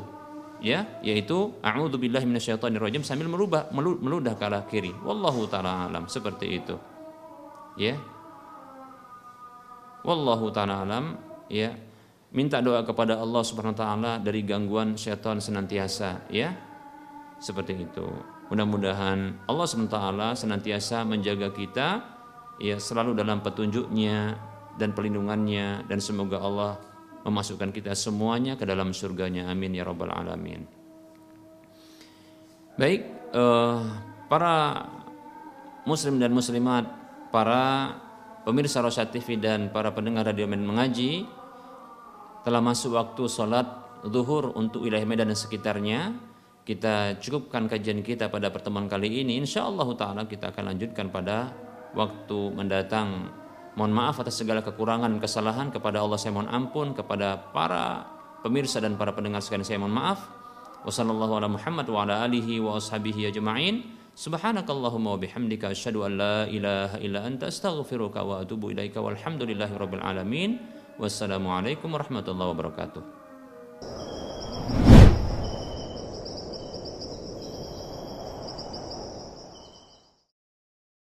ya 0.63 0.87
yaitu 1.03 1.51
a'udzubillahi 1.61 2.23
minasyaitonirrajim 2.25 3.03
sambil 3.03 3.27
merubah 3.27 3.69
meludah 3.75 4.39
ke 4.39 4.45
arah 4.47 4.65
kiri. 4.65 4.95
Wallahu 5.03 5.51
taala 5.51 5.91
alam. 5.91 6.07
Seperti 6.07 6.47
itu. 6.63 6.79
Ya. 7.75 7.99
Wallahu 10.07 10.55
taala 10.55 10.87
alam. 10.87 11.19
Ya. 11.51 11.75
Minta 12.33 12.65
doa 12.65 12.81
kepada 12.81 13.21
Allah 13.21 13.43
Subhanahu 13.45 13.77
wa 13.77 13.81
taala 13.83 14.13
dari 14.23 14.41
gangguan 14.47 14.95
syaitan 14.95 15.43
senantiasa. 15.43 16.31
Ya. 16.31 16.55
Seperti 17.43 17.83
itu. 17.83 18.07
Mudah-mudahan 18.49 19.51
Allah 19.51 19.67
Subhanahu 19.67 19.91
wa 19.91 19.99
taala 19.99 20.29
senantiasa 20.39 21.03
menjaga 21.03 21.51
kita 21.51 22.01
ya 22.63 22.79
selalu 22.79 23.19
dalam 23.19 23.43
petunjuknya 23.43 24.39
dan 24.79 24.95
pelindungannya 24.95 25.85
dan 25.91 25.99
semoga 25.99 26.39
Allah 26.41 26.92
memasukkan 27.23 27.71
kita 27.71 27.95
semuanya 27.95 28.59
ke 28.59 28.67
dalam 28.67 28.91
surganya. 28.91 29.51
Amin 29.51 29.75
ya 29.75 29.87
rabbal 29.87 30.11
alamin. 30.11 30.67
Baik 32.79 33.05
uh, 33.37 33.85
para 34.27 34.87
muslim 35.85 36.19
dan 36.19 36.33
muslimat 36.33 36.89
para 37.31 37.95
pemirsa 38.43 38.83
Rosyad 38.83 39.13
TV 39.13 39.39
dan 39.39 39.71
para 39.71 39.95
pendengar 39.95 40.27
radio 40.27 40.49
Medan 40.51 40.67
mengaji 40.67 41.27
telah 42.43 42.59
masuk 42.59 42.99
waktu 42.99 43.23
sholat 43.31 43.67
zuhur 44.07 44.51
untuk 44.59 44.83
wilayah 44.83 45.07
Medan 45.07 45.31
dan 45.31 45.39
sekitarnya. 45.39 46.31
Kita 46.63 47.19
cukupkan 47.19 47.67
kajian 47.67 48.07
kita 48.07 48.31
pada 48.31 48.55
pertemuan 48.55 48.87
kali 48.87 49.27
ini. 49.27 49.35
Insya 49.35 49.67
Allah 49.67 49.89
taala 49.99 50.23
kita 50.31 50.55
akan 50.55 50.71
lanjutkan 50.71 51.11
pada 51.11 51.51
waktu 51.91 52.39
mendatang 52.55 53.35
Mohon 53.73 53.93
maaf 53.97 54.21
atas 54.21 54.37
segala 54.37 54.61
kekurangan 54.61 55.17
kesalahan 55.17 55.73
kepada 55.73 56.05
Allah 56.05 56.21
saya 56.21 56.37
mohon 56.37 56.51
ampun 56.53 56.93
kepada 56.93 57.41
para 57.57 58.05
pemirsa 58.45 58.85
dan 58.85 59.01
para 59.01 59.17
pendengar 59.17 59.41
sekalian 59.41 59.65
saya 59.65 59.81
mohon 59.81 59.97
maaf. 59.97 60.29
Wassallallahu 60.85 61.41
ala 61.41 61.49
Muhammad 61.49 61.87
wa 61.89 62.05
ala 62.05 62.21
alihi 62.27 62.61
wa 62.61 62.77
ashabihi 62.77 63.33
ajma'in. 63.33 63.87
Subhanakallahumma 64.13 65.17
wa 65.17 65.19
bihamdika 65.19 65.73
asyhadu 65.73 66.05
an 66.05 66.13
la 66.21 66.37
ilaha 66.45 67.01
illa 67.01 67.25
anta 67.25 67.49
astaghfiruka 67.49 68.21
wa 68.21 68.45
atubu 68.45 68.77
ilaika 68.77 69.01
walhamdulillahi 69.01 69.73
rabbil 69.73 70.05
alamin. 70.05 70.61
Wassalamualaikum 71.01 71.89
warahmatullahi 71.89 72.53
wabarakatuh. 72.53 73.22